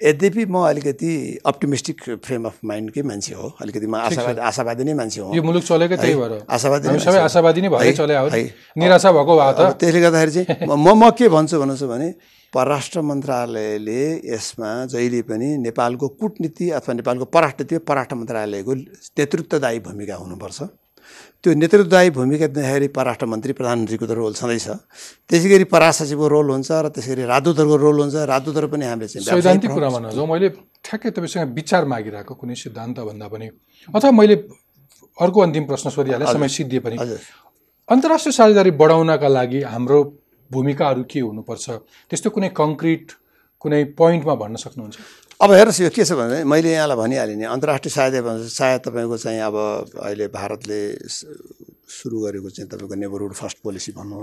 यद्यपि 0.00 0.44
म 0.48 0.56
अलिकति 0.64 1.10
अप्टिमिस्टिक 1.46 1.98
फ्रेम 2.24 2.44
अफ 2.48 2.56
माइन्डकै 2.64 3.02
मान्छे 3.04 3.34
हो 3.34 3.46
अलिकति 3.60 3.86
म 3.86 3.94
आशावादी 4.00 4.40
आशावादी 4.40 4.84
नै 4.84 4.94
मान्छे 4.96 5.20
हो। 5.20 5.28
यो 5.36 5.42
मुलुक 5.42 5.64
चलेकै 5.64 5.96
त्यही 6.00 6.14
भएर। 6.16 6.32
आशावादी 6.48 6.88
नै 6.88 6.98
सबै 7.04 7.18
हो। 7.20 7.24
आशावादी 7.28 7.60
नै 7.60 7.68
भएरै 7.68 7.86
है, 7.86 7.92
चले 8.00 8.14
आयो 8.16 8.28
है। 8.32 8.42
निराशा 8.80 9.10
भएको 9.12 9.32
भए 9.36 9.52
त। 9.52 9.60
त्यसले 9.76 10.00
गर्दाखेरि 10.00 10.32
चाहिँ 10.32 10.68
म 10.80 10.88
म 10.96 11.10
के 11.12 11.28
भन्छु 11.28 11.60
भन्नुहोस् 11.60 11.84
भने 11.92 12.08
परराष्ट्र 12.52 13.00
मन्त्रालयले 13.04 14.02
यसमा 14.32 14.70
जहिले 14.90 15.20
पनि 15.28 15.48
नेपालको 15.68 16.06
कुटनीति 16.16 16.70
अथवा 16.80 16.92
नेपालको 16.96 17.24
परराष्ट्र 17.28 17.62
नीति 17.62 17.78
परराष्ट्र 17.84 18.14
मन्त्रालयको 18.16 18.72
नेतृत्वदायी 18.74 19.78
भूमिका 19.86 20.14
हुनुपर्छ। 20.16 20.58
त्यो 21.40 21.52
नेतृत्वदायी 21.56 22.10
भूमिका 22.12 22.46
दिँदाखेरि 22.52 22.88
परराष्ट्र 22.92 23.26
मन्त्री 23.32 23.52
प्रधानमन्त्रीको 23.56 24.06
त 24.06 24.12
रोल 24.12 24.32
छँदैछ। 24.36 24.68
त्यसै 25.24 25.48
गरी 25.48 25.64
पराष्ट्र 25.72 26.04
सचिवको 26.04 26.26
रोल 26.28 26.48
हुन्छ 26.52 26.68
र 26.68 26.86
त्यसै 26.92 27.08
गरी 27.16 27.24
राजदूतहरूको 27.32 27.76
रोल 27.80 27.96
हुन्छ। 28.04 28.16
राजदूतहरू 28.28 28.68
पनि 28.68 28.84
हामीले 28.84 29.08
सैद्धान्तिक 29.08 29.70
कुरामा 29.72 29.98
नजाउँ 30.04 30.28
मैले 30.28 30.48
ठ्याक्कै 30.84 31.10
तपाईँसँग 31.16 31.56
विचार 31.56 31.82
मागिरहेको 31.88 32.34
कुनै 32.36 32.54
सिद्धान्त 32.60 33.00
भन्दा 33.08 33.26
पनि। 33.32 33.46
अथवा 33.88 34.10
मैले 34.20 34.36
अर्को 35.16 35.38
अन्तिम 35.40 35.64
प्रश्न 35.64 35.88
सोधिहालेँ 35.96 36.28
समय 36.28 36.48
सिद्धिए 36.60 36.80
पनि। 36.84 36.96
अन्तर्राष्ट्रिय 37.88 38.32
साझेदारी 38.36 38.70
बढाउनका 38.76 39.28
लागि 39.28 39.60
हाम्रो 39.64 39.98
भूमिकाहरू 40.52 41.02
के 41.08 41.20
हुनुपर्छ? 41.24 41.66
त्यस्तो 42.04 42.28
कुनै 42.36 42.48
कङ्क्रिट 42.52 43.06
कुनै 43.64 43.80
पोइन्टमा 43.96 44.34
भन्न 44.44 44.56
सक्नुहुन्छ? 44.60 44.96
अब 45.40 45.52
हेर्नुहोस् 45.52 45.80
यो 45.80 45.88
के 45.88 46.04
छ 46.04 46.12
भने 46.12 46.44
मैले 46.44 46.68
यहाँलाई 46.70 46.96
भनिहालेँ 47.00 47.36
नि 47.40 47.44
अन्तर्राष्ट्रिय 47.48 47.92
सहायता 47.96 48.20
भन्छ 48.20 48.44
सायद 48.52 48.80
तपाईँको 48.84 49.16
चाहिँ 49.16 49.40
अब 49.40 49.56
अहिले 49.96 50.26
भारतले 50.28 50.80
सुरु 51.00 52.16
गरेको 52.20 52.50
चाहिँ 52.50 52.68
तपाईँको 52.68 52.94
नेबरहुड 53.00 53.32
फर्स्ट 53.40 53.58
पोलिसी 53.64 53.92
भनौँ 53.96 54.20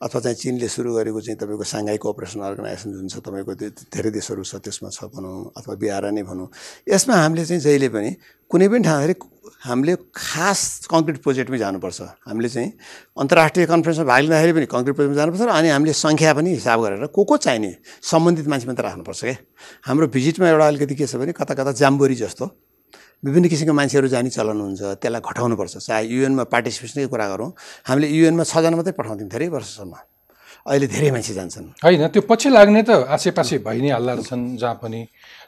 अथवा 0.00 0.20
चाहिँ 0.24 0.36
चिनले 0.40 0.68
सुरु 0.72 0.94
गरेको 0.96 1.20
चाहिँ 1.20 1.36
तपाईँको 1.36 1.60
साङ्घाई 1.60 1.98
कोअपरेसन 2.00 2.40
अर्गनाइजेसन 2.40 2.88
जुन 2.88 3.08
छ 3.12 3.20
तपाईँको 3.20 3.52
धेरै 3.92 4.10
देशहरू 4.16 4.42
छ 4.42 4.56
त्यसमा 4.64 4.88
छ 4.88 5.12
भनौँ 5.12 5.52
अथवा 5.60 5.74
बिहार 5.76 6.08
नै 6.16 6.24
भनौँ। 6.24 6.48
यसमा 6.88 7.14
हामीले 7.14 7.44
चाहिँ 7.44 7.60
जहिले 7.60 7.88
पनि 7.92 8.10
कुनै 8.50 8.68
पनि 8.72 8.80
ठाउँखेरि 8.80 9.14
हामीले 9.66 9.94
खास 10.14 10.86
कङ्क्रिट 10.86 11.16
प्रोजेक्टमै 11.22 11.58
जानुपर्छ। 11.58 11.98
हामीले 12.26 12.48
चाहिँ 12.48 12.70
अन्तर्राष्ट्रिय 13.18 13.66
कन्फरेन्समा 13.66 14.04
भाग 14.06 14.20
लिँदाखेरि 14.22 14.52
पनि 14.54 14.66
कङ्क्रिट 14.70 14.94
प्रोजेक्टमा 14.96 15.18
जानुपर्छ 15.20 15.42
र 15.42 15.50
अनि 15.58 15.68
हामीले 15.74 15.92
सङ्ख्या 15.92 16.32
पनि 16.38 16.50
हिसाब 16.54 16.78
गरेर 16.86 17.06
को 17.10 17.20
को 17.26 17.36
चाहिने 17.36 17.70
सम्बन्धित 17.82 18.46
मान्छे 18.46 18.66
मात्रै 18.70 18.84
राख्नुपर्छ 18.86 19.20
क्या। 19.26 19.36
हाम्रो 19.90 20.06
भिजिटमा 20.14 20.46
एउटा 20.46 20.66
अलिकति 20.70 20.94
के 20.94 21.06
छ 21.10 21.18
भने 21.18 21.32
कता 21.34 21.54
कता 21.58 21.72
जाम्बोरी 21.82 22.14
जस्तो 22.22 22.44
विभिन्न 23.26 23.48
किसिमको 23.48 23.74
मान्छेहरू 23.74 24.08
जाने 24.08 24.30
चलन 24.30 24.60
हुन्छ 24.60 25.02
त्यसलाई 25.02 25.20
घटाउनुपर्छ। 25.24 25.74
चाहे 25.82 26.02
युएनमा 26.14 26.44
पार्टिसिपेसनकै 26.46 27.08
कुरा 27.10 27.26
गरौँ 27.32 27.50
हामीले 27.88 28.06
युएनमा 28.06 28.44
छजना 28.46 28.76
मात्रै 28.76 28.94
पठाउँथ्यौँ 28.94 29.30
धेरै 29.34 29.48
वर्षसम्म। 29.50 29.94
अहिले 30.66 30.86
धेरै 30.86 31.10
मान्छे 31.10 31.32
जान्छन्। 31.34 31.66
होइन 31.82 32.02
त्यो 32.12 32.22
पछि 32.28 32.48
लाग्ने 32.50 32.82
त 32.86 32.90
आसेपासे 33.06 33.58
भइ 33.66 33.78
नै 33.82 33.90
हाल्ला 33.96 34.12
रहेछन् 34.18 34.44
जहाँ 34.60 34.76
पनि। 34.82 35.00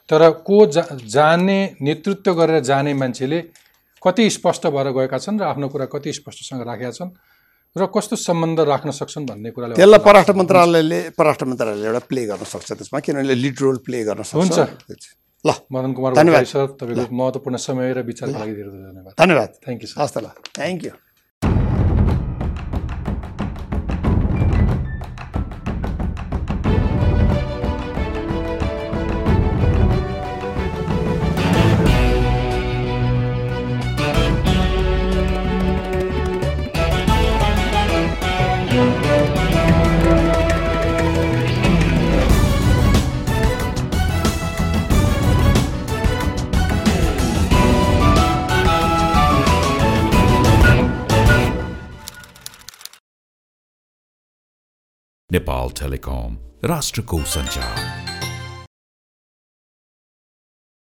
तर 0.08 0.22
को 0.46 0.58
जा 0.74 0.82
जाने 1.06 1.58
नेतृत्व 1.82 2.32
गरेर 2.34 2.58
जाने 2.64 2.94
मान्छेले 2.94 3.38
कति 4.02 4.30
स्पष्ट 4.30 4.66
भएर 4.66 4.88
गएका 4.96 5.18
छन् 5.18 5.40
र 5.40 5.44
आफ्नो 5.52 5.68
कुरा 5.68 5.86
कति 5.94 6.12
स्पष्टसँग 6.12 6.62
राखेका 6.68 6.90
छन् 6.98 7.10
र 7.76 7.86
कस्तो 7.94 8.16
सम्बन्ध 8.16 8.60
राख्न 8.64 8.90
सक्छन् 8.90 9.26
भन्ने 9.26 9.50
कुराले 9.50 9.74
त्यसलाई 9.76 10.00
परराष्ट्र 10.00 10.34
मन्त्रालयले 10.40 11.00
परराष्ट्र 11.18 11.44
मन्त्रालयले 11.46 11.86
एउटा 11.86 12.02
प्ले 12.08 12.22
गर्न 12.26 12.44
सक्छ 12.44 12.68
त्यसमा 12.72 12.98
किनभने 13.04 13.34
लिड 13.34 13.56
रोल 13.60 13.76
प्ले 13.86 13.98
गर्न 14.04 14.22
सक्छ। 14.22 14.38
हुन्छ। 14.38 14.58
ल। 15.44 15.50
मदन 15.72 15.92
कुमार 15.94 16.44
सर 16.44 16.66
तपाईँको 16.80 17.14
महत्त्वपूर्ण 17.14 17.56
समय 17.56 17.92
र 17.92 18.02
विचारको 18.08 18.38
लागि 18.38 18.54
धेरै 18.58 18.70
धेरै 18.70 18.86
धन्यवाद। 18.88 19.14
धन्यवाद। 19.18 19.50
थ्याङ्क 19.64 19.80
यू 19.82 19.88
सर 19.88 20.00
हस् 20.02 20.14
त 20.14 20.18
ल। 20.18 20.26
थ्याङ्क 20.56 20.80
यू 20.84 20.92
नेपाल 55.32 55.70
टेलिकम 55.78 56.36
राष्ट्रको 56.64 57.18
सञ्चार 57.32 58.07